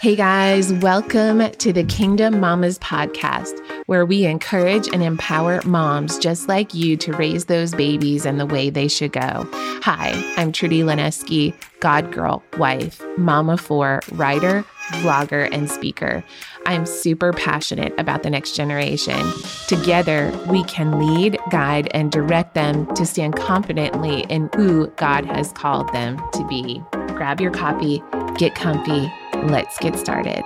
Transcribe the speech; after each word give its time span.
Hey 0.00 0.16
guys, 0.16 0.72
welcome 0.72 1.50
to 1.50 1.74
the 1.74 1.84
Kingdom 1.84 2.40
Mamas 2.40 2.78
podcast, 2.78 3.60
where 3.84 4.06
we 4.06 4.24
encourage 4.24 4.88
and 4.88 5.02
empower 5.02 5.60
moms 5.66 6.16
just 6.16 6.48
like 6.48 6.72
you 6.72 6.96
to 6.96 7.12
raise 7.12 7.44
those 7.44 7.74
babies 7.74 8.24
in 8.24 8.38
the 8.38 8.46
way 8.46 8.70
they 8.70 8.88
should 8.88 9.12
go. 9.12 9.46
Hi, 9.82 10.12
I'm 10.38 10.52
Trudy 10.52 10.80
Lineski, 10.80 11.52
God 11.80 12.10
girl, 12.12 12.42
wife, 12.56 13.04
mama 13.18 13.58
for, 13.58 14.00
writer, 14.12 14.64
vlogger, 15.02 15.46
and 15.52 15.70
speaker. 15.70 16.24
I'm 16.64 16.86
super 16.86 17.34
passionate 17.34 17.92
about 18.00 18.22
the 18.22 18.30
next 18.30 18.56
generation. 18.56 19.20
Together, 19.68 20.32
we 20.48 20.64
can 20.64 20.98
lead, 20.98 21.38
guide, 21.50 21.90
and 21.92 22.10
direct 22.10 22.54
them 22.54 22.86
to 22.94 23.04
stand 23.04 23.36
confidently 23.36 24.22
in 24.30 24.48
who 24.56 24.86
God 24.96 25.26
has 25.26 25.52
called 25.52 25.92
them 25.92 26.16
to 26.32 26.48
be. 26.48 26.82
Grab 27.08 27.38
your 27.38 27.50
coffee, 27.50 28.02
get 28.38 28.54
comfy 28.54 29.12
Let's 29.44 29.78
get 29.78 29.98
started. 29.98 30.44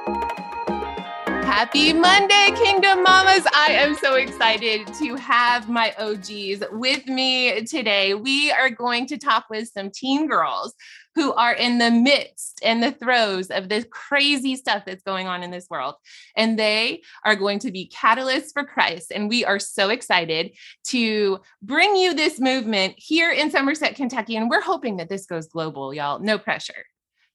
Happy 1.27 1.93
Monday, 1.93 2.53
Kingdom 2.55 3.03
Mamas. 3.03 3.45
I 3.53 3.73
am 3.73 3.97
so 3.97 4.15
excited 4.15 4.87
to 4.99 5.17
have 5.17 5.69
my 5.69 5.93
OGs 5.99 6.63
with 6.71 7.07
me 7.09 7.65
today. 7.65 8.15
We 8.15 8.53
are 8.53 8.71
going 8.71 9.07
to 9.09 9.19
talk 9.19 9.47
with 9.51 9.69
some 9.69 9.91
teen 9.91 10.29
girls 10.29 10.75
who 11.17 11.33
are 11.33 11.53
in 11.53 11.79
the 11.79 11.91
midst 11.91 12.61
and 12.63 12.83
the 12.83 12.93
throes 12.93 13.51
of 13.51 13.69
the 13.69 13.85
crazy 13.91 14.55
stuff 14.55 14.85
that's 14.87 15.03
going 15.03 15.27
on 15.27 15.43
in 15.43 15.51
this 15.51 15.67
world. 15.69 15.97
And 16.37 16.57
they 16.57 17.03
are 17.25 17.35
going 17.35 17.59
to 17.61 17.73
be 17.73 17.91
catalysts 17.93 18.53
for 18.53 18.65
Christ. 18.65 19.11
And 19.13 19.29
we 19.29 19.45
are 19.45 19.59
so 19.59 19.91
excited 19.91 20.53
to 20.89 21.41
bring 21.63 21.97
you 21.97 22.15
this 22.15 22.39
movement 22.39 22.95
here 22.97 23.33
in 23.33 23.51
Somerset, 23.51 23.97
Kentucky. 23.97 24.37
And 24.37 24.49
we're 24.49 24.61
hoping 24.61 24.99
that 24.99 25.09
this 25.09 25.27
goes 25.27 25.49
global, 25.49 25.93
y'all. 25.93 26.21
No 26.21 26.39
pressure 26.39 26.85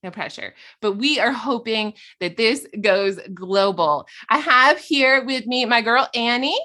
no 0.04 0.12
pressure. 0.12 0.54
But 0.82 0.94
we 0.94 1.20
are 1.20 1.32
hoping 1.32 1.94
that 2.20 2.38
this 2.38 2.66
goes 2.80 3.20
global. 3.34 4.08
I 4.30 4.38
have 4.40 4.80
here 4.80 5.24
with 5.24 5.46
me 5.46 5.66
my 5.66 5.82
girl 5.82 6.08
Annie. 6.14 6.60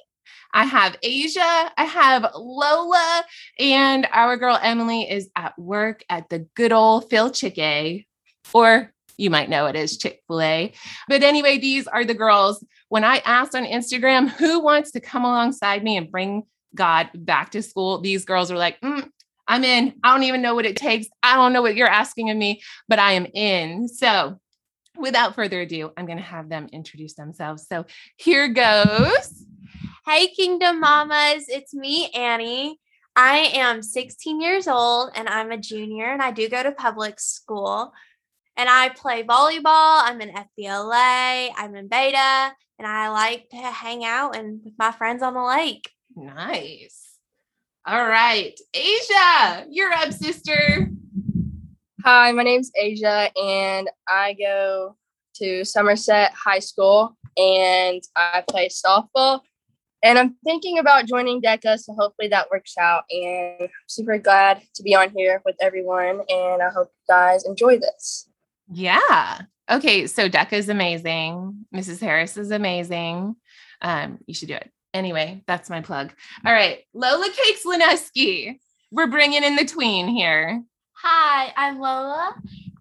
I 0.56 0.66
have 0.66 0.96
Asia, 1.02 1.72
I 1.76 1.82
have 1.84 2.30
Lola, 2.32 3.24
and 3.58 4.06
our 4.12 4.36
girl 4.36 4.56
Emily 4.62 5.10
is 5.10 5.28
at 5.34 5.58
work 5.58 6.04
at 6.08 6.28
the 6.28 6.46
good 6.54 6.70
old 6.70 7.10
Phil 7.10 7.30
Chick 7.30 7.58
or 8.52 8.94
you 9.16 9.30
might 9.30 9.48
know 9.48 9.66
it 9.66 9.76
as 9.76 9.96
Chick 9.96 10.22
fil 10.26 10.40
A. 10.40 10.72
But 11.08 11.22
anyway, 11.22 11.58
these 11.58 11.86
are 11.86 12.04
the 12.04 12.14
girls. 12.14 12.64
When 12.88 13.04
I 13.04 13.18
asked 13.18 13.54
on 13.54 13.64
Instagram 13.64 14.28
who 14.28 14.60
wants 14.60 14.92
to 14.92 15.00
come 15.00 15.24
alongside 15.24 15.82
me 15.82 15.96
and 15.96 16.10
bring 16.10 16.44
God 16.74 17.10
back 17.14 17.50
to 17.50 17.62
school, 17.62 18.00
these 18.00 18.24
girls 18.24 18.50
were 18.50 18.58
like, 18.58 18.80
mm, 18.80 19.08
I'm 19.46 19.64
in. 19.64 19.94
I 20.02 20.12
don't 20.12 20.24
even 20.24 20.42
know 20.42 20.54
what 20.54 20.66
it 20.66 20.76
takes. 20.76 21.06
I 21.22 21.36
don't 21.36 21.52
know 21.52 21.62
what 21.62 21.76
you're 21.76 21.88
asking 21.88 22.30
of 22.30 22.36
me, 22.36 22.62
but 22.88 22.98
I 22.98 23.12
am 23.12 23.26
in. 23.26 23.88
So, 23.88 24.40
without 24.96 25.34
further 25.34 25.60
ado, 25.60 25.92
I'm 25.96 26.06
going 26.06 26.18
to 26.18 26.24
have 26.24 26.48
them 26.48 26.68
introduce 26.72 27.14
themselves. 27.14 27.66
So, 27.68 27.84
here 28.16 28.48
goes. 28.48 29.44
Hey, 30.06 30.28
Kingdom 30.28 30.80
Mamas. 30.80 31.48
It's 31.48 31.74
me, 31.74 32.10
Annie. 32.10 32.78
I 33.16 33.50
am 33.54 33.82
16 33.82 34.40
years 34.40 34.66
old 34.66 35.10
and 35.14 35.28
I'm 35.28 35.52
a 35.52 35.56
junior 35.56 36.06
and 36.06 36.20
I 36.20 36.32
do 36.32 36.48
go 36.48 36.62
to 36.62 36.72
public 36.72 37.20
school. 37.20 37.92
And 38.56 38.68
I 38.68 38.90
play 38.90 39.24
volleyball. 39.24 40.02
I'm 40.04 40.20
in 40.20 40.30
FBLA. 40.30 41.50
I'm 41.56 41.74
in 41.74 41.88
beta 41.88 42.52
and 42.78 42.86
I 42.86 43.08
like 43.08 43.48
to 43.50 43.56
hang 43.56 44.04
out 44.04 44.36
and 44.36 44.60
with 44.64 44.74
my 44.78 44.92
friends 44.92 45.22
on 45.22 45.34
the 45.34 45.42
lake. 45.42 45.90
Nice. 46.16 47.03
All 47.86 48.06
right. 48.06 48.58
Asia, 48.72 49.66
you're 49.68 49.92
up, 49.92 50.10
sister. 50.10 50.88
Hi, 52.02 52.32
my 52.32 52.42
name's 52.42 52.70
Asia, 52.74 53.30
and 53.36 53.90
I 54.08 54.32
go 54.40 54.96
to 55.34 55.66
Somerset 55.66 56.32
High 56.32 56.60
School 56.60 57.14
and 57.36 58.00
I 58.16 58.42
play 58.48 58.68
softball. 58.68 59.40
And 60.02 60.18
I'm 60.18 60.34
thinking 60.44 60.78
about 60.78 61.04
joining 61.04 61.42
DECA, 61.42 61.78
so 61.78 61.92
hopefully 61.92 62.28
that 62.28 62.50
works 62.50 62.72
out. 62.78 63.04
And 63.10 63.64
I'm 63.64 63.68
super 63.86 64.16
glad 64.16 64.62
to 64.76 64.82
be 64.82 64.94
on 64.94 65.10
here 65.14 65.42
with 65.44 65.56
everyone, 65.60 66.22
and 66.30 66.62
I 66.62 66.70
hope 66.70 66.88
you 66.88 67.14
guys 67.14 67.44
enjoy 67.44 67.78
this. 67.78 68.30
Yeah. 68.72 69.42
Okay. 69.70 70.06
So 70.06 70.30
DECA 70.30 70.54
is 70.54 70.70
amazing. 70.70 71.66
Mrs. 71.74 72.00
Harris 72.00 72.38
is 72.38 72.50
amazing. 72.50 73.36
Um, 73.82 74.20
you 74.24 74.32
should 74.32 74.48
do 74.48 74.54
it. 74.54 74.70
Anyway, 74.94 75.42
that's 75.48 75.68
my 75.68 75.80
plug. 75.80 76.12
All 76.46 76.52
right, 76.52 76.78
Lola 76.94 77.28
Cakes 77.28 77.64
Lineski. 77.66 78.60
We're 78.92 79.08
bringing 79.08 79.42
in 79.42 79.56
the 79.56 79.64
tween 79.64 80.06
here. 80.06 80.62
Hi, 80.92 81.52
I'm 81.56 81.80
Lola. 81.80 82.36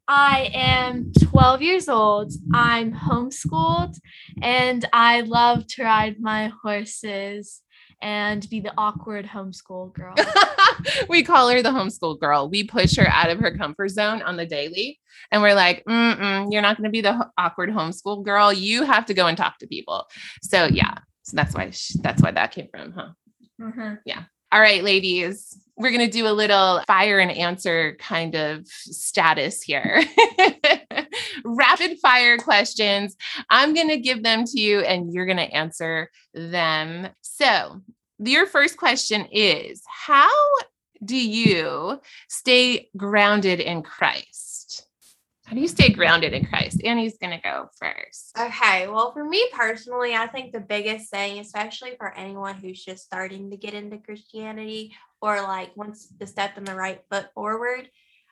I 0.07 0.51
am 0.53 1.11
12 1.31 1.63
years 1.63 1.89
old. 1.89 2.33
I'm 2.53 2.93
homeschooled 2.93 3.97
and 4.43 4.85
I 4.93 5.21
love 5.21 5.65
to 5.69 5.83
ride 5.83 6.19
my 6.19 6.51
horses 6.61 7.61
and 7.99 8.47
be 8.47 8.59
the 8.59 8.73
awkward 8.77 9.25
homeschool 9.25 9.91
girl. 9.93 10.13
we 11.09 11.23
call 11.23 11.49
her 11.49 11.63
the 11.63 11.69
homeschool 11.69 12.19
girl. 12.19 12.47
We 12.47 12.63
push 12.63 12.95
her 12.97 13.07
out 13.07 13.31
of 13.31 13.39
her 13.39 13.57
comfort 13.57 13.89
zone 13.89 14.21
on 14.21 14.37
the 14.37 14.45
daily. 14.45 14.99
And 15.31 15.41
we're 15.41 15.55
like, 15.55 15.83
you're 15.87 16.61
not 16.61 16.77
going 16.77 16.83
to 16.83 16.89
be 16.89 17.01
the 17.01 17.27
awkward 17.39 17.69
homeschool 17.69 18.23
girl. 18.23 18.53
You 18.53 18.83
have 18.83 19.07
to 19.07 19.15
go 19.15 19.25
and 19.25 19.37
talk 19.37 19.57
to 19.59 19.67
people. 19.67 20.05
So, 20.43 20.65
yeah, 20.65 20.95
so 21.23 21.35
that's 21.35 21.55
why 21.55 21.69
she, 21.71 21.99
that's 21.99 22.21
why 22.21 22.31
that 22.31 22.51
came 22.51 22.67
from, 22.71 22.91
huh? 22.91 23.09
Mm-hmm. 23.59 23.95
Yeah. 24.05 24.23
All 24.51 24.61
right, 24.61 24.83
ladies, 24.83 25.57
we're 25.77 25.89
going 25.89 26.05
to 26.05 26.11
do 26.11 26.27
a 26.27 26.29
little 26.29 26.81
fire 26.85 27.17
and 27.17 27.31
answer 27.31 27.95
kind 27.99 28.35
of 28.35 28.67
status 28.67 29.63
here. 29.63 30.03
Rapid 31.43 31.97
fire 31.99 32.37
questions. 32.37 33.15
I'm 33.49 33.73
going 33.73 33.89
to 33.89 33.97
give 33.97 34.21
them 34.21 34.43
to 34.45 34.59
you 34.59 34.81
and 34.81 35.11
you're 35.11 35.25
going 35.25 35.37
to 35.37 35.51
answer 35.51 36.11
them. 36.35 37.07
So, 37.21 37.81
your 38.19 38.45
first 38.45 38.77
question 38.77 39.25
is 39.31 39.81
How 39.87 40.31
do 41.03 41.17
you 41.17 41.99
stay 42.29 42.89
grounded 42.95 43.59
in 43.59 43.81
Christ? 43.81 44.52
How 45.53 45.55
do 45.55 45.61
you 45.61 45.67
stay 45.67 45.89
grounded 45.89 46.33
in 46.33 46.47
Christ? 46.47 46.83
Annie's 46.83 47.19
going 47.19 47.29
to 47.29 47.43
go 47.43 47.69
first. 47.79 48.35
Okay. 48.35 48.87
Well, 48.87 49.11
for 49.11 49.23
me 49.23 49.47
personally, 49.53 50.15
I 50.15 50.25
think 50.25 50.51
the 50.51 50.59
biggest 50.59 51.11
thing, 51.11 51.37
especially 51.37 51.91
for 51.95 52.11
anyone 52.11 52.55
who's 52.55 52.83
just 52.83 53.03
starting 53.03 53.51
to 53.51 53.55
get 53.55 53.75
into 53.75 53.99
Christianity 53.99 54.95
or 55.21 55.43
like 55.43 55.77
wants 55.77 56.07
to 56.19 56.25
step 56.25 56.57
in 56.57 56.63
the 56.63 56.73
right 56.73 57.01
foot 57.07 57.27
forward, 57.35 57.87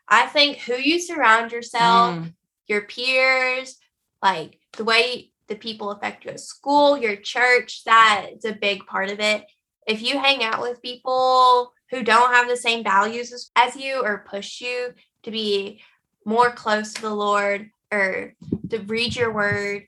I 0.07 0.25
think 0.25 0.57
who 0.57 0.73
you 0.73 0.99
surround 0.99 1.51
yourself, 1.51 2.15
mm. 2.15 2.33
your 2.65 2.81
peers, 2.81 3.77
like 4.23 4.57
the 4.75 4.83
way 4.83 5.31
the 5.47 5.53
people 5.53 5.91
affect 5.91 6.25
you 6.25 6.31
at 6.31 6.39
school, 6.39 6.97
your 6.97 7.17
church, 7.17 7.83
that's 7.85 8.45
a 8.45 8.53
big 8.53 8.87
part 8.87 9.11
of 9.11 9.19
it. 9.19 9.45
If 9.85 10.01
you 10.01 10.17
hang 10.17 10.43
out 10.43 10.59
with 10.59 10.81
people 10.81 11.71
who 11.91 12.01
don't 12.01 12.33
have 12.33 12.47
the 12.47 12.57
same 12.57 12.83
values 12.83 13.51
as 13.55 13.75
you 13.75 14.03
or 14.03 14.25
push 14.27 14.59
you 14.59 14.95
to 15.21 15.29
be 15.29 15.81
more 16.25 16.51
close 16.51 16.93
to 16.93 17.01
the 17.01 17.13
Lord 17.13 17.69
or 17.91 18.33
to 18.69 18.79
read 18.79 19.15
your 19.15 19.33
word, 19.33 19.85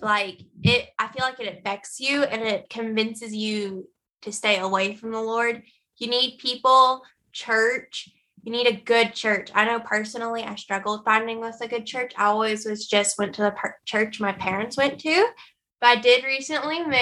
like 0.00 0.40
it, 0.62 0.88
I 0.98 1.08
feel 1.08 1.24
like 1.24 1.40
it 1.40 1.58
affects 1.58 2.00
you 2.00 2.22
and 2.24 2.42
it 2.42 2.68
convinces 2.68 3.34
you 3.34 3.88
to 4.22 4.32
stay 4.32 4.58
away 4.58 4.94
from 4.94 5.12
the 5.12 5.20
Lord. 5.20 5.62
You 5.98 6.08
need 6.08 6.38
people, 6.38 7.02
church. 7.32 8.10
You 8.42 8.52
need 8.52 8.66
a 8.66 8.80
good 8.80 9.14
church. 9.14 9.50
I 9.54 9.64
know 9.64 9.80
personally, 9.80 10.42
I 10.42 10.54
struggled 10.54 11.04
finding 11.04 11.40
with 11.40 11.56
a 11.60 11.68
good 11.68 11.86
church. 11.86 12.12
I 12.16 12.26
always 12.26 12.66
was 12.66 12.86
just 12.86 13.18
went 13.18 13.34
to 13.36 13.42
the 13.42 13.50
per- 13.52 13.76
church 13.84 14.20
my 14.20 14.32
parents 14.32 14.76
went 14.76 15.00
to, 15.00 15.26
but 15.80 15.86
I 15.88 15.96
did 15.96 16.24
recently 16.24 16.78
move, 16.78 16.92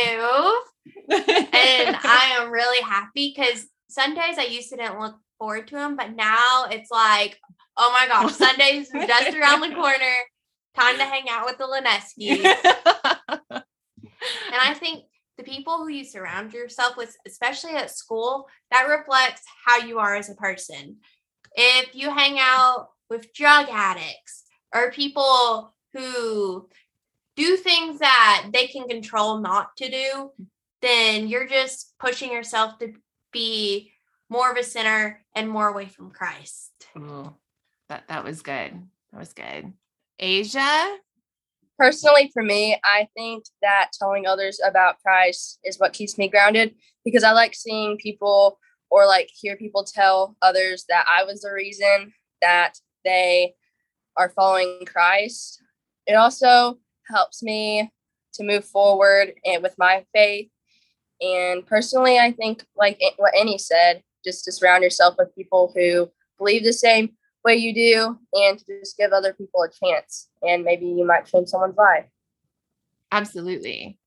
and 1.11 1.11
I 1.11 2.37
am 2.39 2.51
really 2.51 2.83
happy 2.83 3.35
because 3.37 3.67
Sundays 3.91 4.39
I 4.39 4.45
used 4.45 4.71
to 4.71 4.77
didn't 4.77 5.01
look 5.01 5.17
forward 5.39 5.69
to 5.69 5.75
them, 5.75 5.97
but 5.97 6.17
now 6.17 6.67
it's 6.71 6.91
like, 6.91 7.39
Oh 7.77 7.91
my 7.93 8.07
gosh, 8.07 8.33
Sunday's 8.37 8.91
just 8.91 9.37
around 9.37 9.61
the 9.61 9.75
corner. 9.75 10.17
Time 10.77 10.97
to 10.97 11.05
hang 11.05 11.29
out 11.31 11.47
with 11.47 11.59
the 11.59 11.65
Lineskis. 11.65 12.45
and 13.51 13.63
I 14.53 14.75
think 14.75 15.05
the 15.39 15.45
people 15.45 15.79
who 15.79 15.89
you 15.89 16.05
surround 16.05 16.53
yourself 16.53 16.97
with, 16.97 17.17
especially 17.27 17.73
at 17.73 17.91
school, 17.91 18.49
that 18.71 18.89
reflects 18.89 19.43
how 19.65 19.79
you 19.79 19.99
are 19.99 20.15
as 20.17 20.31
a 20.31 20.35
person. 20.35 20.97
If 21.57 21.95
you 21.95 22.11
hang 22.11 22.39
out 22.41 22.89
with 23.09 23.33
drug 23.33 23.69
addicts 23.71 24.45
or 24.75 24.91
people 24.91 25.75
who 25.93 26.69
do 27.37 27.57
things 27.57 27.99
that 28.01 28.49
they 28.53 28.67
can 28.67 28.89
control 28.89 29.39
not 29.39 29.77
to 29.77 29.91
do, 29.91 30.31
then 30.83 31.29
you're 31.29 31.47
just 31.47 31.95
pushing 31.99 32.33
yourself 32.33 32.79
to 32.79 32.93
be 33.33 33.93
more 34.29 34.51
of 34.51 34.57
a 34.57 34.63
sinner 34.63 35.25
and 35.35 35.49
more 35.49 35.69
away 35.69 35.87
from 35.87 36.11
Christ. 36.11 36.73
Oh, 36.97 37.35
that 37.95 38.09
that 38.09 38.25
was 38.25 38.43
good. 38.43 38.73
That 39.13 39.19
was 39.19 39.33
good. 39.33 39.73
Asia. 40.19 40.97
Personally, 41.79 42.31
for 42.33 42.43
me, 42.43 42.79
I 42.85 43.09
think 43.17 43.45
that 43.63 43.91
telling 43.99 44.27
others 44.27 44.61
about 44.65 45.01
Christ 45.01 45.59
is 45.65 45.79
what 45.79 45.93
keeps 45.93 46.19
me 46.19 46.29
grounded 46.29 46.75
because 47.05 47.25
I 47.25 47.33
like 47.33 47.55
seeing 47.55 47.97
people 47.99 48.59
or 48.91 49.07
like 49.07 49.29
hear 49.33 49.57
people 49.57 49.85
tell 49.85 50.37
others 50.43 50.85
that 50.89 51.05
I 51.09 51.25
was 51.25 51.41
the 51.41 51.53
reason 51.53 52.13
that 52.43 52.75
they 53.05 53.55
are 54.17 54.31
following 54.31 54.85
Christ. 54.87 55.61
It 56.07 56.15
also 56.15 56.79
helps 57.09 57.43
me 57.43 57.91
to 58.35 58.45
move 58.45 58.65
forward 58.65 59.35
and 59.45 59.63
with 59.63 59.75
my 59.79 60.05
faith. 60.15 60.49
And 61.21 61.67
personally, 61.67 62.19
I 62.19 62.33
think 62.33 62.65
like 62.77 63.01
what 63.17 63.37
Annie 63.37 63.59
said, 63.59 64.03
just 64.25 64.45
to 64.45 64.53
surround 64.53 64.83
yourself 64.83 65.17
with 65.19 65.35
people 65.35 65.73
who 65.75 66.11
believe 66.39 66.65
the 66.65 66.73
same 66.73 67.11
way 67.45 67.57
you 67.57 67.75
do 67.75 68.19
and 68.33 68.59
to 68.59 68.81
just 68.81 68.97
give 68.97 69.13
other 69.13 69.33
people 69.33 69.63
a 69.63 69.69
chance 69.69 70.29
and 70.43 70.65
maybe 70.65 70.87
you 70.87 71.07
might 71.07 71.27
change 71.27 71.49
someone's 71.49 71.77
life. 71.77 72.07
Absolutely. 73.13 73.99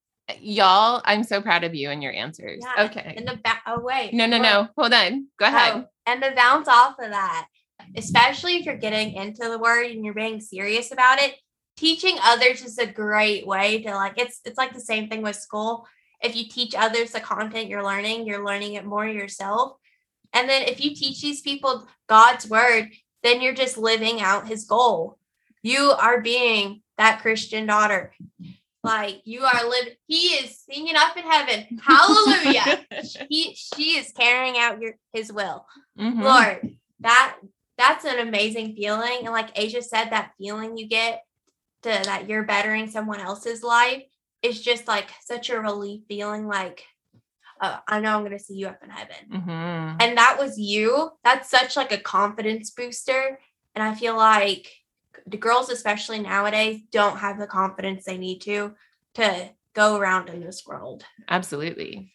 Y'all, 0.41 1.01
I'm 1.05 1.23
so 1.23 1.41
proud 1.41 1.63
of 1.63 1.73
you 1.73 1.89
and 1.89 2.03
your 2.03 2.11
answers. 2.11 2.61
Yeah, 2.61 2.85
okay. 2.85 3.13
And 3.15 3.27
the 3.27 3.39
ba- 3.41 3.61
oh 3.65 3.79
wait. 3.79 4.13
No, 4.13 4.25
no, 4.25 4.37
Look. 4.37 4.43
no. 4.43 4.67
Hold 4.77 4.93
on. 4.93 5.27
Go 5.39 5.45
oh, 5.45 5.49
ahead. 5.49 5.73
Oh, 5.75 5.85
and 6.05 6.21
the 6.21 6.33
bounce 6.35 6.67
off 6.67 6.99
of 6.99 7.11
that, 7.11 7.47
especially 7.95 8.57
if 8.57 8.65
you're 8.65 8.75
getting 8.75 9.13
into 9.13 9.47
the 9.47 9.57
word 9.57 9.85
and 9.91 10.03
you're 10.03 10.13
being 10.13 10.41
serious 10.41 10.91
about 10.91 11.19
it, 11.19 11.35
teaching 11.77 12.17
others 12.23 12.63
is 12.63 12.77
a 12.77 12.87
great 12.87 13.47
way 13.47 13.81
to 13.83 13.93
like 13.95 14.17
it's 14.17 14.41
it's 14.43 14.57
like 14.57 14.73
the 14.73 14.81
same 14.81 15.07
thing 15.07 15.21
with 15.21 15.37
school. 15.37 15.87
If 16.21 16.35
you 16.35 16.49
teach 16.49 16.73
others 16.75 17.11
the 17.11 17.19
content 17.21 17.69
you're 17.69 17.83
learning, 17.83 18.25
you're 18.25 18.45
learning 18.45 18.73
it 18.73 18.85
more 18.85 19.07
yourself. 19.07 19.77
And 20.33 20.49
then 20.49 20.63
if 20.63 20.83
you 20.83 20.93
teach 20.93 21.21
these 21.21 21.41
people 21.41 21.87
God's 22.07 22.49
word, 22.49 22.89
then 23.23 23.41
you're 23.41 23.53
just 23.53 23.77
living 23.77 24.21
out 24.21 24.47
his 24.47 24.65
goal. 24.65 25.17
You 25.63 25.91
are 25.91 26.21
being 26.21 26.81
that 26.97 27.21
Christian 27.21 27.65
daughter. 27.65 28.13
Like 28.83 29.21
you 29.25 29.43
are 29.43 29.69
living, 29.69 29.93
he 30.07 30.27
is 30.35 30.59
singing 30.59 30.95
up 30.95 31.17
in 31.17 31.23
heaven. 31.23 31.79
Hallelujah. 31.83 32.85
he 33.29 33.53
she 33.55 33.97
is 33.97 34.11
carrying 34.13 34.57
out 34.57 34.79
your 34.79 34.93
his 35.11 35.31
will. 35.31 35.65
Mhm. 35.99 36.21
Lord, 36.21 36.77
that 37.01 37.37
that's 37.77 38.05
an 38.05 38.19
amazing 38.19 38.75
feeling. 38.75 39.19
And 39.23 39.31
like 39.31 39.49
Asia 39.55 39.81
said, 39.81 40.09
that 40.09 40.31
feeling 40.37 40.77
you 40.77 40.87
get 40.87 41.23
to 41.83 41.89
that 41.89 42.27
you're 42.27 42.43
bettering 42.43 42.89
someone 42.89 43.19
else's 43.19 43.61
life 43.61 44.03
is 44.41 44.61
just 44.61 44.87
like 44.87 45.09
such 45.21 45.49
a 45.49 45.59
relief 45.59 46.01
feeling. 46.07 46.47
Like, 46.47 46.83
oh, 47.61 47.79
I 47.87 47.99
know 47.99 48.17
I'm 48.17 48.23
gonna 48.23 48.39
see 48.39 48.55
you 48.55 48.67
up 48.67 48.83
in 48.83 48.89
heaven. 48.89 49.15
Mhm. 49.31 50.01
And 50.01 50.17
that 50.17 50.37
was 50.39 50.57
you. 50.57 51.11
That's 51.23 51.49
such 51.49 51.75
like 51.75 51.91
a 51.91 51.97
confidence 51.97 52.71
booster. 52.71 53.39
And 53.75 53.83
I 53.83 53.93
feel 53.93 54.15
like 54.15 54.71
the 55.25 55.37
girls, 55.37 55.69
especially 55.69 56.19
nowadays, 56.19 56.81
don't 56.91 57.17
have 57.17 57.39
the 57.39 57.47
confidence 57.47 58.05
they 58.05 58.17
need 58.17 58.39
to 58.41 58.75
to 59.15 59.49
go 59.73 59.97
around 59.97 60.29
in 60.29 60.41
this 60.41 60.65
world. 60.65 61.03
Absolutely. 61.29 62.11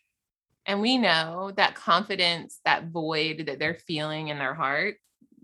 And 0.67 0.81
we 0.81 0.99
know 0.99 1.53
that 1.57 1.75
confidence, 1.75 2.61
that 2.65 2.89
void 2.89 3.47
that 3.47 3.59
they're 3.59 3.75
feeling 3.75 4.29
in 4.29 4.39
their 4.39 4.55
heart, 4.55 4.97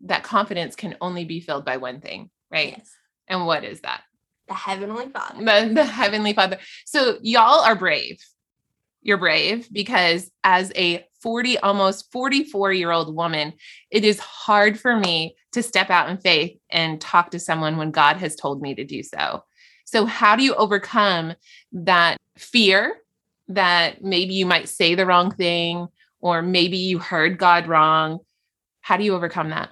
that 0.04 0.22
confidence 0.22 0.76
can 0.76 0.96
only 1.00 1.24
be 1.24 1.40
filled 1.40 1.64
by 1.64 1.76
one 1.76 2.00
thing, 2.00 2.30
right? 2.50 2.76
Yes. 2.78 2.90
And 3.26 3.46
what 3.46 3.64
is 3.64 3.80
that? 3.80 4.02
The 4.46 4.54
Heavenly 4.54 5.08
Father. 5.08 5.38
The, 5.38 5.74
the 5.74 5.84
Heavenly 5.84 6.32
Father. 6.32 6.58
So, 6.86 7.18
y'all 7.20 7.60
are 7.60 7.74
brave. 7.74 8.18
You're 9.08 9.16
brave 9.16 9.72
because 9.72 10.30
as 10.44 10.70
a 10.76 11.02
40, 11.22 11.56
almost 11.60 12.12
44 12.12 12.74
year 12.74 12.90
old 12.90 13.16
woman, 13.16 13.54
it 13.90 14.04
is 14.04 14.20
hard 14.20 14.78
for 14.78 14.98
me 14.98 15.34
to 15.52 15.62
step 15.62 15.88
out 15.88 16.10
in 16.10 16.18
faith 16.18 16.58
and 16.68 17.00
talk 17.00 17.30
to 17.30 17.40
someone 17.40 17.78
when 17.78 17.90
God 17.90 18.18
has 18.18 18.36
told 18.36 18.60
me 18.60 18.74
to 18.74 18.84
do 18.84 19.02
so. 19.02 19.44
So, 19.86 20.04
how 20.04 20.36
do 20.36 20.42
you 20.42 20.54
overcome 20.54 21.32
that 21.72 22.18
fear 22.36 22.98
that 23.48 24.04
maybe 24.04 24.34
you 24.34 24.44
might 24.44 24.68
say 24.68 24.94
the 24.94 25.06
wrong 25.06 25.30
thing 25.30 25.88
or 26.20 26.42
maybe 26.42 26.76
you 26.76 26.98
heard 26.98 27.38
God 27.38 27.66
wrong? 27.66 28.18
How 28.82 28.98
do 28.98 29.04
you 29.04 29.14
overcome 29.14 29.48
that? 29.48 29.70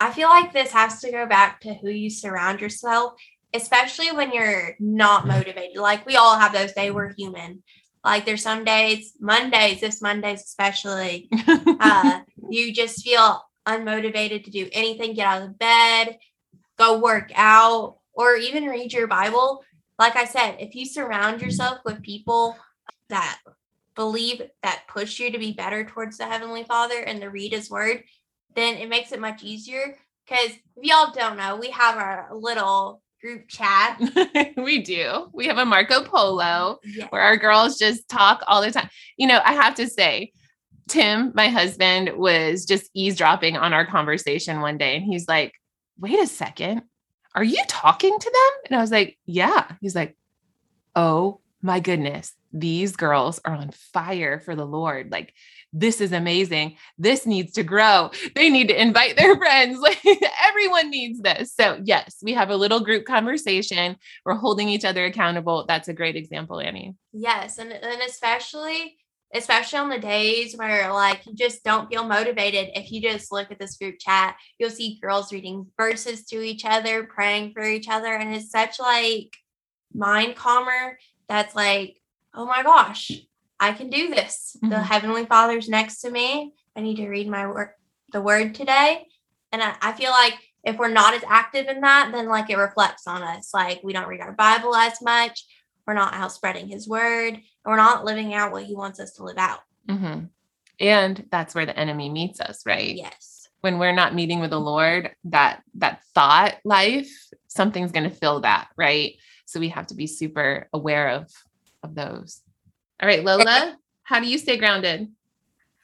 I 0.00 0.10
feel 0.10 0.28
like 0.28 0.52
this 0.52 0.72
has 0.72 1.00
to 1.02 1.12
go 1.12 1.24
back 1.24 1.60
to 1.60 1.72
who 1.72 1.88
you 1.88 2.10
surround 2.10 2.60
yourself, 2.60 3.12
especially 3.54 4.10
when 4.10 4.32
you're 4.32 4.74
not 4.80 5.24
motivated. 5.24 5.76
Like 5.76 6.04
we 6.04 6.16
all 6.16 6.36
have 6.36 6.52
those 6.52 6.72
days 6.72 6.92
we're 6.92 7.14
human. 7.14 7.62
Like 8.04 8.24
there's 8.24 8.42
some 8.42 8.64
days, 8.64 9.14
Mondays, 9.20 9.80
this 9.80 10.00
Mondays 10.00 10.42
especially, 10.42 11.28
uh, 11.80 12.20
you 12.48 12.72
just 12.72 13.04
feel 13.04 13.42
unmotivated 13.66 14.44
to 14.44 14.50
do 14.50 14.68
anything, 14.72 15.14
get 15.14 15.26
out 15.26 15.42
of 15.42 15.58
bed, 15.58 16.18
go 16.78 16.98
work 16.98 17.30
out, 17.34 17.98
or 18.12 18.36
even 18.36 18.66
read 18.66 18.92
your 18.92 19.06
Bible. 19.06 19.62
Like 19.98 20.16
I 20.16 20.24
said, 20.24 20.56
if 20.60 20.74
you 20.74 20.86
surround 20.86 21.42
yourself 21.42 21.78
with 21.84 22.02
people 22.02 22.56
that 23.08 23.38
believe 23.94 24.42
that 24.62 24.84
push 24.88 25.18
you 25.18 25.30
to 25.30 25.38
be 25.38 25.52
better 25.52 25.84
towards 25.84 26.18
the 26.18 26.24
Heavenly 26.24 26.64
Father 26.64 27.00
and 27.00 27.20
to 27.20 27.28
read 27.28 27.52
His 27.52 27.68
Word, 27.68 28.04
then 28.54 28.76
it 28.76 28.88
makes 28.88 29.12
it 29.12 29.20
much 29.20 29.42
easier. 29.42 29.96
Because 30.24 30.50
if 30.50 30.84
y'all 30.84 31.12
don't 31.12 31.36
know, 31.36 31.56
we 31.56 31.70
have 31.70 31.96
our 31.96 32.28
little 32.32 33.02
group 33.20 33.48
chat. 33.48 34.00
we 34.56 34.82
do. 34.82 35.28
We 35.32 35.46
have 35.46 35.58
a 35.58 35.64
Marco 35.64 36.04
Polo. 36.04 36.78
Yeah. 36.84 37.08
where 37.08 37.22
our 37.22 37.36
girls 37.36 37.78
just 37.78 38.08
talk 38.08 38.42
all 38.46 38.62
the 38.62 38.70
time. 38.70 38.88
You 39.16 39.26
know, 39.26 39.40
I 39.44 39.54
have 39.54 39.74
to 39.76 39.88
say, 39.88 40.32
Tim, 40.88 41.32
my 41.34 41.48
husband, 41.48 42.12
was 42.16 42.64
just 42.64 42.90
eavesdropping 42.94 43.56
on 43.56 43.72
our 43.72 43.86
conversation 43.86 44.60
one 44.60 44.78
day 44.78 44.96
and 44.96 45.04
he's 45.04 45.28
like, 45.28 45.52
wait 45.98 46.18
a 46.18 46.26
second, 46.26 46.82
are 47.34 47.44
you 47.44 47.62
talking 47.68 48.18
to 48.18 48.30
them? 48.30 48.62
And 48.66 48.76
I 48.76 48.80
was 48.80 48.90
like, 48.90 49.18
yeah. 49.26 49.72
He's 49.80 49.94
like, 49.94 50.16
oh 50.96 51.40
my 51.60 51.80
goodness, 51.80 52.32
these 52.52 52.96
girls 52.96 53.40
are 53.44 53.54
on 53.54 53.70
fire 53.70 54.40
for 54.40 54.54
the 54.54 54.64
Lord. 54.64 55.10
Like, 55.10 55.34
this 55.72 56.00
is 56.00 56.12
amazing. 56.12 56.76
This 56.96 57.26
needs 57.26 57.52
to 57.52 57.62
grow. 57.62 58.10
They 58.34 58.48
need 58.48 58.68
to 58.68 58.80
invite 58.80 59.16
their 59.16 59.36
friends. 59.36 59.78
Like, 59.88 60.00
everyone 60.42 60.90
needs 60.90 61.20
this. 61.20 61.54
So, 61.54 61.80
yes, 61.84 62.16
we 62.22 62.34
have 62.34 62.50
a 62.50 62.56
little 62.56 62.80
group 62.80 63.04
conversation. 63.04 63.96
We're 64.24 64.34
holding 64.34 64.68
each 64.68 64.84
other 64.84 65.04
accountable. 65.04 65.64
That's 65.66 65.88
a 65.88 65.94
great 65.94 66.16
example, 66.16 66.60
Annie. 66.60 66.94
Yes, 67.12 67.58
and 67.58 67.72
and 67.72 68.02
especially 68.02 68.96
especially 69.34 69.78
on 69.78 69.90
the 69.90 69.98
days 69.98 70.56
where 70.56 70.92
like 70.92 71.26
you 71.26 71.34
just 71.34 71.62
don't 71.64 71.88
feel 71.88 72.04
motivated. 72.04 72.70
If 72.74 72.90
you 72.90 73.00
just 73.00 73.30
look 73.30 73.50
at 73.50 73.58
this 73.58 73.76
group 73.76 73.96
chat, 73.98 74.36
you'll 74.58 74.70
see 74.70 74.98
girls 75.00 75.32
reading 75.32 75.66
verses 75.76 76.24
to 76.26 76.42
each 76.42 76.64
other, 76.64 77.04
praying 77.04 77.52
for 77.52 77.62
each 77.62 77.88
other, 77.88 78.12
and 78.14 78.34
it's 78.34 78.50
such 78.50 78.80
like 78.80 79.36
mind 79.94 80.36
calmer. 80.36 80.98
That's 81.28 81.54
like, 81.54 81.96
oh 82.34 82.46
my 82.46 82.62
gosh, 82.62 83.12
I 83.60 83.72
can 83.72 83.90
do 83.90 84.08
this. 84.08 84.56
The 84.62 84.68
Mhm. 84.76 84.82
Heavenly 84.84 85.26
Father's 85.26 85.68
next 85.68 86.00
to 86.02 86.10
me. 86.10 86.52
I 86.76 86.80
need 86.80 86.96
to 86.96 87.08
read 87.08 87.28
my 87.28 87.46
word, 87.46 87.74
the 88.12 88.20
Word 88.20 88.54
today, 88.54 89.06
and 89.52 89.62
I, 89.62 89.74
I 89.82 89.92
feel 89.92 90.10
like 90.10 90.34
if 90.64 90.76
we're 90.76 90.88
not 90.88 91.14
as 91.14 91.24
active 91.26 91.66
in 91.66 91.80
that, 91.80 92.10
then 92.12 92.28
like 92.28 92.50
it 92.50 92.56
reflects 92.56 93.06
on 93.06 93.22
us. 93.22 93.52
Like 93.54 93.80
we 93.82 93.92
don't 93.92 94.08
read 94.08 94.20
our 94.20 94.32
Bible 94.32 94.74
as 94.74 95.00
much. 95.00 95.46
We're 95.86 95.94
not 95.94 96.14
out 96.14 96.32
spreading 96.32 96.68
his 96.68 96.86
word. 96.86 97.34
And 97.34 97.42
we're 97.64 97.76
not 97.76 98.04
living 98.04 98.34
out 98.34 98.52
what 98.52 98.64
he 98.64 98.74
wants 98.74 99.00
us 99.00 99.12
to 99.14 99.24
live 99.24 99.38
out. 99.38 99.60
hmm 99.88 100.24
And 100.78 101.26
that's 101.30 101.54
where 101.54 101.66
the 101.66 101.78
enemy 101.78 102.10
meets 102.10 102.40
us, 102.40 102.64
right? 102.66 102.94
Yes. 102.94 103.48
When 103.60 103.78
we're 103.78 103.92
not 103.94 104.14
meeting 104.14 104.40
with 104.40 104.50
the 104.50 104.60
Lord, 104.60 105.14
that 105.24 105.62
that 105.76 106.02
thought 106.14 106.56
life, 106.64 107.10
something's 107.48 107.92
going 107.92 108.08
to 108.08 108.14
fill 108.14 108.40
that, 108.40 108.68
right? 108.76 109.14
So 109.46 109.60
we 109.60 109.70
have 109.70 109.86
to 109.88 109.94
be 109.94 110.06
super 110.06 110.68
aware 110.72 111.08
of 111.10 111.32
of 111.82 111.94
those. 111.94 112.42
All 113.00 113.08
right, 113.08 113.24
Lola, 113.24 113.76
how 114.02 114.20
do 114.20 114.26
you 114.26 114.38
stay 114.38 114.56
grounded? 114.56 115.08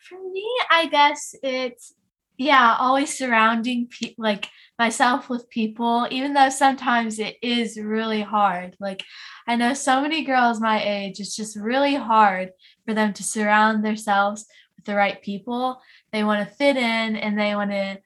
For 0.08 0.18
me, 0.32 0.46
I 0.70 0.86
guess 0.86 1.34
it's 1.42 1.94
yeah, 2.36 2.76
always 2.78 3.16
surrounding 3.16 3.88
pe- 3.88 4.14
like 4.18 4.48
myself 4.78 5.28
with 5.30 5.48
people, 5.50 6.08
even 6.10 6.34
though 6.34 6.48
sometimes 6.48 7.18
it 7.18 7.36
is 7.42 7.78
really 7.78 8.22
hard. 8.22 8.76
Like 8.80 9.04
I 9.46 9.56
know 9.56 9.74
so 9.74 10.00
many 10.00 10.24
girls 10.24 10.60
my 10.60 10.82
age, 10.82 11.20
it's 11.20 11.36
just 11.36 11.56
really 11.56 11.94
hard 11.94 12.50
for 12.86 12.94
them 12.94 13.12
to 13.12 13.22
surround 13.22 13.84
themselves 13.84 14.46
with 14.76 14.84
the 14.84 14.96
right 14.96 15.22
people. 15.22 15.80
They 16.12 16.24
want 16.24 16.48
to 16.48 16.54
fit 16.54 16.76
in 16.76 17.16
and 17.16 17.38
they 17.38 17.54
want 17.54 17.70
to 17.70 18.00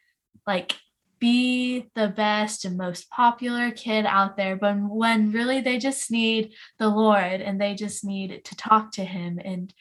like 0.47 0.75
be 1.19 1.89
the 1.95 2.09
best 2.09 2.65
and 2.65 2.77
most 2.77 3.11
popular 3.11 3.71
kid 3.71 4.07
out 4.07 4.37
there, 4.37 4.57
but 4.57 4.77
when 4.77 5.33
really 5.33 5.61
they 5.61 5.79
just 5.79 6.11
need 6.11 6.53
the 6.79 6.89
Lord 6.89 7.41
and 7.41 7.61
they 7.61 7.75
just 7.75 8.05
need 8.05 8.45
to 8.45 8.57
talk 8.57 8.93
to 8.93 9.05
him 9.05 9.41
and 9.45 9.73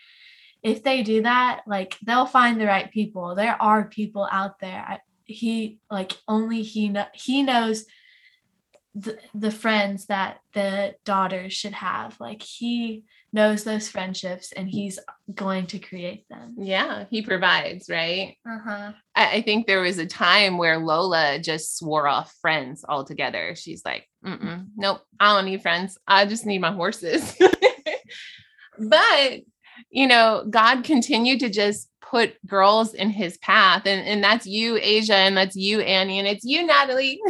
if 0.64 0.84
they 0.84 1.04
do 1.04 1.22
that, 1.22 1.62
like 1.68 1.98
they'll 2.04 2.26
find 2.26 2.60
the 2.60 2.66
right 2.66 2.92
people. 2.92 3.36
There 3.36 3.62
are 3.62 3.86
people 3.86 4.28
out 4.30 4.60
there. 4.60 5.02
He 5.26 5.80
like 5.90 6.14
only 6.28 6.62
he 6.62 6.90
know 6.90 7.06
he 7.14 7.44
knows 7.44 7.86
the, 8.96 9.18
the 9.34 9.52
friends 9.52 10.08
that 10.08 10.40
the 10.54 10.96
daughters 11.06 11.54
should 11.54 11.74
have. 11.74 12.20
Like 12.20 12.42
he 12.42 13.04
knows 13.34 13.64
those 13.64 13.90
friendships 13.90 14.52
and 14.54 14.70
he's 14.70 15.00
going 15.34 15.68
to 15.68 15.80
create 15.80 16.26
them. 16.30 16.56
Yeah, 16.58 17.06
he 17.10 17.22
provides, 17.22 17.90
right? 17.90 18.36
Uh-huh. 18.48 18.94
I, 19.16 19.32
I 19.38 19.42
think 19.42 19.68
there 19.68 19.82
was 19.82 19.98
a 19.98 20.06
time 20.06 20.58
where 20.58 20.78
Lola 20.78 21.40
just 21.40 21.78
swore 21.78 22.08
off 22.08 22.34
friends 22.42 22.86
altogether. 22.88 23.56
She's 23.56 23.84
like, 23.84 24.08
Mm-mm, 24.26 24.68
nope, 24.78 25.02
I 25.20 25.36
don't 25.36 25.46
need 25.46 25.62
friends. 25.62 25.98
I 26.08 26.26
just 26.26 26.46
need 26.46 26.60
my 26.60 26.72
horses. 26.72 27.36
but, 28.80 29.40
you 29.90 30.08
know, 30.08 30.46
God 30.50 30.84
continued 30.84 31.42
to 31.42 31.50
just 31.50 31.90
put 32.02 32.36
girls 32.46 32.94
in 32.94 33.10
his 33.10 33.38
path. 33.40 33.86
And, 33.86 34.08
and 34.08 34.24
that's 34.24 34.46
you, 34.46 34.78
Asia, 34.82 35.16
and 35.16 35.36
that's 35.36 35.56
you, 35.56 35.82
Annie, 35.82 36.20
and 36.20 36.28
it's 36.28 36.46
you, 36.46 36.66
Natalie. 36.66 37.20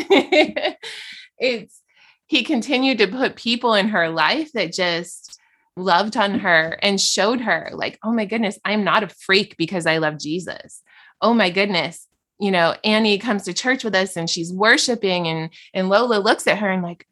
it's 1.40 1.82
he 2.28 2.44
continued 2.44 2.98
to 3.00 3.08
put 3.08 3.36
people 3.36 3.74
in 3.74 3.88
her 3.88 4.10
life 4.10 4.52
that 4.54 4.74
just 4.74 5.40
loved 5.78 6.18
on 6.18 6.40
her 6.40 6.78
and 6.82 7.00
showed 7.00 7.40
her 7.40 7.70
like 7.74 8.00
oh 8.04 8.12
my 8.12 8.26
goodness 8.26 8.58
i'm 8.66 8.84
not 8.84 9.04
a 9.04 9.08
freak 9.08 9.56
because 9.58 9.86
i 9.86 9.98
love 9.98 10.18
jesus. 10.20 10.82
Oh 11.22 11.34
my 11.34 11.50
goodness 11.50 12.08
you 12.40 12.52
know 12.52 12.76
annie 12.84 13.18
comes 13.18 13.44
to 13.44 13.54
church 13.54 13.84
with 13.84 13.96
us 13.96 14.16
and 14.16 14.30
she's 14.30 14.54
worshiping 14.54 15.28
and 15.28 15.50
and 15.74 15.90
lola 15.90 16.20
looks 16.20 16.48
at 16.48 16.60
her 16.60 16.70
and 16.70 16.84
like 16.84 17.08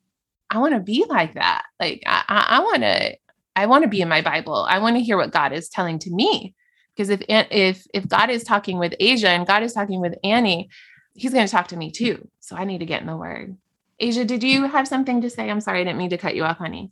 i 0.49 0.57
want 0.57 0.73
to 0.73 0.79
be 0.79 1.05
like 1.07 1.33
that. 1.35 1.63
Like 1.79 2.03
i 2.05 2.59
want 2.59 2.83
to 2.83 3.17
i 3.55 3.65
want 3.65 3.83
to 3.83 3.89
be 3.89 4.01
in 4.01 4.09
my 4.09 4.21
bible. 4.21 4.65
I 4.69 4.79
want 4.79 4.95
to 4.97 5.03
hear 5.03 5.17
what 5.17 5.31
god 5.31 5.53
is 5.53 5.69
telling 5.69 5.99
to 5.99 6.11
me. 6.11 6.53
Because 6.95 7.09
if 7.09 7.21
if 7.29 7.85
if 7.93 8.07
god 8.07 8.29
is 8.29 8.43
talking 8.43 8.77
with 8.77 8.95
asia 8.99 9.29
and 9.29 9.47
god 9.47 9.63
is 9.63 9.73
talking 9.73 10.01
with 10.01 10.15
annie 10.23 10.69
he's 11.13 11.33
going 11.33 11.45
to 11.45 11.51
talk 11.51 11.69
to 11.69 11.77
me 11.77 11.91
too. 11.91 12.27
So 12.39 12.55
i 12.55 12.65
need 12.65 12.79
to 12.79 12.85
get 12.85 13.01
in 13.01 13.07
the 13.07 13.17
word. 13.17 13.57
Asia 13.99 14.25
did 14.25 14.43
you 14.43 14.67
have 14.67 14.87
something 14.87 15.21
to 15.21 15.29
say? 15.29 15.49
I'm 15.49 15.61
sorry 15.61 15.81
i 15.81 15.83
didn't 15.83 15.97
mean 15.97 16.09
to 16.11 16.17
cut 16.17 16.35
you 16.35 16.43
off 16.43 16.57
honey. 16.57 16.91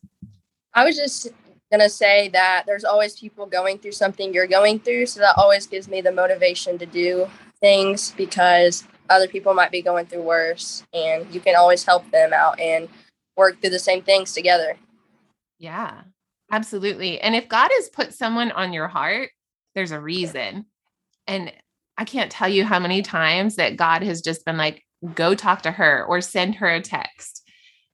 I 0.74 0.86
was 0.86 0.98
just 0.98 1.28
gonna 1.74 1.90
say 1.90 2.28
that 2.30 2.64
there's 2.68 2.86
always 2.86 3.20
people 3.20 3.48
going 3.48 3.80
through 3.80 3.94
something 3.94 4.32
you're 4.32 4.46
going 4.46 4.80
through, 4.80 5.08
so 5.08 5.20
that 5.20 5.36
always 5.38 5.66
gives 5.66 5.88
me 5.88 6.02
the 6.02 6.12
motivation 6.12 6.78
to 6.78 6.86
do 6.86 7.28
things 7.60 8.14
because 8.16 8.84
other 9.10 9.28
people 9.28 9.56
might 9.56 9.72
be 9.72 9.82
going 9.82 10.06
through 10.06 10.22
worse, 10.22 10.84
and 10.94 11.26
you 11.34 11.40
can 11.40 11.56
always 11.56 11.84
help 11.84 12.10
them 12.12 12.32
out 12.32 12.60
and 12.60 12.88
work 13.36 13.60
through 13.60 13.72
the 13.72 13.80
same 13.80 14.04
things 14.04 14.34
together. 14.34 14.78
Yeah, 15.58 16.02
absolutely. 16.52 17.20
And 17.20 17.36
if 17.36 17.50
God 17.50 17.72
has 17.74 17.90
put 17.90 18.14
someone 18.14 18.52
on 18.52 18.72
your 18.72 18.88
heart, 18.88 19.32
there's 19.74 19.92
a 19.92 20.00
reason. 20.00 20.66
And 21.26 21.52
I 21.98 22.06
can't 22.06 22.32
tell 22.32 22.50
you 22.50 22.66
how 22.66 22.80
many 22.80 23.02
times 23.02 23.56
that 23.56 23.78
God 23.78 24.04
has 24.04 24.22
just 24.22 24.46
been 24.46 24.58
like, 24.58 24.84
go 25.16 25.34
talk 25.34 25.64
to 25.64 25.72
her 25.72 26.06
or 26.06 26.22
send 26.22 26.56
her 26.56 26.68
a 26.68 26.82
text. 26.82 27.42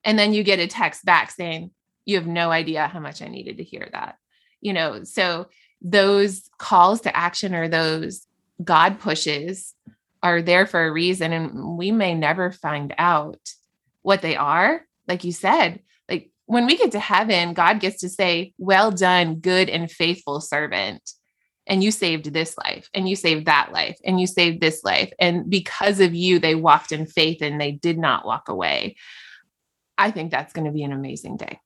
And 0.03 0.19
then 0.19 0.33
you 0.33 0.43
get 0.43 0.59
a 0.59 0.67
text 0.67 1.05
back 1.05 1.31
saying, 1.31 1.71
you 2.09 2.15
have 2.15 2.27
no 2.27 2.49
idea 2.49 2.87
how 2.87 2.99
much 2.99 3.21
I 3.21 3.27
needed 3.27 3.57
to 3.57 3.63
hear 3.63 3.87
that. 3.91 4.15
You 4.61 4.73
know, 4.73 5.03
so 5.03 5.47
those 5.81 6.49
calls 6.57 7.01
to 7.01 7.15
action 7.15 7.53
or 7.53 7.67
those 7.67 8.25
God 8.63 8.99
pushes 8.99 9.75
are 10.23 10.41
there 10.41 10.65
for 10.65 10.85
a 10.85 10.91
reason. 10.91 11.31
And 11.31 11.77
we 11.77 11.91
may 11.91 12.15
never 12.15 12.51
find 12.51 12.93
out 12.97 13.39
what 14.01 14.23
they 14.23 14.35
are. 14.35 14.85
Like 15.07 15.23
you 15.23 15.31
said, 15.31 15.81
like 16.09 16.31
when 16.47 16.65
we 16.65 16.77
get 16.77 16.91
to 16.93 16.99
heaven, 16.99 17.53
God 17.53 17.79
gets 17.79 17.99
to 18.01 18.09
say, 18.09 18.53
Well 18.57 18.89
done, 18.89 19.35
good 19.35 19.69
and 19.69 19.89
faithful 19.89 20.41
servant. 20.41 21.11
And 21.67 21.83
you 21.83 21.91
saved 21.91 22.33
this 22.33 22.57
life, 22.57 22.89
and 22.95 23.07
you 23.07 23.15
saved 23.15 23.45
that 23.45 23.71
life, 23.71 23.99
and 24.03 24.19
you 24.19 24.25
saved 24.25 24.59
this 24.59 24.83
life. 24.83 25.13
And 25.19 25.47
because 25.47 25.99
of 25.99 26.15
you, 26.15 26.39
they 26.39 26.55
walked 26.55 26.91
in 26.91 27.05
faith 27.05 27.43
and 27.43 27.61
they 27.61 27.71
did 27.71 27.99
not 27.99 28.25
walk 28.25 28.49
away. 28.49 28.95
I 29.95 30.09
think 30.09 30.31
that's 30.31 30.51
going 30.51 30.65
to 30.65 30.71
be 30.71 30.81
an 30.81 30.93
amazing 30.93 31.37
day. 31.37 31.59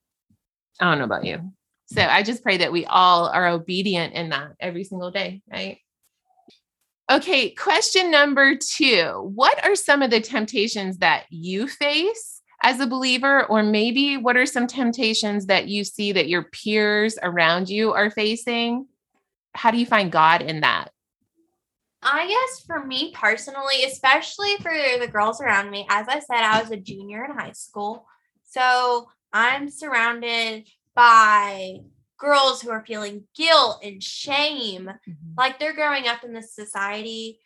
I 0.79 0.85
don't 0.85 0.99
know 0.99 1.05
about 1.05 1.25
you. 1.25 1.51
So 1.87 2.01
I 2.01 2.23
just 2.23 2.43
pray 2.43 2.57
that 2.57 2.71
we 2.71 2.85
all 2.85 3.27
are 3.27 3.47
obedient 3.47 4.13
in 4.13 4.29
that 4.29 4.53
every 4.59 4.83
single 4.83 5.11
day, 5.11 5.41
right? 5.51 5.79
Okay, 7.11 7.51
question 7.51 8.09
number 8.09 8.55
two 8.55 9.31
What 9.35 9.63
are 9.65 9.75
some 9.75 10.01
of 10.01 10.09
the 10.09 10.21
temptations 10.21 10.97
that 10.99 11.25
you 11.29 11.67
face 11.67 12.41
as 12.63 12.79
a 12.79 12.87
believer? 12.87 13.45
Or 13.45 13.61
maybe 13.61 14.17
what 14.17 14.37
are 14.37 14.45
some 14.45 14.67
temptations 14.67 15.47
that 15.47 15.67
you 15.67 15.83
see 15.83 16.13
that 16.13 16.29
your 16.29 16.43
peers 16.43 17.17
around 17.21 17.69
you 17.69 17.93
are 17.93 18.09
facing? 18.09 18.87
How 19.53 19.69
do 19.69 19.77
you 19.77 19.85
find 19.85 20.11
God 20.11 20.41
in 20.41 20.61
that? 20.61 20.89
I 22.01 22.27
guess 22.27 22.65
for 22.65 22.85
me 22.85 23.13
personally, 23.13 23.83
especially 23.85 24.55
for 24.57 24.73
the 24.99 25.07
girls 25.07 25.39
around 25.41 25.69
me, 25.69 25.85
as 25.89 26.07
I 26.07 26.19
said, 26.19 26.37
I 26.37 26.61
was 26.61 26.71
a 26.71 26.77
junior 26.77 27.23
in 27.23 27.31
high 27.31 27.53
school. 27.53 28.07
So 28.43 29.07
I'm 29.33 29.69
surrounded 29.69 30.67
by 30.95 31.79
girls 32.17 32.61
who 32.61 32.69
are 32.69 32.85
feeling 32.85 33.23
guilt 33.35 33.79
and 33.83 34.01
shame. 34.01 34.85
Mm-hmm. 34.85 35.33
Like 35.37 35.59
they're 35.59 35.73
growing 35.73 36.07
up 36.07 36.23
in 36.23 36.33
this 36.33 36.53
society 36.55 37.39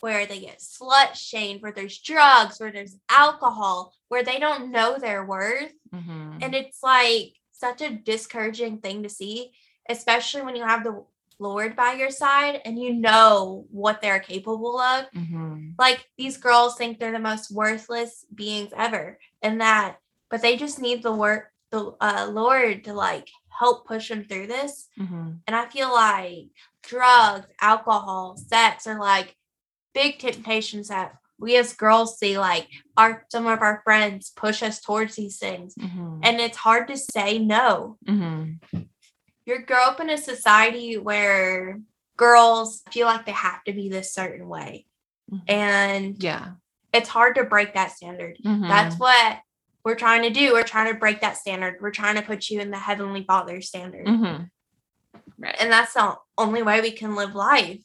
where 0.00 0.26
they 0.26 0.40
get 0.40 0.58
slut 0.58 1.14
shamed, 1.14 1.62
where 1.62 1.72
there's 1.72 1.98
drugs, 1.98 2.58
where 2.58 2.72
there's 2.72 2.96
alcohol, 3.08 3.94
where 4.08 4.22
they 4.24 4.38
don't 4.38 4.70
know 4.70 4.98
their 4.98 5.24
worth. 5.24 5.72
Mhm. 5.94 6.42
And 6.42 6.54
it's 6.54 6.82
like 6.82 7.34
such 7.52 7.80
a 7.80 7.94
discouraging 7.94 8.78
thing 8.78 9.02
to 9.04 9.08
see, 9.08 9.52
especially 9.88 10.42
when 10.42 10.56
you 10.56 10.64
have 10.64 10.84
the 10.84 11.04
Lord 11.38 11.74
by 11.74 11.94
your 11.94 12.10
side 12.10 12.60
and 12.64 12.78
you 12.78 12.92
know 12.92 13.66
what 13.70 14.00
they're 14.02 14.20
capable 14.20 14.78
of. 14.78 15.10
Mhm. 15.12 15.74
Like 15.78 16.08
these 16.18 16.36
girls 16.36 16.76
think 16.76 16.98
they're 16.98 17.12
the 17.12 17.18
most 17.18 17.50
worthless 17.50 18.24
beings 18.34 18.72
ever, 18.76 19.18
and 19.42 19.60
that, 19.60 19.98
but 20.30 20.42
they 20.42 20.56
just 20.56 20.80
need 20.80 21.02
the 21.02 21.12
work, 21.14 21.50
the 21.70 21.94
uh, 22.00 22.28
Lord 22.30 22.84
to 22.84 22.92
like 22.92 23.28
help 23.48 23.86
push 23.86 24.08
them 24.08 24.24
through 24.24 24.46
this. 24.48 24.88
Mhm. 24.98 25.40
And 25.46 25.56
I 25.56 25.66
feel 25.66 25.92
like 25.92 26.48
drugs, 26.82 27.46
alcohol, 27.60 28.36
sex 28.36 28.86
are 28.86 28.98
like 29.00 29.36
big 29.94 30.18
temptations 30.18 30.88
that 30.88 31.14
we 31.38 31.56
as 31.56 31.72
girls 31.74 32.18
see. 32.18 32.38
Like 32.38 32.68
our 32.96 33.24
some 33.30 33.46
of 33.46 33.60
our 33.60 33.80
friends 33.84 34.30
push 34.30 34.62
us 34.62 34.80
towards 34.80 35.16
these 35.16 35.38
things, 35.38 35.74
Mhm. 35.76 36.20
and 36.22 36.40
it's 36.40 36.56
hard 36.58 36.88
to 36.88 36.96
say 36.96 37.38
no. 37.38 37.98
Mhm. 38.06 38.60
You 39.46 39.58
grow 39.60 39.84
up 39.84 40.00
in 40.00 40.10
a 40.10 40.16
society 40.16 40.96
where 40.96 41.80
girls 42.16 42.82
feel 42.90 43.06
like 43.06 43.26
they 43.26 43.32
have 43.32 43.62
to 43.64 43.72
be 43.72 43.88
this 43.88 44.12
certain 44.14 44.48
way, 44.48 44.86
Mhm. 45.30 45.42
and 45.48 46.22
Yeah. 46.22 46.52
it's 46.92 47.08
hard 47.08 47.34
to 47.36 47.44
break 47.44 47.74
that 47.74 47.92
standard. 47.92 48.38
Mhm. 48.44 48.68
That's 48.68 48.96
what 48.96 49.40
we're 49.84 49.94
trying 49.94 50.22
to 50.22 50.30
do. 50.30 50.52
We're 50.52 50.62
trying 50.62 50.92
to 50.92 50.98
break 50.98 51.20
that 51.20 51.36
standard. 51.36 51.76
We're 51.80 51.90
trying 51.90 52.16
to 52.16 52.22
put 52.22 52.48
you 52.48 52.60
in 52.60 52.70
the 52.70 52.78
heavenly 52.78 53.24
Father 53.24 53.60
standard. 53.60 54.06
Mhm. 54.06 54.50
Right. 55.38 55.56
And 55.60 55.70
that's 55.70 55.94
the 55.94 56.16
only 56.38 56.62
way 56.62 56.80
we 56.80 56.90
can 56.92 57.14
live 57.14 57.34
life. 57.34 57.80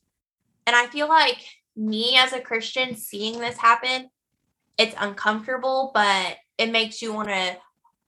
And 0.65 0.75
I 0.75 0.88
feel 0.88 1.08
like 1.10 1.44
me 1.75 2.18
as 2.18 2.32
a 2.34 2.39
Christian 2.41 2.96
seeing 2.96 3.39
this 3.39 3.58
happen, 3.58 4.10
it's 4.77 4.96
uncomfortable, 4.98 5.91
but 5.94 6.38
it 6.58 6.72
makes 6.72 7.01
you 7.01 7.13
want 7.13 7.29
to 7.29 7.58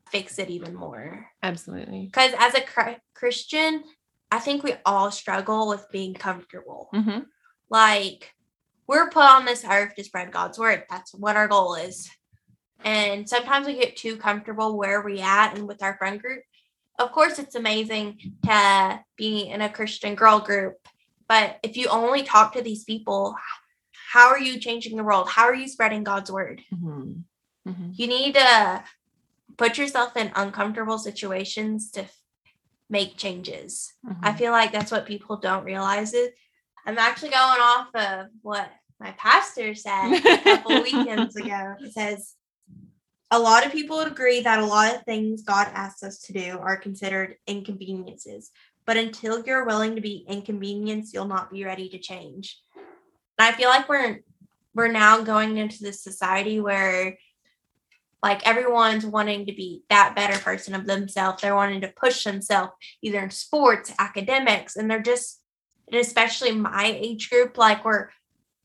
fix 0.09 0.39
it 0.39 0.49
even 0.49 0.73
more. 0.75 1.27
Absolutely. 1.43 2.05
Because 2.05 2.33
as 2.37 2.53
a 2.53 2.61
Chri- 2.61 2.99
Christian, 3.13 3.83
I 4.31 4.39
think 4.39 4.63
we 4.63 4.75
all 4.85 5.11
struggle 5.11 5.67
with 5.67 5.85
being 5.91 6.13
comfortable. 6.13 6.89
Mhm. 6.93 7.25
Like, 7.69 8.33
we're 8.87 9.09
put 9.09 9.23
on 9.23 9.45
this 9.45 9.65
earth 9.65 9.95
to 9.95 10.03
spread 10.03 10.31
God's 10.31 10.57
word. 10.59 10.85
That's 10.89 11.13
what 11.13 11.35
our 11.35 11.47
goal 11.47 11.75
is. 11.75 12.09
And 12.83 13.27
sometimes 13.29 13.67
we 13.67 13.75
get 13.75 13.95
too 13.97 14.17
comfortable 14.17 14.77
where 14.77 15.01
we 15.01 15.19
at 15.21 15.55
and 15.57 15.67
with 15.67 15.83
our 15.83 15.97
friend 15.97 16.21
group. 16.21 16.43
Of 16.99 17.11
course, 17.11 17.39
it's 17.39 17.55
amazing 17.55 18.19
to 18.43 18.99
be 19.17 19.49
in 19.49 19.61
a 19.61 19.69
Christian 19.69 20.15
girl 20.15 20.39
group, 20.39 20.75
but 21.27 21.57
if 21.63 21.77
you 21.77 21.87
only 21.87 22.23
talk 22.23 22.53
to 22.53 22.61
these 22.61 22.83
people, 22.83 23.35
how 24.11 24.27
are 24.27 24.39
you 24.39 24.59
changing 24.59 24.97
the 24.97 25.03
world? 25.03 25.29
How 25.29 25.43
are 25.45 25.55
you 25.55 25.67
spreading 25.67 26.03
God's 26.03 26.31
word? 26.31 26.61
Mhm. 26.73 27.23
Mhm. 27.67 27.91
You 27.97 28.07
need 28.07 28.35
to 28.35 28.83
put 29.57 29.77
yourself 29.77 30.17
in 30.17 30.31
uncomfortable 30.35 30.97
situations 30.97 31.91
to 31.91 32.05
make 32.89 33.17
changes. 33.17 33.93
I 34.21 34.33
Mhm. 34.33 34.37
feel 34.37 34.51
like 34.51 34.71
that's 34.71 34.91
what 34.91 35.05
people 35.05 35.37
don't 35.37 35.63
realize 35.63 36.13
it. 36.13 36.35
I'm 36.85 36.97
actually 36.97 37.29
going 37.29 37.61
off 37.61 37.95
of 37.95 38.27
what 38.41 38.69
my 38.99 39.11
pastor 39.13 39.73
said 39.75 40.11
a 40.25 40.37
couple 40.43 40.81
weekends 40.81 41.35
ago. 41.35 41.75
It 41.81 41.93
says 41.93 42.35
a 43.31 43.39
lot 43.39 43.65
of 43.65 43.71
people 43.71 43.97
would 43.97 44.11
agree 44.11 44.41
that 44.41 44.59
a 44.59 44.65
lot 44.65 44.93
of 44.93 45.03
things 45.03 45.41
God 45.41 45.67
asks 45.73 46.03
us 46.03 46.19
to 46.23 46.33
do 46.33 46.59
are 46.59 46.75
considered 46.75 47.37
inconveniences. 47.47 48.51
But 48.85 48.97
until 48.97 49.43
you're 49.43 49.65
willing 49.65 49.95
to 49.95 50.01
be 50.01 50.25
inconvenienced, 50.27 51.13
you'll 51.13 51.25
not 51.25 51.51
be 51.51 51.63
ready 51.63 51.87
to 51.89 51.97
change. 51.97 52.59
And 52.75 53.47
I 53.47 53.53
feel 53.53 53.69
like 53.69 53.87
we're 53.87 54.19
we're 54.73 54.91
now 54.91 55.21
going 55.21 55.57
into 55.57 55.83
this 55.83 56.03
society 56.03 56.59
where 56.61 57.17
like 58.23 58.45
everyone's 58.45 59.05
wanting 59.05 59.45
to 59.47 59.53
be 59.53 59.83
that 59.89 60.15
better 60.15 60.37
person 60.39 60.75
of 60.75 60.85
themselves. 60.85 61.41
They're 61.41 61.55
wanting 61.55 61.81
to 61.81 61.87
push 61.87 62.23
themselves 62.23 62.71
either 63.01 63.19
in 63.19 63.31
sports, 63.31 63.93
academics, 63.97 64.75
and 64.75 64.89
they're 64.89 65.01
just, 65.01 65.41
and 65.91 65.99
especially 65.99 66.51
my 66.51 66.85
age 66.85 67.29
group, 67.29 67.57
like 67.57 67.83
we're 67.83 68.09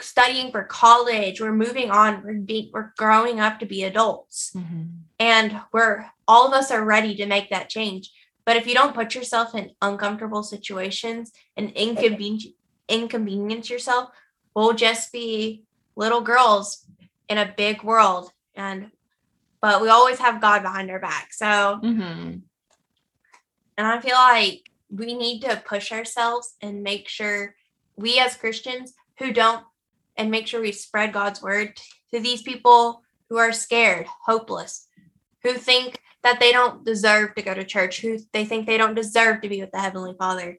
studying 0.00 0.50
for 0.50 0.64
college, 0.64 1.40
we're 1.40 1.52
moving 1.52 1.90
on, 1.90 2.22
we're 2.22 2.34
being, 2.34 2.70
we're 2.72 2.92
growing 2.96 3.40
up 3.40 3.58
to 3.60 3.66
be 3.66 3.82
adults, 3.84 4.52
Mhm. 4.54 5.00
and 5.18 5.60
we're 5.72 6.06
all 6.28 6.46
of 6.46 6.52
us 6.52 6.70
are 6.70 6.84
ready 6.84 7.14
to 7.16 7.26
make 7.26 7.50
that 7.50 7.68
change. 7.70 8.10
But 8.44 8.56
if 8.56 8.66
you 8.66 8.74
don't 8.74 8.94
put 8.94 9.14
yourself 9.14 9.54
in 9.54 9.72
uncomfortable 9.80 10.42
situations 10.42 11.32
and 11.56 11.70
inconvenience 11.72 12.46
inconvenience 12.88 13.68
yourself, 13.68 14.10
we'll 14.54 14.72
just 14.72 15.10
be 15.12 15.64
little 15.96 16.20
girls 16.20 16.86
in 17.28 17.38
a 17.38 17.52
big 17.56 17.82
world 17.82 18.30
and 18.54 18.90
but 19.60 19.80
we 19.80 19.88
always 19.88 20.18
have 20.20 20.40
God 20.40 20.62
behind 20.62 20.90
our 20.90 21.00
back. 21.00 21.32
So 21.32 21.80
Mhm. 21.82 22.42
and 23.76 23.86
I 23.86 24.00
feel 24.00 24.14
like 24.14 24.70
we 24.90 25.14
need 25.14 25.40
to 25.42 25.62
push 25.66 25.90
ourselves 25.90 26.54
and 26.60 26.82
make 26.82 27.08
sure 27.08 27.56
we 27.96 28.18
as 28.20 28.36
Christians 28.36 28.94
who 29.18 29.32
don't 29.32 29.64
and 30.16 30.30
make 30.30 30.46
sure 30.46 30.60
we 30.60 30.72
spread 30.72 31.12
God's 31.12 31.42
word 31.42 31.78
to 32.12 32.20
these 32.20 32.42
people 32.42 33.02
who 33.28 33.36
are 33.36 33.52
scared, 33.52 34.06
hopeless, 34.24 34.88
who 35.42 35.54
think 35.54 36.00
that 36.22 36.40
they 36.40 36.52
don't 36.52 36.84
deserve 36.84 37.34
to 37.34 37.42
go 37.42 37.54
to 37.54 37.64
church, 37.64 38.00
who 38.00 38.18
they 38.32 38.44
think 38.44 38.66
they 38.66 38.78
don't 38.78 38.94
deserve 38.94 39.40
to 39.42 39.48
be 39.48 39.60
with 39.60 39.72
the 39.72 39.80
Heavenly 39.80 40.14
Father. 40.18 40.58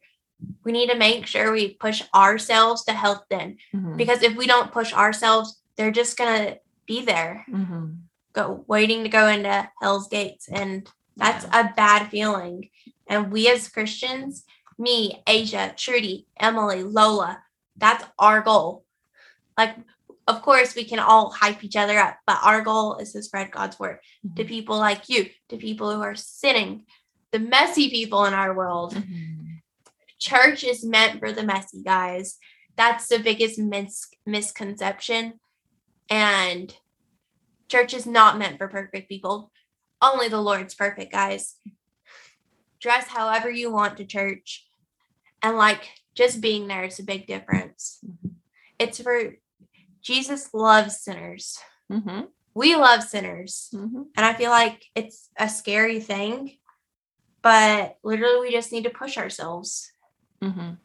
We 0.63 0.71
need 0.71 0.89
to 0.89 0.97
make 0.97 1.25
sure 1.25 1.51
we 1.51 1.73
push 1.75 2.03
ourselves 2.13 2.83
to 2.85 2.93
help 2.93 3.27
them 3.29 3.57
Mhm. 3.73 3.97
because 3.97 4.21
if 4.21 4.35
we 4.35 4.47
don't 4.47 4.71
push 4.71 4.93
ourselves, 4.93 5.61
they're 5.75 5.91
just 5.91 6.17
gonna 6.17 6.57
be 6.85 7.01
there, 7.01 7.45
Mhm. 7.49 7.97
go 8.33 8.63
waiting 8.67 9.03
to 9.03 9.09
go 9.09 9.27
into 9.27 9.69
hell's 9.81 10.07
gates, 10.07 10.47
and 10.47 10.89
that's 11.15 11.45
a 11.45 11.73
bad 11.75 12.09
feeling. 12.09 12.69
And 13.07 13.31
we 13.31 13.49
as 13.49 13.67
Christians, 13.67 14.45
me, 14.77 15.23
Asia, 15.25 15.73
Trudy, 15.75 16.27
Emily, 16.39 16.83
Lola, 16.83 17.43
that's 17.75 18.05
our 18.19 18.41
goal. 18.41 18.85
Like, 19.57 19.75
of 20.27 20.41
course, 20.41 20.75
we 20.75 20.83
can 20.83 20.99
all 20.99 21.31
hype 21.31 21.63
each 21.63 21.75
other 21.75 21.97
up, 21.97 22.17
but 22.27 22.37
our 22.43 22.61
goal 22.61 22.97
is 22.97 23.13
to 23.13 23.23
spread 23.23 23.51
God's 23.51 23.79
word 23.79 23.99
to 24.35 24.43
Mhm. 24.43 24.47
people 24.47 24.77
like 24.77 25.09
you, 25.09 25.29
to 25.49 25.57
people 25.57 25.93
who 25.93 26.01
are 26.01 26.15
sinning, 26.15 26.85
the 27.31 27.39
messy 27.39 27.89
people 27.89 28.25
in 28.25 28.33
our 28.33 28.53
world. 28.53 28.93
Mhm. 28.93 29.61
Church 30.19 30.63
is 30.63 30.83
meant 30.85 31.19
for 31.19 31.31
the 31.31 31.43
messy 31.43 31.81
guys. 31.83 32.37
That's 32.75 33.07
the 33.07 33.19
biggest 33.19 33.57
mis- 33.57 34.11
misconception. 34.25 35.39
And 36.09 36.75
church 37.69 37.93
is 37.93 38.05
not 38.05 38.37
meant 38.37 38.57
for 38.57 38.67
perfect 38.67 39.09
people. 39.09 39.51
Only 40.01 40.27
the 40.27 40.41
Lord's 40.41 40.75
perfect, 40.75 41.11
guys. 41.11 41.57
Dress 42.79 43.07
however 43.07 43.49
you 43.49 43.71
want 43.71 43.97
to 43.97 44.05
church. 44.05 44.67
And 45.41 45.57
like 45.57 45.89
just 46.15 46.41
being 46.41 46.67
there 46.67 46.83
is 46.83 46.99
a 46.99 47.03
big 47.03 47.27
difference. 47.27 47.99
Mhm. 48.05 48.35
It's 48.79 49.01
for 49.01 49.37
Jesus 50.07 50.53
loves 50.53 51.01
sinners. 51.01 51.59
Mhm. 51.91 52.29
We 52.53 52.77
love 52.77 53.03
sinners. 53.03 53.67
Mhm. 53.73 54.05
And 54.15 54.25
I 54.25 54.33
feel 54.35 54.51
like 54.51 54.85
it's 54.95 55.29
a 55.37 55.49
scary 55.49 55.99
thing, 55.99 56.59
but 57.41 57.97
literally 58.03 58.39
we 58.39 58.51
just 58.53 58.71
need 58.71 58.85
to 58.85 58.89
push 58.89 59.17
ourselves. 59.17 59.91
hmm 60.41 60.75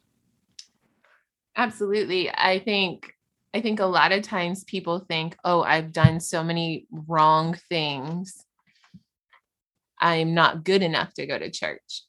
Absolutely. 1.54 2.30
I 2.30 2.58
think 2.58 3.14
I 3.54 3.60
think 3.60 3.78
a 3.78 3.86
lot 3.86 4.10
of 4.12 4.22
times 4.22 4.64
people 4.64 4.98
think, 4.98 5.36
"Oh, 5.44 5.62
I've 5.62 5.92
done 5.92 6.18
so 6.18 6.42
many 6.42 6.86
wrong 6.90 7.54
things. 7.68 8.44
I'm 10.00 10.34
not 10.34 10.64
good 10.64 10.82
enough 10.82 11.14
to 11.14 11.26
go 11.26 11.38
to 11.38 11.50
church." 11.50 12.02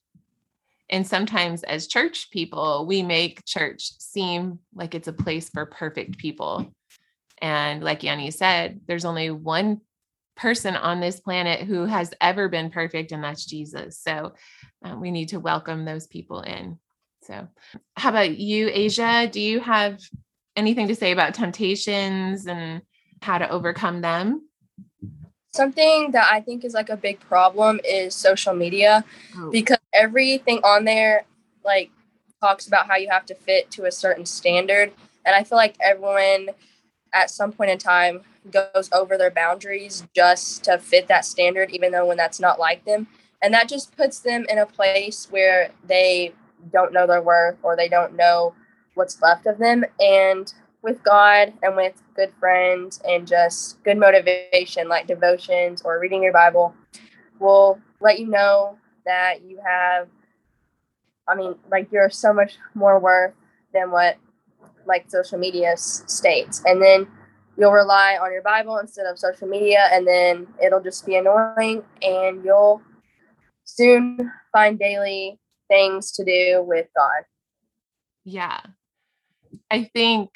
And 0.90 1.06
sometimes 1.06 1.62
as 1.64 1.88
church 1.88 2.32
people, 2.32 2.86
we 2.88 3.04
make 3.04 3.46
church 3.46 4.00
seem 4.00 4.60
like 4.74 4.96
it's 4.96 5.08
a 5.08 5.14
place 5.14 5.50
for 5.50 5.66
perfect 5.66 6.18
people. 6.18 6.74
And 7.42 7.84
like 7.84 8.04
Annie 8.04 8.32
said, 8.32 8.82
there's 8.88 9.06
only 9.06 9.32
one 9.32 9.82
person 10.36 10.76
on 10.76 11.00
this 11.00 11.20
planet 11.20 11.62
who 11.62 11.86
has 11.86 12.14
ever 12.22 12.50
been 12.50 12.72
perfect, 12.72 13.12
and 13.12 13.24
that's 13.24 13.46
Jesus. 13.46 14.00
So 14.00 14.34
uh, 14.84 14.96
we 14.96 15.12
need 15.12 15.30
to 15.30 15.40
welcome 15.40 15.86
those 15.86 16.08
people 16.08 16.42
in. 16.42 16.80
So, 17.24 17.48
how 17.96 18.10
about 18.10 18.38
you, 18.38 18.70
Asia? 18.72 19.30
Do 19.32 19.40
you 19.40 19.60
have 19.60 20.00
anything 20.56 20.88
to 20.90 20.96
say 20.96 21.12
about 21.12 21.34
temptations 21.34 22.48
and 22.48 22.82
how 23.22 23.38
to 23.38 23.50
overcome 23.50 24.02
them? 24.02 24.48
Something 25.54 26.12
that 26.12 26.28
I 26.32 26.42
think 26.42 26.66
is 26.66 26.74
like 26.74 26.90
a 26.90 26.98
big 26.98 27.20
problem 27.20 27.80
is 27.86 28.16
social 28.16 28.54
media 28.54 29.06
because 29.52 29.78
everything 29.94 30.60
on 30.64 30.84
there 30.84 31.26
like 31.64 31.92
talks 32.42 32.68
about 32.68 32.88
how 32.88 32.96
you 32.96 33.08
have 33.10 33.26
to 33.28 33.36
fit 33.36 33.72
to 33.72 33.86
a 33.86 33.92
certain 33.92 34.26
standard 34.26 34.92
and 35.26 35.36
I 35.36 35.44
feel 35.44 35.58
like 35.58 35.76
everyone 35.82 36.50
at 37.14 37.30
some 37.30 37.52
point 37.52 37.72
in 37.72 37.78
time 37.78 38.22
goes 38.52 38.90
over 38.92 39.18
their 39.18 39.32
boundaries 39.32 40.06
just 40.14 40.64
to 40.64 40.78
fit 40.78 41.08
that 41.08 41.26
standard 41.26 41.72
even 41.72 41.92
though 41.92 42.06
when 42.06 42.18
that's 42.18 42.40
not 42.40 42.60
like 42.60 42.84
them. 42.86 43.08
And 43.42 43.54
that 43.54 43.70
just 43.70 43.96
puts 43.96 44.20
them 44.20 44.46
in 44.50 44.58
a 44.58 44.66
place 44.66 45.28
where 45.30 45.72
they 45.86 46.34
don't 46.72 46.94
know 46.94 47.08
their 47.08 47.22
worth 47.22 47.58
or 47.62 47.76
they 47.76 47.90
don't 47.90 48.16
know 48.16 48.56
what's 48.96 49.22
left 49.22 49.46
of 49.48 49.58
them. 49.58 49.84
And 50.00 50.54
with 50.82 51.02
God 51.04 51.54
and 51.64 51.76
with 51.76 52.02
good 52.16 52.32
friends 52.40 53.02
and 53.08 53.28
just 53.28 53.82
good 53.84 53.98
motivation 53.98 54.88
like 54.88 55.08
devotions 55.08 55.82
or 55.82 56.00
reading 56.00 56.24
your 56.24 56.34
Bible 56.34 56.76
will 57.40 57.80
let 58.02 58.20
you 58.20 58.28
know 58.28 58.78
that 59.06 59.42
you 59.44 59.60
have 59.66 60.08
I 61.28 61.36
mean 61.36 61.56
like 61.72 61.92
you're 61.92 62.10
so 62.10 62.34
much 62.34 62.58
more 62.76 63.00
worth 63.00 63.34
than 63.74 63.92
what 63.92 64.18
like 64.86 65.10
social 65.10 65.38
media 65.38 65.72
s- 65.72 66.04
states 66.08 66.62
and 66.66 66.82
then 66.82 67.08
you'll 67.58 67.72
rely 67.72 68.18
on 68.22 68.32
your 68.32 68.42
Bible 68.42 68.78
instead 68.78 69.06
of 69.06 69.20
social 69.20 69.48
media 69.48 69.88
and 69.92 70.08
then 70.08 70.48
it'll 70.64 70.82
just 70.82 71.06
be 71.06 71.16
annoying 71.16 71.84
and 72.02 72.44
you'll 72.44 72.82
soon 73.64 74.32
find 74.52 74.80
daily 74.80 75.40
things 75.70 76.12
to 76.14 76.26
do 76.26 76.64
with 76.64 76.88
God. 76.96 77.24
Yeah. 78.26 78.60
I 79.70 79.90
think 79.94 80.30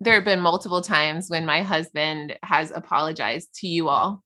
there 0.00 0.14
have 0.14 0.24
been 0.24 0.40
multiple 0.40 0.82
times 0.82 1.30
when 1.30 1.46
my 1.46 1.62
husband 1.62 2.38
has 2.42 2.70
apologized 2.70 3.54
to 3.60 3.68
you 3.68 3.88
all 3.88 4.22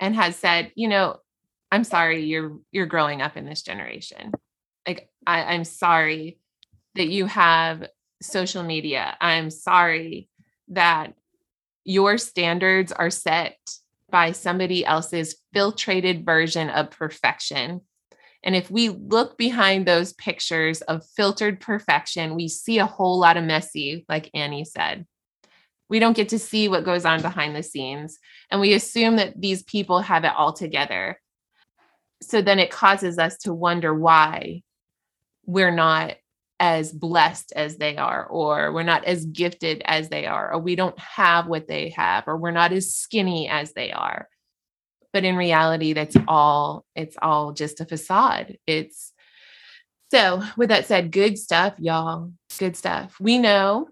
and 0.00 0.14
has 0.14 0.36
said, 0.36 0.72
you 0.74 0.88
know, 0.88 1.16
I'm 1.72 1.84
sorry 1.84 2.24
you're 2.24 2.58
you're 2.70 2.86
growing 2.86 3.22
up 3.22 3.36
in 3.36 3.46
this 3.46 3.62
generation. 3.62 4.32
Like 4.86 5.08
I, 5.26 5.54
I'm 5.54 5.64
sorry 5.64 6.38
that 6.94 7.08
you 7.08 7.26
have 7.26 7.86
social 8.22 8.62
media. 8.62 9.16
I'm 9.20 9.50
sorry 9.50 10.28
that 10.68 11.14
your 11.84 12.18
standards 12.18 12.92
are 12.92 13.10
set 13.10 13.56
by 14.10 14.32
somebody 14.32 14.84
else's 14.84 15.36
filtrated 15.54 16.24
version 16.24 16.68
of 16.70 16.90
perfection. 16.90 17.80
And 18.42 18.54
if 18.54 18.70
we 18.70 18.88
look 18.88 19.36
behind 19.36 19.86
those 19.86 20.12
pictures 20.12 20.80
of 20.82 21.04
filtered 21.16 21.60
perfection, 21.60 22.36
we 22.36 22.48
see 22.48 22.78
a 22.78 22.86
whole 22.86 23.18
lot 23.18 23.36
of 23.36 23.44
messy, 23.44 24.04
like 24.08 24.30
Annie 24.34 24.64
said. 24.64 25.06
We 25.88 25.98
don't 25.98 26.16
get 26.16 26.28
to 26.30 26.38
see 26.38 26.68
what 26.68 26.84
goes 26.84 27.04
on 27.04 27.22
behind 27.22 27.54
the 27.54 27.62
scenes. 27.62 28.18
And 28.50 28.60
we 28.60 28.74
assume 28.74 29.16
that 29.16 29.40
these 29.40 29.62
people 29.62 30.00
have 30.00 30.24
it 30.24 30.32
all 30.36 30.52
together. 30.52 31.20
So 32.22 32.42
then 32.42 32.58
it 32.58 32.70
causes 32.70 33.18
us 33.18 33.36
to 33.38 33.52
wonder 33.52 33.94
why 33.94 34.62
we're 35.44 35.74
not 35.74 36.16
as 36.58 36.92
blessed 36.92 37.52
as 37.54 37.76
they 37.76 37.96
are, 37.96 38.24
or 38.26 38.72
we're 38.72 38.82
not 38.82 39.04
as 39.04 39.26
gifted 39.26 39.82
as 39.84 40.08
they 40.08 40.26
are, 40.26 40.52
or 40.52 40.58
we 40.58 40.76
don't 40.76 40.98
have 40.98 41.46
what 41.46 41.68
they 41.68 41.90
have, 41.90 42.24
or 42.26 42.36
we're 42.36 42.50
not 42.50 42.72
as 42.72 42.94
skinny 42.94 43.48
as 43.48 43.72
they 43.72 43.92
are. 43.92 44.28
But 45.12 45.24
in 45.24 45.36
reality 45.36 45.92
that's 45.92 46.16
all 46.28 46.84
it's 46.94 47.16
all 47.20 47.52
just 47.52 47.80
a 47.80 47.86
facade. 47.86 48.58
It's 48.66 49.12
so 50.10 50.42
with 50.56 50.68
that 50.68 50.86
said 50.86 51.10
good 51.10 51.38
stuff 51.38 51.74
y'all. 51.78 52.32
Good 52.58 52.76
stuff. 52.76 53.16
We 53.20 53.38
know 53.38 53.88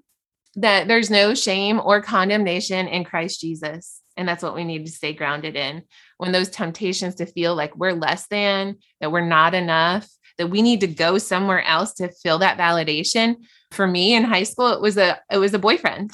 that 0.56 0.86
there's 0.86 1.10
no 1.10 1.34
shame 1.34 1.80
or 1.82 2.00
condemnation 2.00 2.86
in 2.86 3.02
christ 3.02 3.40
jesus 3.40 4.00
and 4.16 4.28
that's 4.28 4.42
what 4.42 4.54
we 4.54 4.64
need 4.64 4.86
to 4.86 4.92
stay 4.92 5.12
grounded 5.12 5.56
in. 5.56 5.82
When 6.18 6.32
those 6.32 6.48
temptations 6.48 7.16
to 7.16 7.26
feel 7.26 7.54
like 7.54 7.76
we're 7.76 7.92
less 7.92 8.26
than 8.28 8.76
that 9.00 9.12
we're 9.12 9.26
not 9.26 9.54
enough 9.54 10.08
that 10.38 10.48
we 10.48 10.62
need 10.62 10.80
to 10.80 10.86
go 10.86 11.18
somewhere 11.18 11.62
else 11.64 11.92
to 11.94 12.08
feel 12.08 12.38
that 12.38 12.58
validation 12.58 13.36
for 13.70 13.86
me 13.86 14.14
in 14.14 14.24
high 14.24 14.42
school 14.42 14.68
it 14.68 14.80
was 14.80 14.96
a 14.96 15.18
it 15.30 15.38
was 15.38 15.54
a 15.54 15.58
boyfriend 15.58 16.12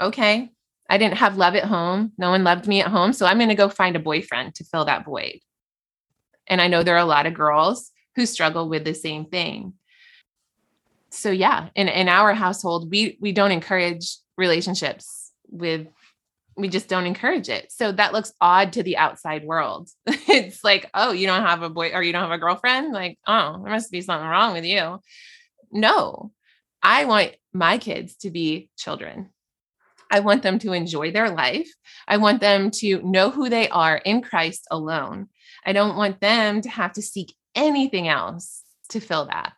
okay 0.00 0.50
I 0.88 0.98
didn't 0.98 1.18
have 1.18 1.36
love 1.36 1.54
at 1.54 1.64
home. 1.64 2.12
No 2.16 2.30
one 2.30 2.44
loved 2.44 2.66
me 2.66 2.80
at 2.80 2.88
home. 2.88 3.12
So 3.12 3.26
I'm 3.26 3.38
going 3.38 3.48
to 3.48 3.54
go 3.54 3.68
find 3.68 3.96
a 3.96 4.00
boyfriend 4.00 4.54
to 4.56 4.64
fill 4.64 4.84
that 4.84 5.04
void. 5.04 5.40
And 6.46 6.60
I 6.60 6.68
know 6.68 6.82
there 6.82 6.94
are 6.94 6.98
a 6.98 7.04
lot 7.04 7.26
of 7.26 7.34
girls 7.34 7.90
who 8.14 8.24
struggle 8.24 8.68
with 8.68 8.84
the 8.84 8.94
same 8.94 9.24
thing. 9.26 9.74
So 11.10 11.30
yeah, 11.30 11.68
in, 11.74 11.88
in 11.88 12.08
our 12.08 12.34
household, 12.34 12.90
we 12.90 13.16
we 13.20 13.32
don't 13.32 13.50
encourage 13.50 14.16
relationships 14.36 15.32
with 15.48 15.86
we 16.56 16.68
just 16.68 16.88
don't 16.88 17.06
encourage 17.06 17.48
it. 17.48 17.70
So 17.70 17.92
that 17.92 18.12
looks 18.12 18.32
odd 18.40 18.72
to 18.74 18.82
the 18.82 18.96
outside 18.96 19.44
world. 19.44 19.90
it's 20.06 20.64
like, 20.64 20.88
oh, 20.94 21.12
you 21.12 21.26
don't 21.26 21.42
have 21.42 21.62
a 21.62 21.70
boy 21.70 21.90
or 21.92 22.02
you 22.02 22.12
don't 22.12 22.22
have 22.22 22.30
a 22.30 22.38
girlfriend? 22.38 22.92
Like, 22.92 23.18
oh, 23.26 23.60
there 23.62 23.72
must 23.72 23.90
be 23.90 24.00
something 24.00 24.28
wrong 24.28 24.54
with 24.54 24.64
you. 24.64 25.00
No. 25.70 26.32
I 26.82 27.04
want 27.04 27.36
my 27.52 27.78
kids 27.78 28.16
to 28.18 28.30
be 28.30 28.70
children. 28.76 29.30
I 30.10 30.20
want 30.20 30.42
them 30.42 30.58
to 30.60 30.72
enjoy 30.72 31.10
their 31.10 31.30
life. 31.30 31.68
I 32.06 32.16
want 32.18 32.40
them 32.40 32.70
to 32.72 33.02
know 33.02 33.30
who 33.30 33.48
they 33.48 33.68
are 33.68 33.96
in 33.96 34.22
Christ 34.22 34.66
alone. 34.70 35.28
I 35.64 35.72
don't 35.72 35.96
want 35.96 36.20
them 36.20 36.60
to 36.62 36.68
have 36.68 36.92
to 36.92 37.02
seek 37.02 37.34
anything 37.54 38.06
else 38.06 38.62
to 38.90 39.00
fill 39.00 39.26
that. 39.26 39.54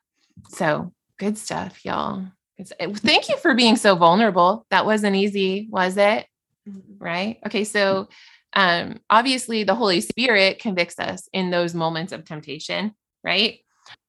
So, 0.49 0.93
good 1.19 1.37
stuff, 1.37 1.85
y'all. 1.85 2.25
Eh, 2.59 2.93
thank 2.95 3.29
you 3.29 3.37
for 3.37 3.55
being 3.55 3.77
so 3.77 3.95
vulnerable. 3.95 4.67
That 4.71 4.87
wasn't 4.87 5.17
easy, 5.17 5.69
was 5.71 5.97
it? 5.97 6.27
Right? 6.99 7.39
Okay, 7.47 7.65
so 7.65 8.09
um 8.55 9.01
obviously 9.11 9.65
the 9.65 9.75
Holy 9.75 10.01
Spirit 10.01 10.59
convicts 10.59 10.99
us 10.99 11.29
in 11.33 11.51
those 11.51 11.75
moments 11.75 12.13
of 12.13 12.25
temptation, 12.25 12.95
right? 13.23 13.61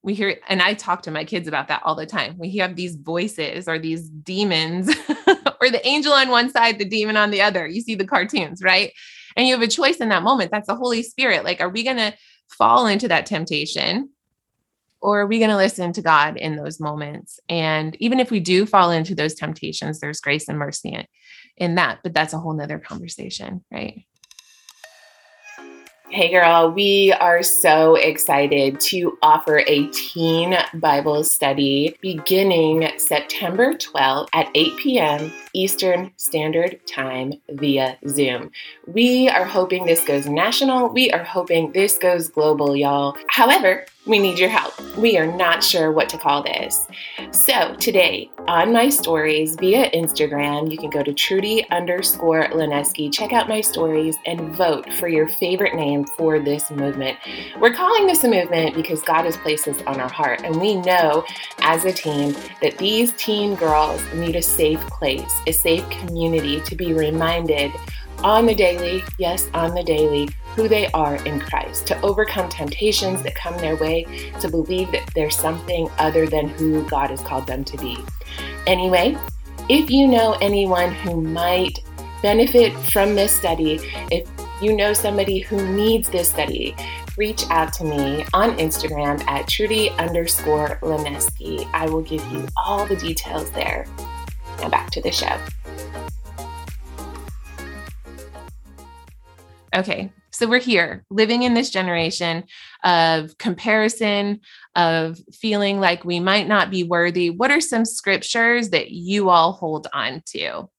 we 0.03 0.13
hear 0.13 0.37
and 0.49 0.61
i 0.61 0.73
talk 0.73 1.01
to 1.01 1.11
my 1.11 1.23
kids 1.23 1.47
about 1.47 1.69
that 1.69 1.81
all 1.85 1.95
the 1.95 2.05
time 2.05 2.37
we 2.37 2.57
have 2.57 2.75
these 2.75 2.97
voices 2.97 3.65
or 3.65 3.79
these 3.79 4.09
demons 4.09 4.89
or 5.61 5.69
the 5.69 5.79
angel 5.87 6.11
on 6.11 6.27
one 6.27 6.49
side 6.49 6.77
the 6.77 6.83
demon 6.83 7.15
on 7.15 7.31
the 7.31 7.41
other 7.41 7.65
you 7.65 7.79
see 7.79 7.95
the 7.95 8.05
cartoons 8.05 8.61
right 8.61 8.91
And 9.35 9.47
you 9.47 9.53
have 9.53 9.63
a 9.63 9.67
choice 9.67 9.97
in 9.97 10.09
that 10.09 10.23
moment. 10.23 10.51
That's 10.51 10.67
the 10.67 10.75
Holy 10.75 11.03
Spirit. 11.03 11.43
Like, 11.43 11.61
are 11.61 11.69
we 11.69 11.83
going 11.83 11.97
to 11.97 12.13
fall 12.57 12.87
into 12.87 13.07
that 13.07 13.25
temptation? 13.25 14.09
Or 15.01 15.21
are 15.21 15.27
we 15.27 15.39
going 15.39 15.49
to 15.49 15.57
listen 15.57 15.93
to 15.93 16.01
God 16.01 16.37
in 16.37 16.55
those 16.55 16.79
moments? 16.79 17.39
And 17.47 17.95
even 17.99 18.19
if 18.19 18.31
we 18.31 18.39
do 18.39 18.65
fall 18.65 18.91
into 18.91 19.15
those 19.15 19.33
temptations, 19.33 19.99
there's 19.99 20.21
grace 20.21 20.47
and 20.49 20.57
mercy 20.57 20.89
in, 20.89 21.05
in 21.57 21.75
that. 21.75 21.99
But 22.03 22.13
that's 22.13 22.33
a 22.33 22.39
whole 22.39 22.53
nother 22.53 22.79
conversation, 22.79 23.63
right? 23.71 24.05
Hey, 26.11 26.31
girl, 26.31 26.71
we 26.71 27.13
are 27.19 27.43
so 27.43 27.93
excited 27.93 28.79
to 28.79 29.15
offer 29.21 29.59
a 29.67 29.85
teen 29.89 30.57
Bible 30.73 31.23
study 31.23 31.95
beginning 32.01 32.89
September 32.97 33.75
12th 33.75 34.27
at 34.33 34.49
8 34.55 34.77
p.m. 34.77 35.31
Eastern 35.53 36.11
Standard 36.17 36.79
Time 36.87 37.33
via 37.51 37.95
Zoom. 38.07 38.49
We 38.87 39.29
are 39.29 39.45
hoping 39.45 39.85
this 39.85 40.03
goes 40.03 40.25
national. 40.25 40.89
We 40.89 41.11
are 41.11 41.23
hoping 41.23 41.73
this 41.73 41.99
goes 41.99 42.27
global, 42.27 42.75
y'all. 42.75 43.15
However, 43.27 43.85
we 44.05 44.17
need 44.17 44.39
your 44.39 44.49
help. 44.49 44.73
We 44.97 45.17
are 45.17 45.27
not 45.27 45.63
sure 45.63 45.91
what 45.91 46.09
to 46.09 46.17
call 46.17 46.41
this. 46.43 46.87
So 47.31 47.75
today 47.75 48.31
on 48.47 48.73
my 48.73 48.89
stories 48.89 49.55
via 49.55 49.91
Instagram, 49.91 50.71
you 50.71 50.77
can 50.77 50.89
go 50.89 51.03
to 51.03 51.13
Trudy 51.13 51.69
underscore 51.69 52.47
Lineski, 52.47 53.11
check 53.13 53.33
out 53.33 53.47
my 53.47 53.61
stories, 53.61 54.15
and 54.25 54.55
vote 54.55 54.91
for 54.93 55.07
your 55.07 55.27
favorite 55.27 55.75
name 55.75 56.05
for 56.17 56.39
this 56.39 56.71
movement. 56.71 57.17
We're 57.59 57.73
calling 57.73 58.07
this 58.07 58.23
a 58.23 58.29
movement 58.29 58.73
because 58.73 59.01
God 59.03 59.25
has 59.25 59.37
placed 59.37 59.65
this 59.65 59.81
on 59.85 59.99
our 59.99 60.09
heart, 60.09 60.41
and 60.43 60.59
we 60.59 60.75
know 60.75 61.25
as 61.59 61.85
a 61.85 61.91
team 61.91 62.35
that 62.61 62.77
these 62.77 63.11
teen 63.13 63.55
girls 63.55 64.01
need 64.13 64.35
a 64.35 64.41
safe 64.41 64.79
place, 64.87 65.31
a 65.45 65.51
safe 65.51 65.87
community 65.89 66.61
to 66.61 66.75
be 66.75 66.93
reminded 66.93 67.71
on 68.23 68.45
the 68.45 68.55
daily, 68.55 69.03
yes, 69.17 69.47
on 69.53 69.73
the 69.73 69.83
daily, 69.83 70.29
who 70.55 70.67
they 70.67 70.87
are 70.91 71.15
in 71.25 71.39
Christ, 71.39 71.87
to 71.87 72.01
overcome 72.01 72.49
temptations 72.49 73.23
that 73.23 73.35
come 73.35 73.57
their 73.57 73.75
way, 73.75 74.05
to 74.41 74.49
believe 74.49 74.91
that 74.91 75.09
there's 75.15 75.35
something 75.35 75.89
other 75.97 76.27
than 76.27 76.49
who 76.49 76.83
God 76.89 77.09
has 77.09 77.21
called 77.21 77.47
them 77.47 77.63
to 77.65 77.77
be. 77.77 77.97
Anyway, 78.67 79.17
if 79.69 79.89
you 79.89 80.07
know 80.07 80.37
anyone 80.41 80.93
who 80.93 81.21
might 81.21 81.79
benefit 82.21 82.73
from 82.91 83.15
this 83.15 83.31
study, 83.31 83.79
if 84.11 84.27
you 84.61 84.75
know 84.75 84.93
somebody 84.93 85.39
who 85.39 85.65
needs 85.73 86.09
this 86.09 86.29
study, 86.29 86.75
reach 87.17 87.43
out 87.49 87.73
to 87.73 87.83
me 87.83 88.25
on 88.33 88.57
Instagram 88.57 89.21
at 89.27 89.47
Trudy 89.47 89.89
underscore 89.91 90.79
Lineski. 90.81 91.69
I 91.73 91.87
will 91.87 92.01
give 92.01 92.25
you 92.31 92.47
all 92.57 92.85
the 92.85 92.95
details 92.95 93.51
there. 93.51 93.85
Now 94.59 94.69
back 94.69 94.89
to 94.91 95.01
the 95.01 95.11
show. 95.11 95.37
Okay, 99.79 100.11
so 100.31 100.45
we're 100.45 100.59
here 100.59 101.05
living 101.09 101.43
in 101.43 101.53
this 101.53 101.69
generation 101.69 102.43
of 102.83 103.37
comparison, 103.37 104.41
of 104.75 105.17
feeling 105.31 105.79
like 105.79 106.03
we 106.03 106.19
might 106.19 106.49
not 106.49 106.69
be 106.69 106.83
worthy. 106.83 107.29
What 107.29 107.49
are 107.49 107.61
some 107.61 107.85
scriptures 107.85 108.71
that 108.71 108.91
you 108.91 109.29
all 109.29 109.53
hold 109.53 109.87
on 109.93 110.21
to? 110.31 110.69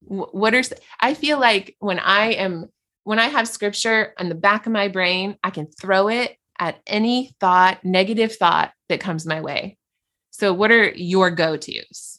What 0.00 0.54
are, 0.54 0.62
I 0.98 1.12
feel 1.12 1.38
like 1.38 1.76
when 1.80 1.98
I 1.98 2.32
am, 2.32 2.70
when 3.04 3.18
I 3.18 3.26
have 3.26 3.46
scripture 3.48 4.14
on 4.18 4.30
the 4.30 4.34
back 4.34 4.64
of 4.64 4.72
my 4.72 4.88
brain, 4.88 5.36
I 5.44 5.50
can 5.50 5.66
throw 5.66 6.08
it 6.08 6.34
at 6.58 6.80
any 6.86 7.34
thought, 7.40 7.84
negative 7.84 8.36
thought 8.36 8.72
that 8.88 8.98
comes 8.98 9.26
my 9.26 9.42
way. 9.42 9.76
So, 10.30 10.54
what 10.54 10.70
are 10.70 10.88
your 10.88 11.30
go 11.30 11.58
tos? 11.58 12.18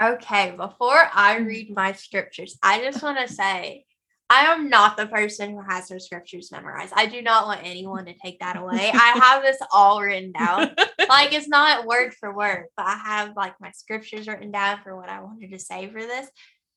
Okay, 0.00 0.54
before 0.56 1.10
I 1.12 1.36
read 1.36 1.74
my 1.74 1.92
scriptures, 1.92 2.56
I 2.62 2.80
just 2.80 3.02
want 3.02 3.18
to 3.18 3.30
say 3.30 3.85
I 4.28 4.46
am 4.46 4.68
not 4.68 4.96
the 4.96 5.06
person 5.06 5.52
who 5.52 5.62
has 5.62 5.88
their 5.88 6.00
scriptures 6.00 6.50
memorized. 6.50 6.92
I 6.96 7.06
do 7.06 7.22
not 7.22 7.46
want 7.46 7.60
anyone 7.62 8.06
to 8.06 8.14
take 8.14 8.40
that 8.40 8.56
away. 8.56 8.90
I 8.92 9.18
have 9.22 9.42
this 9.42 9.58
all 9.72 10.00
written 10.00 10.32
down. 10.32 10.74
like 11.08 11.32
it's 11.32 11.48
not 11.48 11.86
word 11.86 12.12
for 12.14 12.34
word, 12.34 12.66
but 12.76 12.86
I 12.86 12.96
have 12.96 13.36
like 13.36 13.54
my 13.60 13.70
scriptures 13.70 14.26
written 14.26 14.50
down 14.50 14.80
for 14.82 14.96
what 14.96 15.08
I 15.08 15.22
wanted 15.22 15.52
to 15.52 15.58
say 15.58 15.88
for 15.88 16.00
this. 16.00 16.28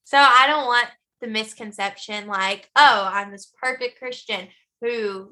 So 0.03 0.17
I 0.17 0.45
don't 0.47 0.67
want 0.67 0.87
the 1.21 1.27
misconception 1.27 2.27
like, 2.27 2.69
oh, 2.75 3.09
I'm 3.11 3.31
this 3.31 3.51
perfect 3.61 3.97
Christian 3.97 4.47
who 4.81 5.31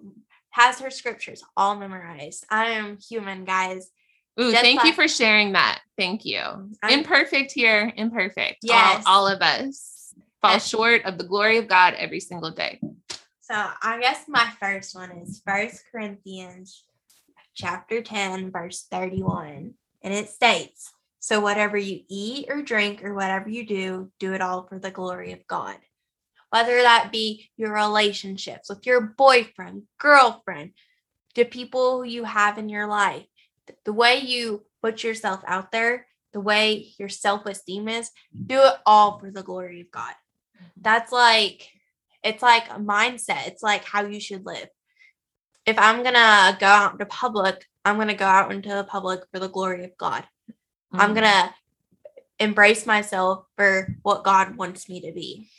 has 0.49 0.79
her 0.79 0.89
scriptures 0.89 1.43
all 1.55 1.75
memorized. 1.75 2.45
I 2.49 2.71
am 2.71 2.97
human, 2.97 3.45
guys. 3.45 3.89
Ooh, 4.39 4.51
Just 4.51 4.63
thank 4.63 4.77
like, 4.77 4.87
you 4.87 4.93
for 4.93 5.07
sharing 5.07 5.53
that. 5.53 5.81
Thank 5.97 6.25
you. 6.25 6.41
I'm, 6.83 6.99
imperfect 6.99 7.51
here, 7.51 7.91
imperfect. 7.95 8.57
Yes. 8.63 9.03
All, 9.05 9.25
all 9.25 9.27
of 9.27 9.41
us 9.41 9.96
fall 10.41 10.59
short 10.59 11.05
of 11.05 11.17
the 11.17 11.23
glory 11.23 11.57
of 11.57 11.67
God 11.67 11.93
every 11.95 12.19
single 12.19 12.51
day. 12.51 12.79
So 13.41 13.55
I 13.55 13.99
guess 14.01 14.25
my 14.27 14.49
first 14.59 14.93
one 14.93 15.11
is 15.11 15.41
First 15.45 15.83
Corinthians 15.91 16.83
chapter 17.55 18.01
10, 18.01 18.51
verse 18.51 18.85
31. 18.91 19.73
And 20.03 20.13
it 20.13 20.29
states, 20.29 20.91
So 21.19 21.39
whatever 21.39 21.77
you 21.77 22.01
eat 22.09 22.47
or 22.49 22.61
drink 22.61 23.03
or 23.03 23.13
whatever 23.13 23.49
you 23.49 23.65
do, 23.65 24.11
do 24.19 24.33
it 24.33 24.41
all 24.41 24.67
for 24.67 24.79
the 24.79 24.91
glory 24.91 25.31
of 25.31 25.47
God. 25.47 25.77
Whether 26.49 26.81
that 26.81 27.09
be 27.11 27.49
your 27.57 27.73
relationships 27.73 28.69
with 28.69 28.85
your 28.85 29.01
boyfriend, 29.01 29.83
girlfriend, 29.97 30.71
the 31.35 31.45
people 31.45 32.05
you 32.05 32.25
have 32.25 32.57
in 32.57 32.69
your 32.69 32.87
life, 32.87 33.25
the 33.85 33.93
way 33.93 34.19
you 34.19 34.65
put 34.81 35.03
yourself 35.03 35.41
out 35.47 35.71
there, 35.71 36.07
the 36.33 36.39
way 36.41 36.93
your 36.99 37.09
self 37.09 37.45
esteem 37.45 37.87
is, 37.87 38.11
do 38.45 38.59
it 38.59 38.75
all 38.85 39.19
for 39.19 39.31
the 39.31 39.43
glory 39.43 39.81
of 39.81 39.91
God 39.91 40.13
that's 40.81 41.11
like 41.11 41.69
it's 42.23 42.43
like 42.43 42.69
a 42.69 42.79
mindset. 42.79 43.47
It's 43.47 43.63
like 43.63 43.85
how 43.85 44.05
you 44.05 44.19
should 44.19 44.45
live. 44.45 44.67
If 45.65 45.77
i'm 45.77 46.03
gonna 46.03 46.57
go 46.59 46.65
out 46.65 46.93
into 46.93 47.05
public 47.05 47.65
i'm 47.83 47.97
gonna 47.97 48.15
go 48.15 48.25
out 48.25 48.51
into 48.51 48.69
the 48.69 48.85
public 48.85 49.21
for 49.31 49.39
the 49.39 49.49
glory 49.49 49.83
of 49.83 49.97
god. 49.97 50.23
Mm-hmm. 50.23 51.01
i'm 51.01 51.13
gonna 51.13 51.53
embrace 52.39 52.85
myself 52.85 53.45
for 53.57 53.95
what 54.03 54.23
god 54.23 54.55
wants 54.55 54.87
me 54.87 55.01
to 55.01 55.11
be. 55.11 55.49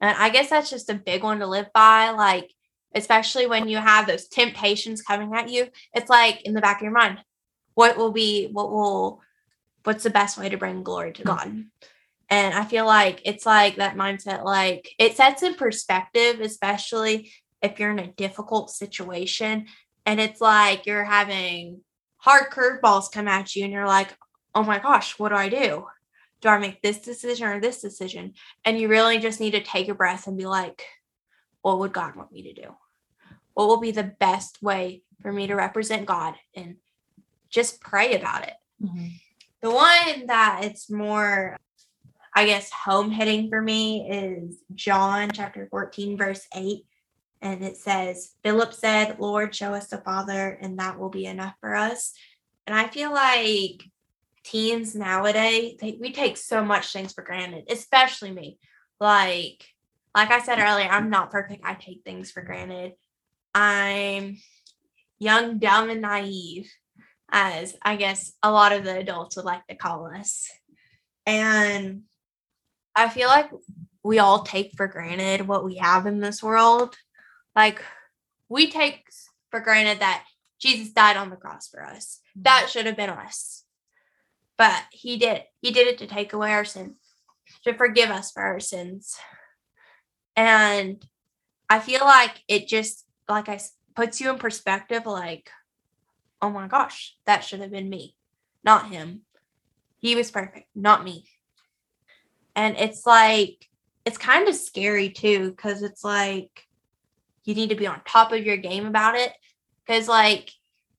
And 0.00 0.16
i 0.18 0.30
guess 0.30 0.50
that's 0.50 0.70
just 0.70 0.90
a 0.90 0.94
big 0.94 1.22
one 1.22 1.38
to 1.38 1.46
live 1.46 1.72
by 1.72 2.10
like 2.10 2.50
especially 2.94 3.46
when 3.46 3.68
you 3.68 3.78
have 3.78 4.06
those 4.06 4.28
temptations 4.28 5.02
coming 5.02 5.34
at 5.34 5.50
you. 5.50 5.68
It's 5.92 6.10
like 6.10 6.42
in 6.42 6.54
the 6.54 6.60
back 6.60 6.78
of 6.78 6.82
your 6.82 6.92
mind. 6.92 7.18
What 7.74 7.96
will 7.96 8.12
be 8.12 8.48
what 8.52 8.70
will 8.70 9.20
what's 9.82 10.04
the 10.04 10.10
best 10.10 10.38
way 10.38 10.48
to 10.48 10.56
bring 10.56 10.82
glory 10.82 11.12
to 11.12 11.22
god? 11.22 11.48
mm-hmm. 11.48 11.60
And 12.34 12.52
I 12.52 12.64
feel 12.64 12.84
like 12.84 13.20
it's 13.24 13.46
like 13.46 13.76
that 13.76 13.94
mindset, 13.94 14.44
like 14.44 14.90
it 14.98 15.16
sets 15.16 15.44
in 15.44 15.54
perspective, 15.54 16.40
especially 16.40 17.30
if 17.62 17.78
you're 17.78 17.92
in 17.92 18.00
a 18.00 18.12
difficult 18.12 18.70
situation. 18.70 19.66
And 20.04 20.20
it's 20.20 20.40
like 20.40 20.84
you're 20.84 21.04
having 21.04 21.82
hard 22.16 22.50
curveballs 22.50 23.12
come 23.12 23.28
at 23.28 23.54
you, 23.54 23.62
and 23.62 23.72
you're 23.72 23.86
like, 23.86 24.16
oh 24.52 24.64
my 24.64 24.80
gosh, 24.80 25.16
what 25.16 25.28
do 25.28 25.36
I 25.36 25.48
do? 25.48 25.86
Do 26.40 26.48
I 26.48 26.58
make 26.58 26.82
this 26.82 26.98
decision 26.98 27.46
or 27.46 27.60
this 27.60 27.80
decision? 27.80 28.34
And 28.64 28.80
you 28.80 28.88
really 28.88 29.18
just 29.18 29.38
need 29.38 29.52
to 29.52 29.62
take 29.62 29.88
a 29.88 29.94
breath 29.94 30.26
and 30.26 30.36
be 30.36 30.46
like, 30.46 30.84
what 31.62 31.78
would 31.78 31.92
God 31.92 32.16
want 32.16 32.32
me 32.32 32.42
to 32.42 32.52
do? 32.52 32.74
What 33.54 33.68
will 33.68 33.80
be 33.80 33.92
the 33.92 34.12
best 34.18 34.60
way 34.60 35.02
for 35.22 35.32
me 35.32 35.46
to 35.46 35.54
represent 35.54 36.06
God? 36.06 36.34
And 36.54 36.76
just 37.48 37.80
pray 37.80 38.18
about 38.18 38.42
it. 38.42 38.54
Mm-hmm. 38.82 39.06
The 39.60 39.70
one 39.70 40.26
that 40.26 40.64
it's 40.64 40.90
more 40.90 41.56
I 42.34 42.46
guess 42.46 42.70
home 42.70 43.10
hitting 43.10 43.48
for 43.48 43.62
me 43.62 44.08
is 44.10 44.58
John 44.74 45.30
chapter 45.32 45.68
14, 45.70 46.18
verse 46.18 46.46
8. 46.54 46.84
And 47.40 47.62
it 47.62 47.76
says, 47.76 48.32
Philip 48.42 48.72
said, 48.72 49.20
Lord, 49.20 49.54
show 49.54 49.74
us 49.74 49.88
the 49.88 49.98
Father, 49.98 50.58
and 50.60 50.78
that 50.78 50.98
will 50.98 51.10
be 51.10 51.26
enough 51.26 51.54
for 51.60 51.74
us. 51.74 52.12
And 52.66 52.74
I 52.76 52.88
feel 52.88 53.12
like 53.12 53.84
teens 54.42 54.96
nowadays, 54.96 55.76
they, 55.80 55.96
we 56.00 56.12
take 56.12 56.36
so 56.36 56.64
much 56.64 56.92
things 56.92 57.12
for 57.12 57.22
granted, 57.22 57.64
especially 57.70 58.32
me. 58.32 58.58
Like, 58.98 59.66
like 60.14 60.30
I 60.30 60.40
said 60.40 60.58
earlier, 60.58 60.88
I'm 60.88 61.10
not 61.10 61.30
perfect. 61.30 61.64
I 61.64 61.74
take 61.74 62.02
things 62.04 62.30
for 62.30 62.42
granted. 62.42 62.92
I'm 63.54 64.38
young, 65.18 65.58
dumb, 65.58 65.90
and 65.90 66.00
naive, 66.00 66.72
as 67.30 67.76
I 67.82 67.96
guess 67.96 68.32
a 68.42 68.50
lot 68.50 68.72
of 68.72 68.84
the 68.84 68.98
adults 68.98 69.36
would 69.36 69.44
like 69.44 69.66
to 69.68 69.76
call 69.76 70.06
us. 70.06 70.50
And 71.26 72.02
I 72.96 73.08
feel 73.08 73.28
like 73.28 73.50
we 74.02 74.18
all 74.18 74.42
take 74.42 74.72
for 74.76 74.86
granted 74.86 75.46
what 75.48 75.64
we 75.64 75.76
have 75.76 76.06
in 76.06 76.20
this 76.20 76.42
world. 76.42 76.96
Like 77.56 77.82
we 78.48 78.70
take 78.70 79.04
for 79.50 79.60
granted 79.60 80.00
that 80.00 80.24
Jesus 80.58 80.92
died 80.92 81.16
on 81.16 81.30
the 81.30 81.36
cross 81.36 81.68
for 81.68 81.84
us. 81.84 82.20
That 82.36 82.60
mm-hmm. 82.60 82.68
should 82.68 82.86
have 82.86 82.96
been 82.96 83.10
us. 83.10 83.64
But 84.56 84.82
he 84.92 85.16
did. 85.16 85.42
He 85.60 85.72
did 85.72 85.88
it 85.88 85.98
to 85.98 86.06
take 86.06 86.32
away 86.32 86.52
our 86.52 86.64
sin, 86.64 86.94
to 87.64 87.74
forgive 87.74 88.10
us 88.10 88.30
for 88.30 88.42
our 88.42 88.60
sins. 88.60 89.16
And 90.36 91.04
I 91.68 91.80
feel 91.80 92.00
like 92.00 92.42
it 92.46 92.68
just 92.68 93.04
like 93.28 93.48
I 93.48 93.58
puts 93.96 94.20
you 94.20 94.30
in 94.30 94.38
perspective 94.38 95.06
like 95.06 95.50
oh 96.44 96.50
my 96.50 96.68
gosh, 96.68 97.16
that 97.24 97.42
should 97.42 97.60
have 97.60 97.70
been 97.70 97.88
me, 97.88 98.14
not 98.62 98.90
him. 98.90 99.22
He 100.00 100.14
was 100.14 100.30
perfect, 100.30 100.68
not 100.74 101.02
me. 101.02 101.24
And 102.56 102.76
it's 102.76 103.04
like 103.06 103.68
it's 104.04 104.18
kind 104.18 104.48
of 104.48 104.54
scary 104.54 105.10
too 105.10 105.50
because 105.50 105.82
it's 105.82 106.04
like 106.04 106.66
you 107.44 107.54
need 107.54 107.70
to 107.70 107.74
be 107.74 107.86
on 107.86 108.00
top 108.06 108.32
of 108.32 108.44
your 108.44 108.56
game 108.56 108.86
about 108.86 109.16
it 109.16 109.32
because 109.84 110.08
like 110.08 110.50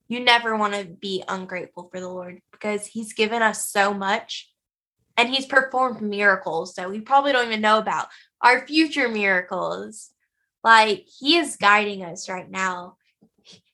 you 0.08 0.20
never 0.20 0.56
want 0.56 0.74
to 0.74 0.84
be 0.84 1.22
ungrateful 1.26 1.88
for 1.90 2.00
the 2.00 2.08
lord 2.08 2.40
because 2.52 2.86
he's 2.86 3.12
given 3.12 3.42
us 3.42 3.66
so 3.68 3.94
much 3.94 4.50
and 5.16 5.28
he's 5.28 5.46
performed 5.46 6.02
miracles 6.02 6.74
that 6.74 6.90
we 6.90 7.00
probably 7.00 7.32
don't 7.32 7.46
even 7.46 7.60
know 7.60 7.78
about 7.78 8.08
our 8.40 8.66
future 8.66 9.08
miracles. 9.08 10.10
Like 10.62 11.06
he 11.06 11.36
is 11.36 11.56
guiding 11.56 12.04
us 12.04 12.28
right 12.28 12.50
now. 12.50 12.96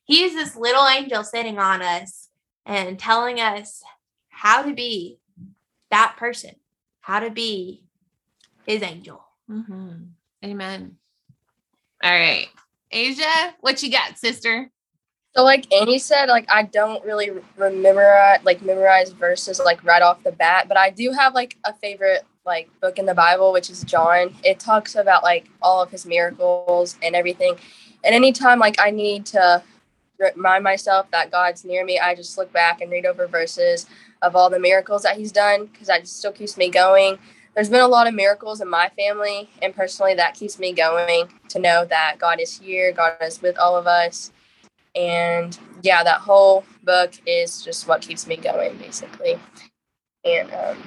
He 0.04 0.22
is 0.22 0.34
this 0.34 0.56
little 0.56 0.86
angel 0.86 1.24
sitting 1.24 1.58
on 1.58 1.82
us 1.82 2.28
and 2.64 2.98
telling 2.98 3.40
us 3.40 3.82
how 4.28 4.62
to 4.62 4.74
be 4.74 5.18
that 5.90 6.16
person 6.16 6.52
how 7.02 7.20
to 7.20 7.30
be 7.30 7.84
his 8.66 8.82
angel. 8.82 9.22
Mm-hmm. 9.50 10.04
Amen. 10.44 10.96
All 12.02 12.10
right. 12.10 12.48
Asia, 12.90 13.54
what 13.60 13.82
you 13.82 13.90
got, 13.90 14.18
sister? 14.18 14.70
So 15.34 15.44
like 15.44 15.72
Annie 15.72 15.98
said, 15.98 16.28
like 16.28 16.46
I 16.50 16.64
don't 16.64 17.04
really 17.04 17.30
remember 17.56 18.38
like 18.44 18.62
memorize 18.62 19.12
verses 19.12 19.60
like 19.64 19.82
right 19.84 20.02
off 20.02 20.22
the 20.22 20.32
bat, 20.32 20.66
but 20.68 20.76
I 20.76 20.90
do 20.90 21.10
have 21.12 21.34
like 21.34 21.56
a 21.64 21.72
favorite 21.74 22.24
like 22.44 22.68
book 22.80 22.98
in 22.98 23.06
the 23.06 23.14
Bible, 23.14 23.52
which 23.52 23.70
is 23.70 23.82
John. 23.84 24.34
It 24.44 24.58
talks 24.58 24.94
about 24.94 25.22
like 25.22 25.48
all 25.62 25.82
of 25.82 25.90
his 25.90 26.04
miracles 26.04 26.98
and 27.02 27.16
everything. 27.16 27.56
And 28.04 28.14
anytime 28.14 28.58
like 28.58 28.76
I 28.78 28.90
need 28.90 29.24
to 29.26 29.62
remind 30.36 30.64
myself 30.64 31.10
that 31.10 31.30
God's 31.30 31.64
near 31.64 31.84
me, 31.84 31.98
I 31.98 32.14
just 32.14 32.38
look 32.38 32.52
back 32.52 32.80
and 32.80 32.90
read 32.90 33.06
over 33.06 33.26
verses 33.26 33.86
of 34.22 34.36
all 34.36 34.48
the 34.48 34.60
miracles 34.60 35.02
that 35.02 35.16
he's 35.16 35.32
done 35.32 35.66
because 35.66 35.88
that 35.88 36.06
still 36.06 36.32
keeps 36.32 36.56
me 36.56 36.70
going. 36.70 37.18
There's 37.54 37.68
been 37.68 37.80
a 37.80 37.88
lot 37.88 38.06
of 38.06 38.14
miracles 38.14 38.60
in 38.60 38.68
my 38.68 38.90
family 38.96 39.50
and 39.60 39.74
personally 39.74 40.14
that 40.14 40.34
keeps 40.34 40.58
me 40.58 40.72
going 40.72 41.28
to 41.48 41.58
know 41.58 41.84
that 41.84 42.16
god 42.18 42.40
is 42.40 42.58
here 42.58 42.92
god 42.92 43.16
is 43.20 43.42
with 43.42 43.58
all 43.58 43.76
of 43.76 43.86
us. 43.86 44.32
And 44.94 45.58
yeah 45.82 46.02
that 46.04 46.20
whole 46.20 46.64
book 46.84 47.12
is 47.26 47.62
just 47.62 47.88
what 47.88 48.02
keeps 48.02 48.26
me 48.26 48.36
going 48.36 48.76
basically. 48.78 49.38
And 50.24 50.50
um, 50.52 50.78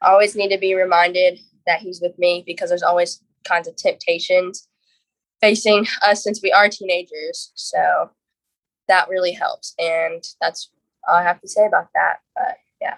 i 0.00 0.10
always 0.10 0.34
need 0.34 0.50
to 0.50 0.58
be 0.58 0.74
reminded 0.74 1.38
that 1.66 1.80
he's 1.80 2.00
with 2.00 2.18
me 2.18 2.42
because 2.44 2.68
there's 2.68 2.82
always 2.82 3.22
kinds 3.44 3.68
of 3.68 3.76
temptations 3.76 4.68
facing 5.40 5.86
us 6.02 6.22
since 6.22 6.40
we 6.42 6.52
are 6.52 6.68
teenagers. 6.68 7.52
So 7.54 8.10
that 8.88 9.08
really 9.08 9.32
helps 9.32 9.74
and 9.78 10.24
that's 10.40 10.70
all 11.08 11.16
i 11.16 11.22
have 11.22 11.40
to 11.40 11.48
say 11.48 11.66
about 11.66 11.88
that 11.94 12.20
but 12.34 12.56
yeah 12.80 12.96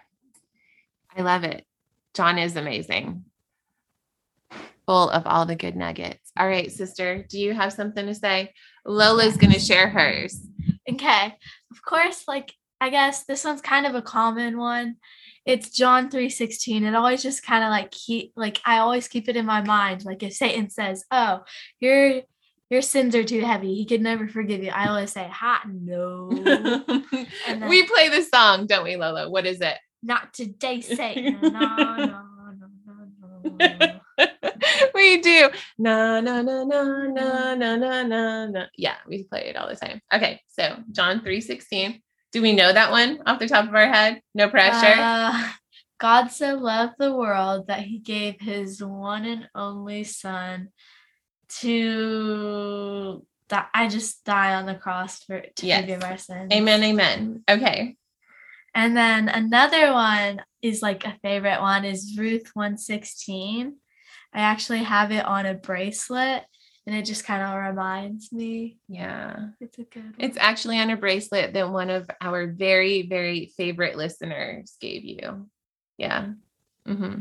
i 1.17 1.23
love 1.23 1.45
it 1.45 1.65
John 2.15 2.39
is 2.39 2.57
amazing. 2.57 3.25
Full 4.87 5.11
of 5.11 5.27
all 5.27 5.47
the 5.47 5.57
good 5.57 5.77
nuggets. 5.77 6.31
All 6.39 6.47
right, 6.47 6.71
sister, 6.71 7.25
do 7.29 7.39
you 7.39 7.53
have 7.53 7.73
something 7.73 8.07
to 8.07 8.15
say? 8.15 8.53
Lola's 8.87 9.37
going 9.37 9.53
to 9.53 9.59
share 9.59 9.89
hers. 9.89 10.41
Okay. 10.89 11.35
Of 11.71 11.83
course, 11.83 12.25
like 12.29 12.53
I 12.81 12.91
guess 12.91 13.25
this 13.25 13.45
one's 13.45 13.63
kind 13.63 13.87
of 13.87 13.95
a 13.95 14.03
common 14.03 14.59
one. 14.59 14.97
It's 15.47 15.71
John 15.71 16.11
3:16. 16.11 16.83
It 16.83 16.95
always 16.95 17.23
just 17.23 17.45
kind 17.45 17.65
of 17.65 17.71
like 17.71 17.91
keep 17.91 18.33
like 18.37 18.61
I 18.65 18.79
always 18.79 19.09
keep 19.09 19.29
it 19.29 19.37
in 19.37 19.47
my 19.47 19.63
mind. 19.63 20.05
Like 20.05 20.23
if 20.23 20.35
Satan 20.35 20.71
says, 20.71 21.05
"Oh, 21.11 21.45
your 21.81 22.23
your 22.75 22.83
sins 22.83 23.15
are 23.15 23.25
too 23.25 23.41
heavy. 23.41 23.75
He 23.75 23.87
could 23.87 24.03
never 24.03 24.29
forgive 24.29 24.63
you." 24.63 24.71
I 24.71 24.89
always 24.89 25.13
say, 25.13 25.27
"Ha, 25.27 25.63
no." 25.67 26.29
then, 27.47 27.69
we 27.69 27.87
play 27.87 28.11
the 28.11 28.23
song, 28.23 28.67
don't 28.67 28.85
we, 28.85 28.97
Lola? 28.97 29.31
What 29.31 29.47
is 29.47 29.63
it? 29.63 29.79
not 30.05 30.33
today, 30.35 30.81
Satan. 30.83 31.39
No, 31.41 31.51
no, 31.51 31.97
no, 31.99 32.69
no, 33.43 33.57
no. 33.59 34.01
we 34.95 35.21
do. 35.21 35.49
No, 35.79 36.21
no, 36.21 36.43
no, 36.43 36.65
no, 36.65 37.07
no, 37.09 37.55
no, 37.55 37.77
no, 37.77 38.03
no, 38.03 38.47
no. 38.47 38.67
Yeah, 38.77 38.97
we 39.09 39.25
play 39.25 39.47
it 39.49 39.57
all 39.57 39.69
the 39.69 39.77
time. 39.77 40.01
Okay, 40.13 40.41
so 40.49 40.77
John 40.93 41.23
3 41.23 41.41
16. 41.41 42.01
Do 42.33 42.43
we 42.43 42.53
know 42.53 42.73
that 42.73 42.91
one 42.91 43.21
off 43.27 43.39
the 43.39 43.49
top 43.49 43.67
of 43.67 43.75
our 43.75 43.91
head? 43.91 44.21
No 44.35 44.49
pressure. 44.49 45.01
Uh, 45.01 45.51
God 45.99 46.29
so 46.29 46.57
loved 46.57 46.95
the 46.99 47.15
world 47.15 47.69
that 47.69 47.81
he 47.81 47.99
gave 47.99 48.41
his 48.41 48.83
one 48.83 49.25
and 49.25 49.49
only 49.55 50.05
son 50.05 50.69
to 51.61 53.25
die. 53.49 53.67
I 53.75 53.89
just 53.89 54.25
die 54.25 54.55
on 54.55 54.67
the 54.67 54.75
cross 54.75 55.23
for 55.25 55.41
to 55.41 55.67
yes. 55.67 55.81
forgive 55.81 56.03
our 56.03 56.19
sins. 56.19 56.53
Amen. 56.53 56.83
Amen. 56.83 57.45
Okay. 57.49 57.97
And 58.75 58.97
then 58.97 59.29
another 59.29 59.93
one 59.93 60.43
is 60.63 60.83
like 60.83 61.07
a 61.07 61.17
favorite 61.23 61.61
one 61.61 61.85
is 61.85 62.17
Ruth 62.19 62.51
116. 62.55 63.77
I 64.33 64.41
actually 64.41 64.83
have 64.83 65.13
it 65.13 65.25
on 65.25 65.47
a 65.47 65.55
bracelet 65.55 66.43
and 66.87 66.97
it 66.97 67.05
just 67.05 67.25
kind 67.25 67.43
of 67.43 67.57
reminds 67.57 68.33
me. 68.33 68.79
Yeah. 68.89 69.51
It's 69.61 69.79
a 69.79 69.85
good 69.85 70.03
one. 70.03 70.15
It's 70.19 70.37
actually 70.37 70.81
on 70.81 70.91
a 70.91 70.97
bracelet 70.97 71.55
that 71.55 71.71
one 71.71 71.89
of 71.89 72.11
our 72.21 72.49
very, 72.49 73.07
very 73.07 73.53
favorite 73.57 73.97
listeners 73.97 74.77
gave 74.81 75.05
you. 75.05 75.49
Yeah. 75.97 76.31
Mm-hmm. 76.87 77.21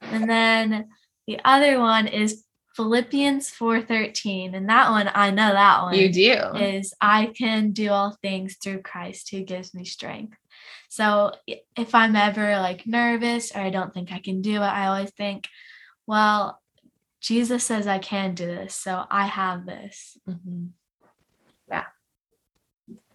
And 0.00 0.30
then 0.30 0.88
the 1.26 1.40
other 1.44 1.78
one 1.78 2.06
is 2.06 2.44
Philippians 2.78 3.50
4:13 3.50 4.54
and 4.54 4.68
that 4.68 4.90
one 4.90 5.10
I 5.12 5.30
know 5.30 5.52
that 5.52 5.82
one. 5.82 5.96
You 5.96 6.12
do. 6.12 6.56
Is 6.56 6.94
I 7.00 7.26
can 7.26 7.72
do 7.72 7.90
all 7.90 8.16
things 8.22 8.56
through 8.62 8.82
Christ 8.82 9.30
who 9.30 9.42
gives 9.42 9.74
me 9.74 9.84
strength. 9.84 10.36
So 10.88 11.32
if 11.74 11.92
I'm 11.92 12.14
ever 12.14 12.60
like 12.60 12.86
nervous 12.86 13.50
or 13.50 13.58
I 13.62 13.70
don't 13.70 13.92
think 13.92 14.12
I 14.12 14.20
can 14.20 14.42
do 14.42 14.54
it, 14.54 14.60
I 14.60 14.86
always 14.86 15.10
think, 15.10 15.48
well, 16.06 16.62
Jesus 17.20 17.64
says 17.64 17.88
I 17.88 17.98
can 17.98 18.36
do 18.36 18.46
this, 18.46 18.76
so 18.76 19.04
I 19.10 19.26
have 19.26 19.66
this. 19.66 20.16
Mm-hmm. 20.28 20.66
Yeah. 21.68 21.86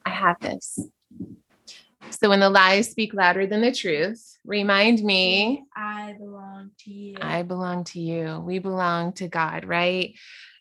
I 0.06 0.10
have 0.10 0.42
this. 0.42 0.78
So 2.12 2.30
when 2.30 2.40
the 2.40 2.50
lies 2.50 2.90
speak 2.90 3.14
louder 3.14 3.46
than 3.48 3.62
the 3.62 3.72
truth, 3.72 4.38
remind 4.46 5.04
me 5.04 5.64
I 5.76 6.14
belong 6.18 6.72
to 6.80 6.92
you. 6.92 7.18
I 7.22 7.44
belong 7.44 7.84
to 7.86 8.00
you. 8.00 8.42
We 8.46 8.60
belong 8.60 9.14
to 9.14 9.28
God, 9.28 9.66
right? 9.66 10.16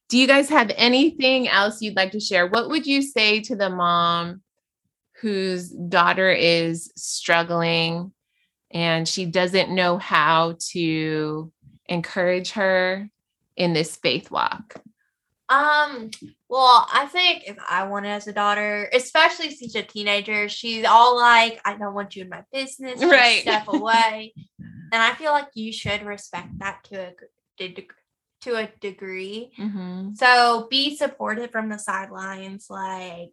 Do 0.08 0.18
you 0.18 0.26
guys 0.26 0.48
have 0.50 0.70
anything 0.76 1.48
else 1.48 1.80
you'd 1.80 1.96
like 1.96 2.12
to 2.12 2.20
share? 2.20 2.46
What 2.46 2.68
would 2.68 2.86
you 2.86 3.00
say 3.02 3.40
to 3.42 3.56
the 3.56 3.70
mom 3.70 4.42
whose 5.20 5.70
daughter 5.70 6.30
is 6.30 6.92
struggling 6.96 8.12
and 8.70 9.08
she 9.08 9.24
doesn't 9.24 9.70
know 9.70 9.98
how 9.98 10.56
to 10.72 11.52
encourage 11.86 12.50
her 12.52 13.08
in 13.56 13.72
this 13.72 13.96
faith 13.96 14.30
walk? 14.30 14.82
Um, 15.52 16.10
well, 16.48 16.86
I 16.92 17.06
think 17.06 17.44
if 17.46 17.58
I 17.68 17.86
wanted 17.86 18.08
as 18.08 18.26
a 18.26 18.32
daughter, 18.32 18.88
especially 18.92 19.50
since 19.50 19.58
she's 19.58 19.74
a 19.74 19.82
teenager, 19.82 20.48
she's 20.48 20.86
all 20.86 21.16
like, 21.16 21.60
I 21.64 21.76
don't 21.76 21.94
want 21.94 22.16
you 22.16 22.22
in 22.22 22.30
my 22.30 22.42
business. 22.50 23.02
Right. 23.02 23.42
Step 23.42 23.68
away. 23.68 24.32
and 24.92 25.02
I 25.02 25.12
feel 25.14 25.32
like 25.32 25.48
you 25.54 25.72
should 25.72 26.04
respect 26.04 26.58
that 26.60 26.84
to 26.84 27.12
a 27.60 27.86
to 28.42 28.56
a 28.56 28.70
degree. 28.80 29.52
Mm-hmm. 29.58 30.14
So 30.14 30.66
be 30.70 30.96
supportive 30.96 31.50
from 31.50 31.68
the 31.68 31.78
sidelines, 31.78 32.66
like 32.70 33.30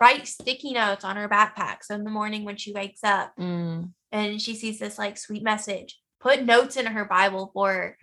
write 0.00 0.26
sticky 0.26 0.72
notes 0.72 1.04
on 1.04 1.16
her 1.16 1.28
backpack. 1.28 1.78
So 1.82 1.94
in 1.94 2.04
the 2.04 2.10
morning 2.10 2.44
when 2.44 2.56
she 2.56 2.72
wakes 2.72 3.04
up 3.04 3.32
mm. 3.38 3.90
and 4.10 4.42
she 4.42 4.54
sees 4.54 4.78
this 4.78 4.98
like 4.98 5.18
sweet 5.18 5.42
message, 5.42 6.00
put 6.20 6.44
notes 6.44 6.76
in 6.76 6.86
her 6.86 7.04
Bible 7.04 7.50
for 7.54 7.72
her, 7.72 7.98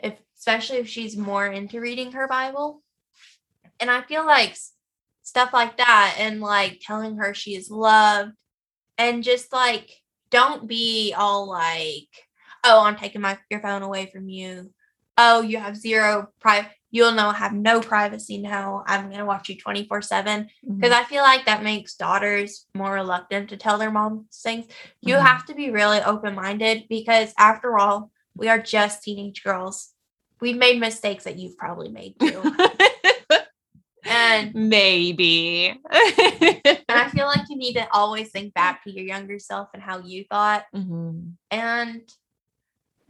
if 0.00 0.14
especially 0.38 0.78
if 0.78 0.88
she's 0.88 1.16
more 1.16 1.46
into 1.46 1.80
reading 1.80 2.12
her 2.12 2.26
Bible 2.26 2.82
and 3.82 3.90
I 3.90 4.00
feel 4.02 4.24
like 4.24 4.56
stuff 5.22 5.52
like 5.52 5.76
that 5.76 6.16
and 6.18 6.40
like 6.40 6.80
telling 6.80 7.16
her 7.16 7.34
she 7.34 7.54
is 7.54 7.70
loved 7.70 8.32
and 8.96 9.22
just 9.22 9.52
like 9.52 9.90
don't 10.30 10.66
be 10.66 11.14
all 11.16 11.48
like, 11.48 12.08
oh, 12.64 12.82
I'm 12.82 12.96
taking 12.96 13.20
my 13.20 13.38
your 13.50 13.60
phone 13.60 13.82
away 13.82 14.06
from 14.06 14.28
you. 14.28 14.72
Oh, 15.18 15.42
you 15.42 15.58
have 15.58 15.76
zero 15.76 16.28
private 16.40 16.70
you'll 16.92 17.12
know 17.12 17.30
have 17.30 17.52
no 17.52 17.80
privacy 17.80 18.38
now. 18.38 18.84
I'm 18.86 19.10
gonna 19.10 19.24
watch 19.24 19.48
you 19.48 19.56
24 19.56 20.02
7. 20.02 20.48
Because 20.62 20.92
mm-hmm. 20.92 20.92
I 20.92 21.04
feel 21.04 21.22
like 21.22 21.46
that 21.46 21.64
makes 21.64 21.96
daughters 21.96 22.66
more 22.74 22.92
reluctant 22.92 23.48
to 23.48 23.56
tell 23.56 23.78
their 23.78 23.90
moms 23.90 24.40
things. 24.42 24.66
You 25.00 25.16
mm-hmm. 25.16 25.26
have 25.26 25.46
to 25.46 25.54
be 25.54 25.70
really 25.70 26.00
open 26.00 26.36
minded 26.36 26.84
because 26.88 27.32
after 27.36 27.78
all, 27.78 28.12
we 28.36 28.48
are 28.48 28.60
just 28.60 29.02
teenage 29.02 29.42
girls. 29.42 29.88
We've 30.40 30.56
made 30.56 30.80
mistakes 30.80 31.24
that 31.24 31.38
you've 31.38 31.56
probably 31.56 31.88
made 31.88 32.18
too. 32.20 32.42
Maybe. 34.54 35.68
and 35.90 36.82
I 36.88 37.08
feel 37.12 37.26
like 37.26 37.48
you 37.48 37.56
need 37.56 37.74
to 37.74 37.86
always 37.92 38.30
think 38.30 38.54
back 38.54 38.84
to 38.84 38.90
your 38.90 39.04
younger 39.04 39.38
self 39.38 39.68
and 39.74 39.82
how 39.82 39.98
you 39.98 40.24
thought. 40.30 40.64
Mm-hmm. 40.74 41.30
And 41.50 42.02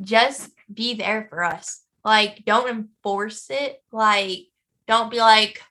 just 0.00 0.50
be 0.72 0.94
there 0.94 1.26
for 1.28 1.44
us. 1.44 1.82
Like, 2.04 2.44
don't 2.44 2.68
enforce 2.68 3.46
it. 3.50 3.82
Like, 3.92 4.46
don't 4.86 5.10
be 5.10 5.18
like, 5.18 5.62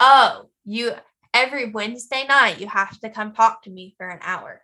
oh, 0.00 0.48
you 0.64 0.92
every 1.32 1.70
Wednesday 1.70 2.24
night 2.26 2.60
you 2.60 2.68
have 2.68 2.98
to 3.00 3.10
come 3.10 3.32
talk 3.32 3.62
to 3.62 3.70
me 3.70 3.94
for 3.98 4.08
an 4.08 4.20
hour. 4.22 4.62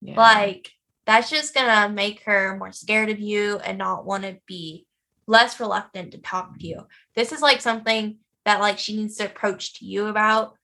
Yeah. 0.00 0.16
Like, 0.16 0.70
that's 1.06 1.28
just 1.28 1.54
gonna 1.54 1.92
make 1.92 2.22
her 2.24 2.56
more 2.56 2.72
scared 2.72 3.10
of 3.10 3.20
you 3.20 3.58
and 3.58 3.76
not 3.76 4.06
want 4.06 4.24
to 4.24 4.38
be 4.46 4.86
less 5.26 5.60
reluctant 5.60 6.12
to 6.12 6.18
talk 6.18 6.58
to 6.58 6.66
you. 6.66 6.86
This 7.14 7.32
is 7.32 7.40
like 7.40 7.60
something 7.60 8.18
that 8.44 8.60
like 8.60 8.78
she 8.78 8.96
needs 8.96 9.16
to 9.16 9.26
approach 9.26 9.78
to 9.78 9.84
you 9.84 10.06
about. 10.06 10.56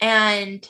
And 0.00 0.66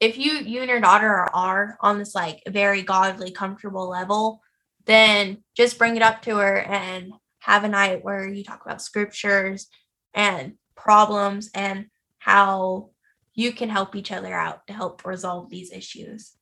if 0.00 0.16
you 0.16 0.32
you 0.32 0.60
and 0.60 0.70
your 0.70 0.80
daughter 0.80 1.28
are, 1.34 1.76
on 1.80 1.98
this 1.98 2.14
like 2.14 2.42
very 2.46 2.82
godly, 2.82 3.30
comfortable 3.30 3.88
level, 3.88 4.42
then 4.84 5.42
just 5.56 5.78
bring 5.78 5.96
it 5.96 6.02
up 6.02 6.22
to 6.22 6.36
her 6.36 6.58
and 6.58 7.12
have 7.40 7.64
a 7.64 7.68
night 7.68 8.04
where 8.04 8.28
you 8.28 8.44
talk 8.44 8.64
about 8.64 8.82
scriptures 8.82 9.68
and 10.14 10.54
problems 10.74 11.50
and 11.54 11.86
how 12.18 12.90
you 13.34 13.52
can 13.52 13.68
help 13.68 13.94
each 13.94 14.12
other 14.12 14.34
out 14.34 14.66
to 14.66 14.72
help 14.72 15.04
resolve 15.04 15.48
these 15.48 15.72
issues. 15.72 16.32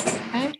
Okay. 0.00 0.52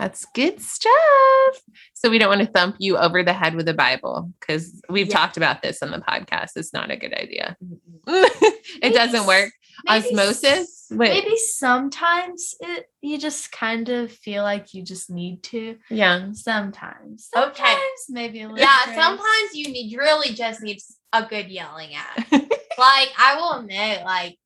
That's 0.00 0.24
good 0.34 0.62
stuff. 0.62 1.60
So 1.92 2.08
we 2.08 2.18
don't 2.18 2.30
want 2.30 2.40
to 2.40 2.46
thump 2.46 2.76
you 2.78 2.96
over 2.96 3.22
the 3.22 3.34
head 3.34 3.54
with 3.54 3.66
the 3.66 3.74
Bible 3.74 4.32
because 4.40 4.80
we've 4.88 5.08
Yeah. 5.08 5.14
talked 5.18 5.36
about 5.36 5.60
this 5.60 5.82
on 5.82 5.90
the 5.90 5.98
podcast. 5.98 6.52
It's 6.56 6.72
not 6.72 6.90
a 6.90 6.96
good 6.96 7.12
idea. 7.12 7.56
It 8.06 8.80
Maybe 8.82 8.94
doesn't 8.94 9.26
work. 9.26 9.50
maybe 9.84 10.06
Osmosis. 10.06 10.86
Wait. 10.90 11.10
Maybe 11.24 11.36
sometimes 11.36 12.54
it, 12.60 12.86
you 13.02 13.18
just 13.18 13.52
kind 13.52 13.90
of 13.90 14.10
feel 14.10 14.42
like 14.42 14.72
you 14.72 14.82
just 14.82 15.10
need 15.10 15.42
to. 15.44 15.76
Yeah. 15.90 16.32
Sometimes. 16.32 17.28
Okay. 17.36 17.62
Sometimes 17.62 18.00
maybe 18.08 18.40
a 18.40 18.44
little. 18.48 18.58
Yeah, 18.58 18.84
grace. 18.86 18.96
sometimes 18.96 19.50
you 19.54 19.70
need 19.70 19.94
really 19.98 20.32
just 20.34 20.62
need 20.62 20.78
a 21.12 21.24
good 21.26 21.48
yelling 21.50 21.90
at. 21.94 22.26
like 22.32 23.10
I 23.18 23.34
will 23.36 23.52
admit, 23.60 24.02
like 24.04 24.38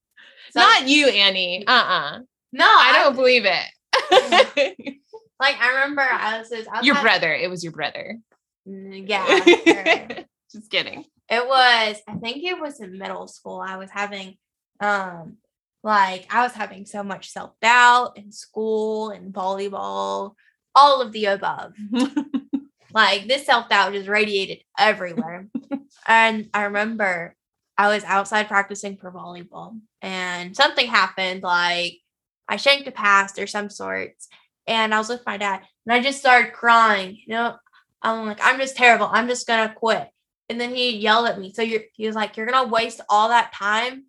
some- 0.52 0.62
Not 0.62 0.88
you, 0.88 1.06
Annie. 1.08 1.64
Uh-uh. 1.66 2.18
no, 2.52 2.66
I 2.66 3.00
don't 3.04 3.14
believe 3.14 3.44
it. 3.46 4.94
like. 5.40 5.56
I 5.60 5.68
remember 5.74 6.02
I 6.02 6.38
was, 6.38 6.52
I 6.52 6.58
was 6.78 6.86
your 6.86 6.94
having- 6.96 7.02
brother. 7.10 7.34
It 7.34 7.50
was 7.50 7.62
your 7.64 7.72
brother. 7.72 8.18
Mm, 8.68 9.08
Yeah, 9.08 9.26
sure. 9.44 10.24
Just 10.52 10.70
kidding. 10.70 11.04
it 11.28 11.46
was. 11.46 11.96
I 12.08 12.14
think 12.16 12.44
it 12.44 12.60
was 12.60 12.80
in 12.80 12.98
middle 12.98 13.26
school. 13.28 13.60
I 13.60 13.76
was 13.76 13.90
having, 13.90 14.36
um, 14.80 15.36
like 15.82 16.26
I 16.32 16.42
was 16.44 16.52
having 16.52 16.86
so 16.86 17.02
much 17.02 17.30
self 17.30 17.52
doubt 17.60 18.16
in 18.16 18.30
school 18.32 19.10
and 19.10 19.32
volleyball, 19.34 20.34
all 20.74 21.00
of 21.02 21.12
the 21.12 21.26
above. 21.26 21.72
Like 22.92 23.26
this 23.26 23.44
self 23.44 23.68
doubt 23.68 23.92
just 23.92 24.08
radiated 24.08 24.58
everywhere. 24.78 25.48
and 26.06 26.48
I 26.54 26.64
remember 26.64 27.34
I 27.76 27.88
was 27.88 28.04
outside 28.04 28.46
practicing 28.46 28.96
for 28.98 29.10
volleyball 29.10 29.80
and 30.00 30.54
something 30.56 30.86
happened, 30.86 31.42
like 31.42 31.94
I 32.48 32.54
shanked 32.56 32.86
a 32.86 32.92
pass 32.92 33.36
or 33.36 33.48
some 33.48 33.68
sorts. 33.68 34.28
And 34.66 34.94
I 34.94 34.98
was 34.98 35.08
with 35.08 35.26
my 35.26 35.36
dad 35.36 35.62
and 35.86 35.94
I 35.94 36.00
just 36.02 36.20
started 36.20 36.52
crying. 36.52 37.18
You 37.26 37.34
know, 37.34 37.56
I'm 38.02 38.26
like, 38.26 38.40
I'm 38.42 38.58
just 38.58 38.76
terrible. 38.76 39.08
I'm 39.10 39.28
just 39.28 39.46
gonna 39.46 39.74
quit. 39.74 40.08
And 40.48 40.60
then 40.60 40.74
he 40.74 40.96
yelled 40.98 41.28
at 41.28 41.38
me. 41.38 41.52
So 41.52 41.62
you're 41.62 41.82
he 41.94 42.06
was 42.06 42.16
like, 42.16 42.36
You're 42.36 42.46
gonna 42.46 42.68
waste 42.68 43.00
all 43.08 43.28
that 43.28 43.52
time 43.52 44.04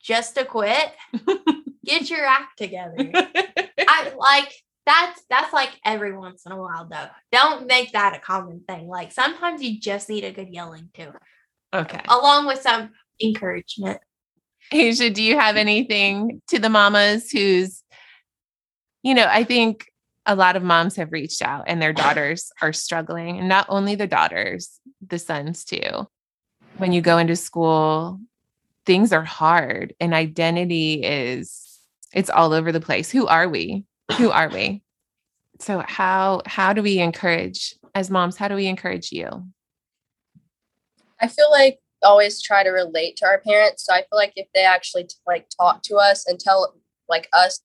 just 0.00 0.36
to 0.36 0.44
quit? 0.44 0.92
Get 1.84 2.10
your 2.10 2.24
act 2.24 2.58
together. 2.58 3.10
I 3.14 4.12
like 4.18 4.52
that's 4.86 5.22
that's 5.28 5.52
like 5.52 5.70
every 5.84 6.16
once 6.16 6.46
in 6.46 6.52
a 6.52 6.56
while 6.56 6.88
though. 6.90 7.08
Don't 7.32 7.66
make 7.66 7.92
that 7.92 8.16
a 8.16 8.20
common 8.20 8.62
thing. 8.68 8.88
Like 8.88 9.12
sometimes 9.12 9.62
you 9.62 9.78
just 9.80 10.08
need 10.08 10.24
a 10.24 10.32
good 10.32 10.48
yelling 10.48 10.90
too, 10.94 11.12
okay. 11.74 12.00
along 12.08 12.46
with 12.46 12.60
some 12.60 12.90
encouragement. 13.22 14.00
Asia, 14.72 15.10
do 15.10 15.22
you 15.22 15.38
have 15.38 15.56
anything 15.56 16.40
to 16.48 16.58
the 16.58 16.68
mamas 16.68 17.30
who's, 17.30 17.82
you 19.02 19.14
know, 19.14 19.26
I 19.28 19.44
think 19.44 19.89
a 20.30 20.36
lot 20.36 20.54
of 20.54 20.62
moms 20.62 20.94
have 20.94 21.10
reached 21.10 21.42
out 21.42 21.64
and 21.66 21.82
their 21.82 21.92
daughters 21.92 22.52
are 22.62 22.72
struggling, 22.72 23.40
and 23.40 23.48
not 23.48 23.66
only 23.68 23.96
the 23.96 24.06
daughters, 24.06 24.78
the 25.04 25.18
sons 25.18 25.64
too. 25.64 26.06
When 26.76 26.92
you 26.92 27.00
go 27.00 27.18
into 27.18 27.34
school, 27.34 28.20
things 28.86 29.12
are 29.12 29.24
hard 29.24 29.92
and 29.98 30.14
identity 30.14 31.02
is 31.02 31.80
it's 32.14 32.30
all 32.30 32.52
over 32.52 32.70
the 32.70 32.80
place. 32.80 33.10
Who 33.10 33.26
are 33.26 33.48
we? 33.48 33.84
Who 34.18 34.30
are 34.30 34.48
we? 34.48 34.82
So 35.58 35.82
how 35.84 36.42
how 36.46 36.74
do 36.74 36.82
we 36.84 37.00
encourage 37.00 37.74
as 37.96 38.08
moms, 38.08 38.36
how 38.36 38.46
do 38.46 38.54
we 38.54 38.68
encourage 38.68 39.10
you? 39.10 39.28
I 41.20 41.26
feel 41.26 41.50
like 41.50 41.80
always 42.04 42.40
try 42.40 42.62
to 42.62 42.70
relate 42.70 43.16
to 43.16 43.26
our 43.26 43.40
parents. 43.40 43.84
So 43.84 43.92
I 43.92 44.02
feel 44.02 44.16
like 44.16 44.34
if 44.36 44.46
they 44.54 44.64
actually 44.64 45.08
like 45.26 45.48
talk 45.60 45.82
to 45.82 45.96
us 45.96 46.24
and 46.28 46.38
tell 46.38 46.72
like 47.08 47.28
us 47.32 47.60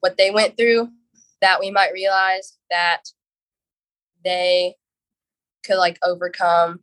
what 0.00 0.18
they 0.18 0.30
went 0.30 0.58
through, 0.58 0.90
that 1.40 1.60
we 1.60 1.70
might 1.70 1.92
realize 1.92 2.58
that 2.70 3.02
they 4.24 4.74
could 5.64 5.76
like 5.76 5.98
overcome 6.02 6.80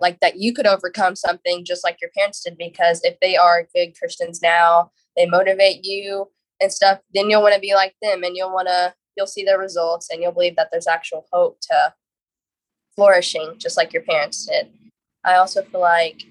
like 0.00 0.20
that 0.20 0.38
you 0.38 0.52
could 0.52 0.66
overcome 0.66 1.16
something 1.16 1.64
just 1.64 1.84
like 1.84 2.00
your 2.00 2.10
parents 2.16 2.42
did 2.42 2.58
because 2.58 3.00
if 3.04 3.18
they 3.20 3.36
are 3.36 3.68
good 3.74 3.96
Christians 3.98 4.42
now, 4.42 4.90
they 5.16 5.24
motivate 5.24 5.84
you 5.84 6.28
and 6.60 6.72
stuff, 6.72 6.98
then 7.14 7.30
you'll 7.30 7.42
want 7.42 7.54
to 7.54 7.60
be 7.60 7.74
like 7.74 7.94
them 8.02 8.24
and 8.24 8.36
you'll 8.36 8.52
want 8.52 8.68
to 8.68 8.92
you'll 9.16 9.26
see 9.26 9.44
the 9.44 9.56
results 9.56 10.10
and 10.10 10.20
you'll 10.20 10.32
believe 10.32 10.56
that 10.56 10.68
there's 10.72 10.88
actual 10.88 11.26
hope 11.32 11.58
to 11.60 11.94
flourishing 12.96 13.54
just 13.58 13.76
like 13.76 13.92
your 13.92 14.02
parents 14.02 14.46
did. 14.46 14.68
I 15.24 15.36
also 15.36 15.62
feel 15.62 15.80
like 15.80 16.22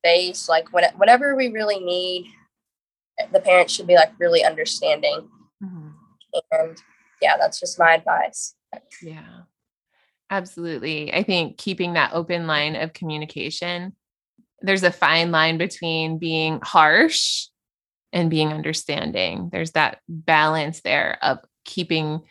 space, 0.00 0.48
like 0.48 0.72
when, 0.72 0.84
whatever 0.96 1.34
we 1.34 1.48
really 1.48 1.78
need, 1.78 2.26
the 3.32 3.40
parents 3.40 3.72
should 3.72 3.86
be 3.86 3.94
like 3.94 4.12
really 4.18 4.44
understanding. 4.44 5.28
And 6.52 6.76
yeah, 7.20 7.36
that's 7.38 7.60
just 7.60 7.78
my 7.78 7.94
advice. 7.94 8.54
Yeah, 9.02 9.42
absolutely. 10.30 11.12
I 11.12 11.22
think 11.22 11.58
keeping 11.58 11.94
that 11.94 12.12
open 12.12 12.46
line 12.46 12.76
of 12.76 12.92
communication, 12.92 13.94
there's 14.60 14.82
a 14.82 14.92
fine 14.92 15.30
line 15.30 15.58
between 15.58 16.18
being 16.18 16.60
harsh 16.62 17.46
and 18.12 18.30
being 18.30 18.52
understanding. 18.52 19.50
There's 19.52 19.72
that 19.72 20.00
balance 20.08 20.80
there 20.80 21.18
of 21.22 21.38
keeping 21.64 22.22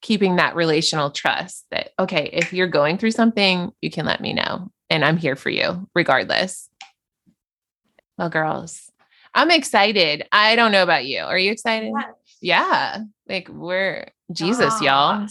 keeping 0.00 0.36
that 0.36 0.54
relational 0.54 1.10
trust 1.10 1.66
that 1.72 1.90
okay, 1.98 2.30
if 2.32 2.52
you're 2.52 2.68
going 2.68 2.98
through 2.98 3.10
something, 3.10 3.72
you 3.82 3.90
can 3.90 4.06
let 4.06 4.20
me 4.20 4.32
know 4.32 4.70
and 4.90 5.04
I'm 5.04 5.16
here 5.16 5.36
for 5.36 5.50
you 5.50 5.88
regardless. 5.94 6.68
Well, 8.16 8.30
girls, 8.30 8.90
I'm 9.34 9.50
excited. 9.50 10.26
I 10.32 10.56
don't 10.56 10.72
know 10.72 10.82
about 10.82 11.06
you. 11.06 11.20
Are 11.20 11.38
you 11.38 11.52
excited? 11.52 11.92
Yeah. 11.96 12.12
Yeah 12.40 13.04
like 13.28 13.48
we're 13.48 14.08
Jesus, 14.32 14.80
y'all. 14.80 15.26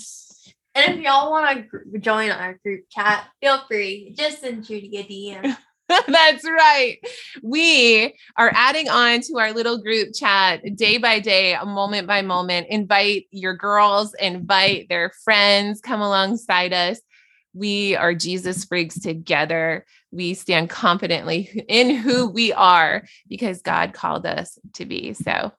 And 0.75 0.95
if 0.95 1.01
y'all 1.01 1.31
want 1.31 1.67
to 1.71 1.99
join 1.99 2.29
our 2.29 2.59
group 2.63 2.85
chat, 2.91 3.25
feel 3.41 3.63
free. 3.67 4.13
Just 4.15 4.41
send 4.41 4.65
Trudy 4.65 4.97
a 4.97 5.03
DM. 5.03 5.57
That's 6.07 6.43
right. 6.43 6.97
We 7.41 8.13
are 8.37 8.51
adding 8.53 8.89
on 8.89 9.21
to 9.21 9.37
our 9.39 9.53
little 9.53 9.81
group 9.81 10.09
chat 10.13 10.61
day 10.75 10.97
by 10.97 11.19
day, 11.19 11.57
moment 11.65 12.07
by 12.07 12.21
moment. 12.21 12.67
Invite 12.69 13.25
your 13.31 13.55
girls, 13.55 14.13
invite 14.19 14.89
their 14.89 15.11
friends, 15.23 15.81
come 15.81 16.01
alongside 16.01 16.73
us. 16.73 16.99
We 17.53 17.95
are 17.95 18.13
Jesus 18.13 18.65
freaks 18.65 18.99
together. 18.99 19.85
We 20.11 20.35
stand 20.35 20.69
confidently 20.69 21.65
in 21.67 21.95
who 21.95 22.27
we 22.27 22.53
are 22.53 23.03
because 23.27 23.61
God 23.63 23.93
called 23.93 24.27
us 24.27 24.59
to 24.73 24.85
be. 24.85 25.13
So, 25.13 25.51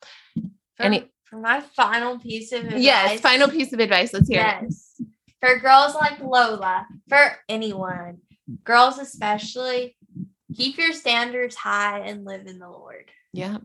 Any- 0.78 1.10
for 1.28 1.38
my 1.38 1.60
final 1.60 2.18
piece 2.18 2.52
of 2.52 2.64
advice. 2.64 2.82
yes, 2.82 3.20
final 3.20 3.48
piece 3.48 3.72
of 3.72 3.80
advice. 3.80 4.12
Let's 4.12 4.28
hear 4.28 4.40
it. 4.40 4.56
Yes. 4.62 5.00
For 5.40 5.58
girls 5.58 5.94
like 5.94 6.20
Lola, 6.20 6.86
for 7.08 7.36
anyone, 7.48 8.18
girls 8.64 8.98
especially, 8.98 9.96
keep 10.56 10.78
your 10.78 10.92
standards 10.92 11.54
high 11.54 12.00
and 12.00 12.24
live 12.24 12.46
in 12.46 12.58
the 12.58 12.68
Lord. 12.68 13.10
Yeah. 13.32 13.58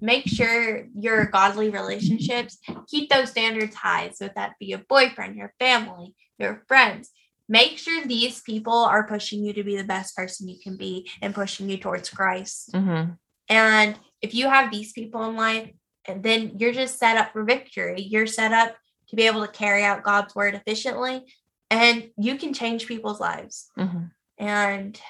Make 0.00 0.28
sure 0.28 0.86
your 0.94 1.26
godly 1.26 1.70
relationships 1.70 2.58
keep 2.86 3.08
those 3.10 3.30
standards 3.30 3.74
high. 3.74 4.10
So 4.14 4.28
that 4.36 4.52
be 4.60 4.66
your 4.66 4.82
boyfriend, 4.88 5.36
your 5.36 5.54
family, 5.58 6.14
your 6.38 6.64
friends. 6.68 7.10
Make 7.48 7.78
sure 7.78 8.04
these 8.04 8.42
people 8.42 8.74
are 8.74 9.06
pushing 9.06 9.42
you 9.42 9.52
to 9.54 9.64
be 9.64 9.76
the 9.76 9.84
best 9.84 10.14
person 10.14 10.48
you 10.48 10.58
can 10.62 10.76
be 10.76 11.08
and 11.22 11.34
pushing 11.34 11.70
you 11.70 11.78
towards 11.78 12.10
Christ. 12.10 12.70
hmm 12.72 13.04
And 13.48 13.98
if 14.20 14.34
you 14.34 14.48
have 14.48 14.70
these 14.70 14.92
people 14.92 15.24
in 15.24 15.36
life, 15.36 15.70
and 16.08 16.22
then 16.22 16.52
you're 16.58 16.72
just 16.72 16.98
set 16.98 17.16
up 17.16 17.32
for 17.32 17.44
victory. 17.44 18.02
You're 18.02 18.26
set 18.26 18.52
up 18.52 18.76
to 19.08 19.16
be 19.16 19.26
able 19.26 19.44
to 19.46 19.52
carry 19.52 19.84
out 19.84 20.02
God's 20.02 20.34
word 20.34 20.54
efficiently, 20.54 21.24
and 21.70 22.10
you 22.16 22.36
can 22.36 22.52
change 22.52 22.86
people's 22.86 23.20
lives. 23.20 23.70
hmm 23.76 24.04
And 24.38 25.00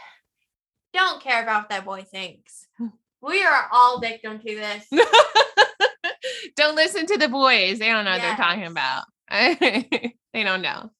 don't 0.93 1.23
care 1.23 1.43
about 1.43 1.63
what 1.63 1.69
that 1.71 1.85
boy 1.85 2.03
thinks. 2.03 2.67
We 3.21 3.43
are 3.43 3.69
all 3.73 4.01
victim 4.01 4.39
to 4.39 4.45
this. 4.45 4.87
don't 6.57 6.77
listen 6.77 7.07
to 7.07 7.19
the 7.19 7.29
boys. 7.29 7.79
They 7.79 7.89
don't 7.89 8.05
know 8.05 8.13
what 8.13 8.23
they're 8.23 8.37
talking 8.37 8.67
about. 8.67 9.05
they 9.31 10.43
don't 10.45 10.63
know. 10.63 10.91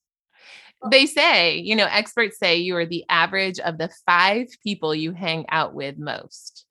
They 0.91 1.05
say, 1.05 1.57
you 1.57 1.75
know, 1.75 1.87
experts 1.89 2.37
say 2.37 2.57
you 2.57 2.75
are 2.75 2.85
the 2.85 3.05
average 3.09 3.59
of 3.59 3.77
the 3.77 3.89
five 4.05 4.47
people 4.61 4.93
you 4.93 5.11
hang 5.11 5.45
out 5.49 5.73
with 5.73 5.97
most. 5.97 6.65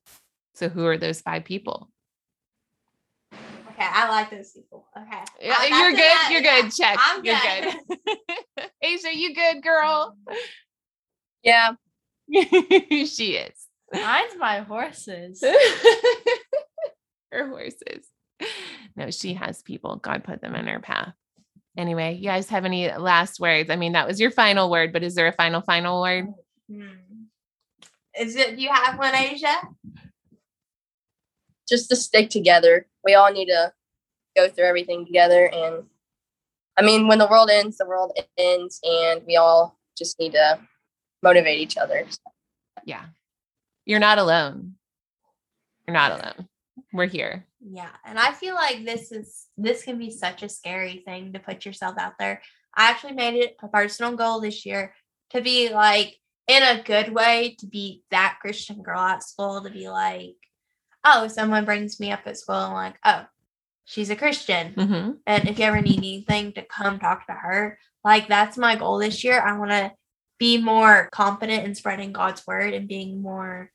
So, 0.55 0.69
who 0.69 0.87
are 0.87 0.97
those 0.97 1.21
five 1.21 1.45
people? 1.45 1.91
Okay, 3.79 3.87
I 3.93 4.09
like 4.09 4.31
those 4.31 4.53
people. 4.53 4.87
Okay. 4.97 5.23
Yeah, 5.43 5.55
I- 5.59 5.67
you're 5.67 5.91
good. 5.93 5.99
enough. 6.01 6.31
You're 6.31 6.43
Yeah, 6.43 6.63
good. 6.63 6.73
Check. 6.73 6.97
I'm 6.99 7.25
you're 7.25 7.37
good. 7.37 7.99
good. 8.57 8.71
Asia, 8.83 9.15
you 9.15 9.35
good, 9.35 9.63
girl? 9.63 10.17
Yeah. 11.43 11.73
she 12.33 13.37
is. 13.37 13.67
Mine's 13.93 14.37
my 14.39 14.61
horses. 14.61 15.45
her 17.33 17.49
horses. 17.49 18.07
No, 18.97 19.11
she 19.11 19.35
has 19.35 19.61
people. 19.63 19.97
God 19.97 20.25
put 20.25 20.41
them 20.41 20.55
in 20.55 20.67
her 20.69 20.81
path. 20.81 21.13
Anyway, 21.77 22.15
you 22.15 22.25
guys 22.25 22.49
have 22.49 22.65
any 22.65 22.91
last 22.97 23.39
words? 23.41 23.69
I 23.69 23.77
mean, 23.77 23.93
that 23.93 24.07
was 24.09 24.19
your 24.19 24.31
final 24.31 24.71
word, 24.71 24.93
but 24.95 25.03
is 25.03 25.15
there 25.15 25.27
a 25.29 25.33
final, 25.33 25.61
final 25.61 26.01
word? 26.01 26.27
Hmm. 26.71 26.89
Is 28.19 28.35
it? 28.37 28.57
Do 28.57 28.63
you 28.63 28.71
have 28.73 28.99
one, 28.99 29.15
Asia? 29.15 29.55
Just 31.69 31.91
to 31.91 31.97
stick 31.97 32.31
together. 32.31 32.87
We 33.07 33.15
all 33.15 33.33
need 33.33 33.47
to 33.47 33.73
go 34.37 34.49
through 34.49 34.67
everything 34.67 35.07
together. 35.07 35.49
And 35.51 35.85
I 36.77 36.83
mean, 36.83 37.09
when 37.09 37.19
the 37.19 37.29
world 37.29 37.49
ends, 37.51 37.79
the 37.79 37.87
world 37.87 38.13
ends, 38.37 38.81
and 38.83 39.23
we 39.27 39.37
all 39.37 39.79
just 39.97 40.19
need 40.19 40.33
to 40.33 40.61
motivate 41.23 41.59
each 41.59 41.79
other. 41.79 42.05
Yeah. 42.85 43.07
You're 43.87 44.01
not 44.01 44.19
alone. 44.19 44.75
You're 45.87 45.95
not 45.95 46.13
alone. 46.13 46.49
We're 46.93 47.07
here. 47.07 47.47
Yeah, 47.69 47.91
and 48.05 48.19
I 48.19 48.33
feel 48.33 48.55
like 48.55 48.85
this 48.85 49.11
is 49.11 49.47
this 49.57 49.83
can 49.83 49.99
be 49.99 50.11
such 50.11 50.43
a 50.43 50.49
scary 50.49 51.03
thing 51.05 51.33
to 51.33 51.41
put 51.41 51.65
yourself 51.65 51.97
out 51.99 52.15
there. 52.19 52.43
I 52.77 52.91
actually 52.91 53.15
made 53.15 53.35
it 53.35 53.57
a 53.63 53.69
personal 53.69 54.17
goal 54.17 54.41
this 54.41 54.65
year 54.67 54.95
to 55.31 55.41
be 55.41 55.71
like 55.71 56.17
in 56.47 56.63
a 56.63 56.83
good 56.83 57.13
way 57.13 57.57
to 57.59 57.67
be 57.67 58.05
that 58.11 58.39
Christian 58.41 58.83
girl 58.83 59.01
at 59.01 59.23
school 59.23 59.63
to 59.63 59.71
be 59.71 59.89
like, 59.89 60.37
oh, 61.07 61.29
someone 61.29 61.65
brings 61.65 62.01
me 62.01 62.11
up 62.13 62.21
at 62.27 62.37
school, 62.39 62.57
I'm 62.57 62.73
like, 62.73 62.97
oh, 63.05 63.25
she's 63.85 64.11
a 64.11 64.17
Christian. 64.17 64.73
hmm 64.75 65.11
And 65.27 65.49
if 65.49 65.59
you 65.59 65.65
ever 65.65 65.81
need 65.81 65.99
anything 65.99 66.53
to 66.55 66.63
come 66.63 66.99
talk 66.99 67.27
to 67.27 67.33
her, 67.33 67.79
like 68.05 68.29
that's 68.29 68.59
my 68.59 68.77
goal 68.77 68.99
this 68.99 69.25
year. 69.25 69.41
I 69.41 69.57
want 69.57 69.71
to 69.71 69.93
be 70.39 70.59
more 70.59 71.09
confident 71.13 71.65
in 71.65 71.75
spreading 71.75 72.13
God's 72.13 72.47
word 72.47 72.75
and 72.75 72.89
being 72.89 73.23
more 73.23 73.71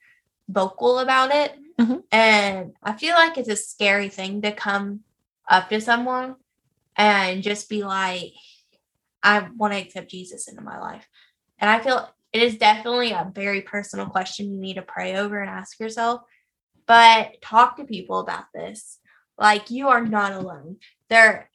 vocal 0.48 1.00
about 1.00 1.32
it. 1.32 1.58
Mhm. 1.80 2.04
And 2.12 2.74
I 2.84 2.94
feel 2.94 3.16
like 3.16 3.38
it's 3.38 3.50
a 3.50 3.56
scary 3.56 4.10
thing 4.10 4.42
to 4.42 4.52
come 4.52 5.02
up 5.50 5.70
to 5.70 5.82
someone 5.82 6.36
and 6.96 7.42
just 7.42 7.70
be 7.70 7.84
like, 7.84 8.34
I 9.24 9.48
want 9.58 9.74
to 9.74 9.80
accept 9.80 10.12
Jesus 10.12 10.48
into 10.48 10.62
my 10.62 10.80
life. 10.80 11.08
And 11.60 11.70
I 11.70 11.80
feel 11.80 12.10
it 12.34 12.42
is 12.42 12.58
definitely 12.58 13.12
a 13.12 13.32
very 13.34 13.62
personal 13.62 14.08
question 14.08 14.52
you 14.52 14.60
need 14.60 14.76
to 14.76 14.82
pray 14.82 15.16
over 15.16 15.40
and 15.40 15.50
ask 15.50 15.80
yourself. 15.80 16.22
But 16.86 17.42
talk 17.42 17.78
to 17.78 17.86
people 17.86 18.20
about 18.20 18.46
this. 18.54 19.00
Like 19.38 19.72
you 19.72 19.88
are 19.90 20.06
not 20.06 20.34
alone. 20.34 20.78
There 21.10 21.50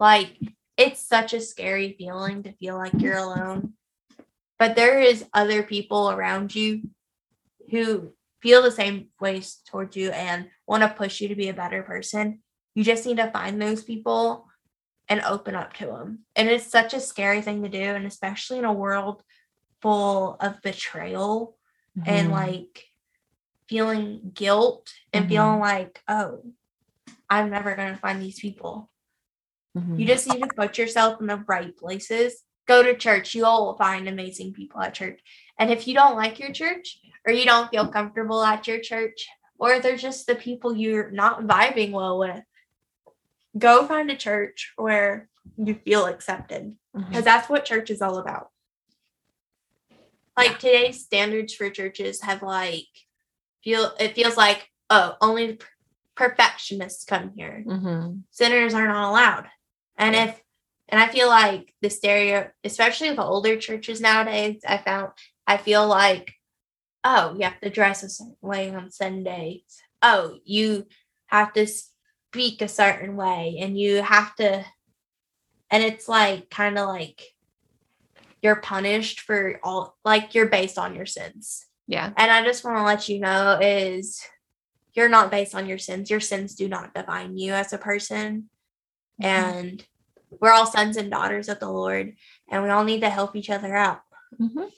like 0.00 0.38
it's 0.76 1.06
such 1.06 1.32
a 1.32 1.40
scary 1.40 1.94
feeling 1.98 2.42
to 2.42 2.52
feel 2.52 2.76
like 2.76 3.00
you're 3.00 3.16
alone. 3.16 3.74
But 4.58 4.74
there 4.74 5.00
is 5.00 5.24
other 5.32 5.62
people 5.62 6.10
around 6.10 6.54
you 6.54 6.82
who 7.70 8.12
feel 8.40 8.62
the 8.62 8.70
same 8.70 9.08
ways 9.20 9.60
towards 9.68 9.96
you 9.96 10.10
and 10.10 10.48
want 10.66 10.82
to 10.82 10.88
push 10.88 11.20
you 11.20 11.28
to 11.28 11.36
be 11.36 11.48
a 11.48 11.54
better 11.54 11.82
person. 11.82 12.40
You 12.74 12.82
just 12.82 13.06
need 13.06 13.18
to 13.18 13.30
find 13.30 13.60
those 13.60 13.84
people 13.84 14.48
and 15.08 15.20
open 15.22 15.54
up 15.54 15.74
to 15.74 15.86
them. 15.86 16.20
And 16.34 16.48
it's 16.48 16.66
such 16.66 16.94
a 16.94 17.00
scary 17.00 17.42
thing 17.42 17.62
to 17.62 17.68
do 17.68 17.78
and 17.78 18.06
especially 18.06 18.58
in 18.58 18.64
a 18.64 18.72
world 18.72 19.22
full 19.80 20.36
of 20.40 20.62
betrayal 20.62 21.56
and 22.06 22.28
Mhm. 22.28 22.32
like 22.32 22.84
feeling 23.68 24.32
guilt 24.34 24.92
and 25.12 25.26
Mhm. 25.26 25.28
feeling 25.28 25.60
like, 25.60 26.02
oh, 26.08 26.42
I'm 27.28 27.50
never 27.50 27.74
going 27.74 27.92
to 27.92 27.98
find 27.98 28.20
these 28.20 28.40
people. 28.40 28.90
Mhm. 29.76 29.98
You 29.98 30.06
just 30.06 30.28
need 30.28 30.42
to 30.42 30.48
put 30.48 30.76
yourself 30.78 31.20
in 31.20 31.26
the 31.26 31.38
right 31.48 31.76
places. 31.76 32.42
Go 32.66 32.82
to 32.82 32.96
church. 32.96 33.34
You 33.34 33.46
all 33.46 33.66
will 33.66 33.78
find 33.78 34.08
amazing 34.08 34.52
people 34.52 34.80
at 34.80 34.94
church. 34.94 35.20
And 35.58 35.70
if 35.70 35.88
you 35.88 35.94
don't 35.94 36.16
like 36.16 36.38
your 36.38 36.52
church 36.52 37.00
or 37.26 37.32
you 37.32 37.44
don't 37.44 37.70
feel 37.70 37.88
comfortable 37.88 38.42
at 38.42 38.66
your 38.66 38.80
church, 38.80 39.28
or 39.58 39.78
they're 39.78 39.96
just 39.96 40.26
the 40.26 40.34
people 40.34 40.76
you're 40.76 41.10
not 41.12 41.42
vibing 41.42 41.92
well 41.92 42.18
with, 42.18 42.42
go 43.56 43.86
find 43.86 44.10
a 44.10 44.16
church 44.16 44.72
where 44.76 45.28
you 45.56 45.74
feel 45.74 46.06
accepted 46.06 46.76
because 47.08 47.24
that's 47.24 47.48
what 47.48 47.64
church 47.64 47.88
is 47.90 48.02
all 48.02 48.18
about. 48.18 48.50
Like 50.36 50.58
today's 50.58 51.04
standards 51.04 51.54
for 51.54 51.70
churches 51.70 52.22
have 52.22 52.42
like 52.42 52.88
feel 53.64 53.92
it 53.98 54.14
feels 54.14 54.36
like 54.36 54.68
oh 54.90 55.16
only 55.20 55.54
per- 55.54 55.66
perfectionists 56.14 57.04
come 57.04 57.32
here 57.36 57.64
Mhm. 57.66 58.22
sinners 58.30 58.74
are 58.74 58.86
not 58.86 59.10
allowed. 59.10 59.48
And 59.96 60.14
if 60.14 60.40
and 60.88 61.00
I 61.00 61.08
feel 61.08 61.28
like 61.28 61.72
the 61.80 61.88
stereo, 61.88 62.50
especially 62.64 63.10
the 63.14 63.22
older 63.22 63.56
churches 63.56 64.00
nowadays, 64.00 64.60
I 64.66 64.78
found 64.78 65.12
I 65.46 65.56
feel 65.56 65.86
like, 65.86 66.34
oh, 67.04 67.34
you 67.34 67.44
have 67.44 67.60
to 67.60 67.70
dress 67.70 68.02
a 68.02 68.08
certain 68.10 68.36
way 68.42 68.74
on 68.74 68.90
Sundays. 68.90 69.80
Oh, 70.02 70.38
you 70.44 70.86
have 71.26 71.52
to 71.54 71.66
speak 71.66 72.60
a 72.60 72.68
certain 72.68 73.16
way, 73.16 73.58
and 73.60 73.78
you 73.78 74.02
have 74.02 74.34
to, 74.36 74.64
and 75.70 75.82
it's 75.82 76.08
like 76.08 76.50
kind 76.50 76.78
of 76.78 76.88
like 76.88 77.22
you're 78.42 78.56
punished 78.56 79.20
for 79.20 79.60
all, 79.62 79.96
like 80.04 80.34
you're 80.34 80.48
based 80.48 80.78
on 80.78 80.94
your 80.94 81.06
sins. 81.06 81.66
Yeah. 81.92 82.10
And 82.16 82.30
I 82.30 82.42
just 82.42 82.64
want 82.64 82.78
to 82.78 82.84
let 82.84 83.06
you 83.10 83.20
know 83.20 83.58
is 83.60 84.22
you're 84.94 85.10
not 85.10 85.30
based 85.30 85.54
on 85.54 85.66
your 85.66 85.76
sins. 85.76 86.08
Your 86.08 86.20
sins 86.20 86.54
do 86.54 86.66
not 86.66 86.94
define 86.94 87.36
you 87.36 87.52
as 87.52 87.74
a 87.74 87.78
person. 87.78 88.48
Mm-hmm. 89.22 89.24
And 89.26 89.86
we're 90.40 90.52
all 90.52 90.64
sons 90.64 90.96
and 90.96 91.10
daughters 91.10 91.50
of 91.50 91.60
the 91.60 91.68
Lord, 91.68 92.14
and 92.50 92.62
we 92.62 92.70
all 92.70 92.84
need 92.84 93.02
to 93.02 93.10
help 93.10 93.36
each 93.36 93.50
other 93.50 93.76
out. 93.76 94.00
Mhm. 94.40 94.70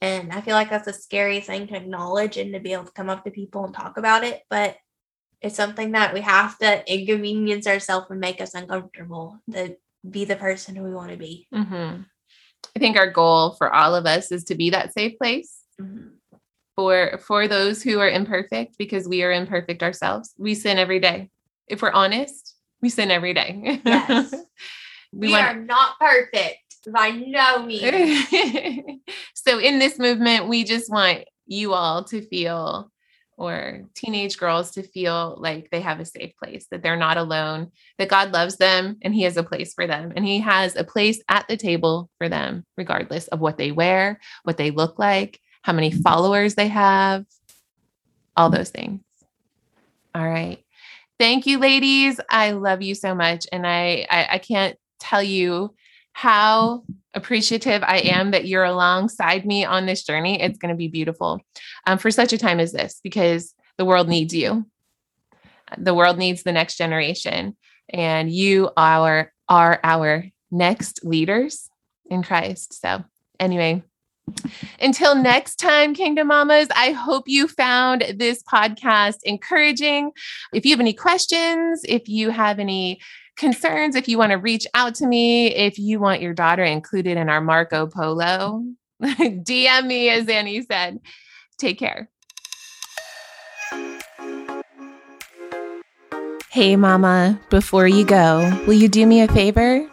And 0.00 0.32
I 0.32 0.40
feel 0.40 0.54
like 0.54 0.68
that's 0.68 0.88
a 0.88 0.92
scary 0.92 1.38
thing 1.38 1.68
to 1.68 1.76
acknowledge 1.76 2.36
and 2.36 2.52
to 2.52 2.58
be 2.58 2.72
able 2.72 2.86
to 2.86 2.92
come 2.92 3.10
up 3.10 3.22
to 3.24 3.30
people 3.30 3.64
and 3.64 3.72
talk 3.72 3.96
about 3.96 4.24
it. 4.24 4.42
But 4.50 4.76
it's 5.40 5.54
something 5.54 5.92
that 5.92 6.12
we 6.14 6.22
have 6.22 6.58
to 6.58 6.82
inconvenience 6.92 7.68
ourselves 7.68 8.08
and 8.10 8.18
make 8.18 8.40
us 8.40 8.54
uncomfortable 8.54 9.38
to 9.52 9.76
be 10.10 10.24
the 10.24 10.34
person 10.34 10.74
who 10.74 10.82
we 10.82 10.92
want 10.92 11.12
to 11.12 11.16
be. 11.16 11.46
Mhm. 11.54 12.06
I 12.74 12.78
think 12.80 12.96
our 12.96 13.10
goal 13.10 13.52
for 13.52 13.72
all 13.72 13.94
of 13.94 14.04
us 14.04 14.32
is 14.32 14.42
to 14.46 14.56
be 14.56 14.70
that 14.70 14.92
safe 14.92 15.16
place 15.16 15.62
Mhm. 15.80 16.14
For 16.76 17.18
for 17.18 17.48
those 17.48 17.82
who 17.82 17.98
are 17.98 18.08
imperfect 18.08 18.76
because 18.78 19.08
we 19.08 19.22
are 19.22 19.32
imperfect 19.32 19.82
ourselves. 19.82 20.34
We 20.38 20.54
sin 20.54 20.78
every 20.78 21.00
day. 21.00 21.30
If 21.66 21.82
we're 21.82 21.90
honest, 21.90 22.54
we 22.82 22.90
sin 22.90 23.10
every 23.10 23.34
day. 23.34 23.80
Yes. 23.84 24.32
we 25.12 25.28
We, 25.28 25.32
want 25.32 25.44
are 25.44 25.60
not 25.60 25.98
perfect 25.98 26.76
by 26.92 27.10
no 27.10 27.64
means. 27.64 28.24
so 29.34 29.58
in 29.58 29.78
this 29.78 29.98
movement, 29.98 30.48
we 30.48 30.62
just 30.62 30.90
want 30.90 31.24
you 31.46 31.72
all 31.72 32.04
to 32.04 32.20
feel 32.22 32.92
or 33.38 33.82
teenage 33.94 34.38
girls 34.38 34.70
to 34.72 34.82
feel 34.82 35.36
like 35.38 35.68
they 35.70 35.80
have 35.80 36.00
a 36.00 36.06
safe 36.06 36.32
place, 36.42 36.66
that 36.70 36.82
they're 36.82 36.96
not 36.96 37.18
alone, 37.18 37.70
that 37.98 38.08
God 38.08 38.32
loves 38.32 38.56
them 38.56 38.96
and 39.02 39.14
He 39.14 39.22
has 39.22 39.36
a 39.36 39.42
place 39.42 39.74
for 39.74 39.86
them. 39.86 40.12
And 40.16 40.24
He 40.24 40.40
has 40.40 40.74
a 40.74 40.84
place 40.84 41.22
at 41.28 41.46
the 41.46 41.56
table 41.56 42.08
for 42.18 42.28
them, 42.28 42.64
regardless 42.78 43.28
of 43.28 43.40
what 43.40 43.58
they 43.58 43.72
wear, 43.72 44.20
what 44.44 44.56
they 44.56 44.70
look 44.70 44.98
like, 44.98 45.38
how 45.66 45.72
many 45.72 45.90
followers 45.90 46.54
they 46.54 46.68
have, 46.68 47.26
all 48.36 48.50
those 48.50 48.70
things. 48.70 49.00
All 50.14 50.26
right. 50.26 50.64
Thank 51.18 51.44
you, 51.44 51.58
ladies. 51.58 52.20
I 52.30 52.52
love 52.52 52.82
you 52.82 52.94
so 52.94 53.16
much. 53.16 53.48
And 53.50 53.66
I, 53.66 54.06
I, 54.08 54.28
I 54.34 54.38
can't 54.38 54.78
tell 55.00 55.24
you 55.24 55.74
how 56.12 56.84
appreciative 57.14 57.82
I 57.82 57.98
am 57.98 58.30
that 58.30 58.46
you're 58.46 58.62
alongside 58.62 59.44
me 59.44 59.64
on 59.64 59.86
this 59.86 60.04
journey. 60.04 60.40
It's 60.40 60.56
going 60.56 60.70
to 60.70 60.76
be 60.76 60.86
beautiful 60.86 61.40
um, 61.84 61.98
for 61.98 62.12
such 62.12 62.32
a 62.32 62.38
time 62.38 62.60
as 62.60 62.70
this 62.70 63.00
because 63.02 63.52
the 63.76 63.84
world 63.84 64.08
needs 64.08 64.32
you. 64.32 64.66
The 65.76 65.94
world 65.94 66.16
needs 66.16 66.44
the 66.44 66.52
next 66.52 66.76
generation, 66.76 67.56
and 67.88 68.30
you 68.30 68.70
are 68.76 69.32
are 69.48 69.80
our 69.82 70.26
next 70.52 71.04
leaders 71.04 71.68
in 72.08 72.22
Christ. 72.22 72.80
So, 72.80 73.02
anyway, 73.40 73.82
until 74.80 75.14
next 75.14 75.56
time, 75.56 75.94
Kingdom 75.94 76.28
Mamas, 76.28 76.68
I 76.74 76.92
hope 76.92 77.24
you 77.26 77.48
found 77.48 78.04
this 78.16 78.42
podcast 78.42 79.18
encouraging. 79.24 80.12
If 80.52 80.64
you 80.64 80.72
have 80.72 80.80
any 80.80 80.92
questions, 80.92 81.82
if 81.88 82.08
you 82.08 82.30
have 82.30 82.58
any 82.58 83.00
concerns, 83.36 83.96
if 83.96 84.08
you 84.08 84.18
want 84.18 84.32
to 84.32 84.38
reach 84.38 84.66
out 84.74 84.94
to 84.96 85.06
me, 85.06 85.54
if 85.54 85.78
you 85.78 86.00
want 86.00 86.22
your 86.22 86.34
daughter 86.34 86.64
included 86.64 87.16
in 87.16 87.28
our 87.28 87.40
Marco 87.40 87.86
Polo, 87.86 88.64
DM 89.02 89.86
me, 89.86 90.08
as 90.08 90.28
Annie 90.28 90.62
said. 90.62 90.98
Take 91.58 91.78
care. 91.78 92.10
Hey, 96.50 96.76
Mama, 96.76 97.38
before 97.50 97.86
you 97.86 98.06
go, 98.06 98.64
will 98.66 98.74
you 98.74 98.88
do 98.88 99.06
me 99.06 99.20
a 99.20 99.28
favor? 99.28 99.86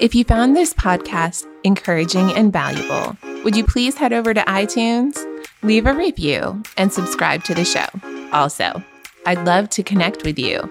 If 0.00 0.14
you 0.14 0.24
found 0.24 0.56
this 0.56 0.72
podcast 0.72 1.46
encouraging 1.62 2.32
and 2.32 2.50
valuable, 2.50 3.18
would 3.44 3.54
you 3.54 3.64
please 3.64 3.98
head 3.98 4.14
over 4.14 4.32
to 4.32 4.40
iTunes, 4.44 5.18
leave 5.62 5.84
a 5.84 5.92
review, 5.92 6.62
and 6.78 6.90
subscribe 6.90 7.44
to 7.44 7.54
the 7.54 7.66
show? 7.66 7.84
Also, 8.32 8.82
I'd 9.26 9.44
love 9.44 9.68
to 9.70 9.82
connect 9.82 10.24
with 10.24 10.38
you. 10.38 10.70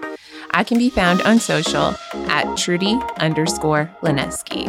I 0.50 0.64
can 0.64 0.78
be 0.78 0.90
found 0.90 1.22
on 1.22 1.38
social 1.38 1.94
at 2.12 2.56
Trudy 2.56 2.98
underscore 3.18 3.88
Lineski. 4.02 4.66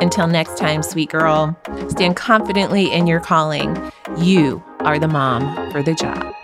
Until 0.00 0.26
next 0.26 0.58
time, 0.58 0.82
sweet 0.82 1.08
girl, 1.08 1.58
stand 1.88 2.14
confidently 2.14 2.92
in 2.92 3.06
your 3.06 3.20
calling. 3.20 3.90
You 4.18 4.62
are 4.80 4.98
the 4.98 5.08
mom 5.08 5.72
for 5.72 5.82
the 5.82 5.94
job. 5.94 6.34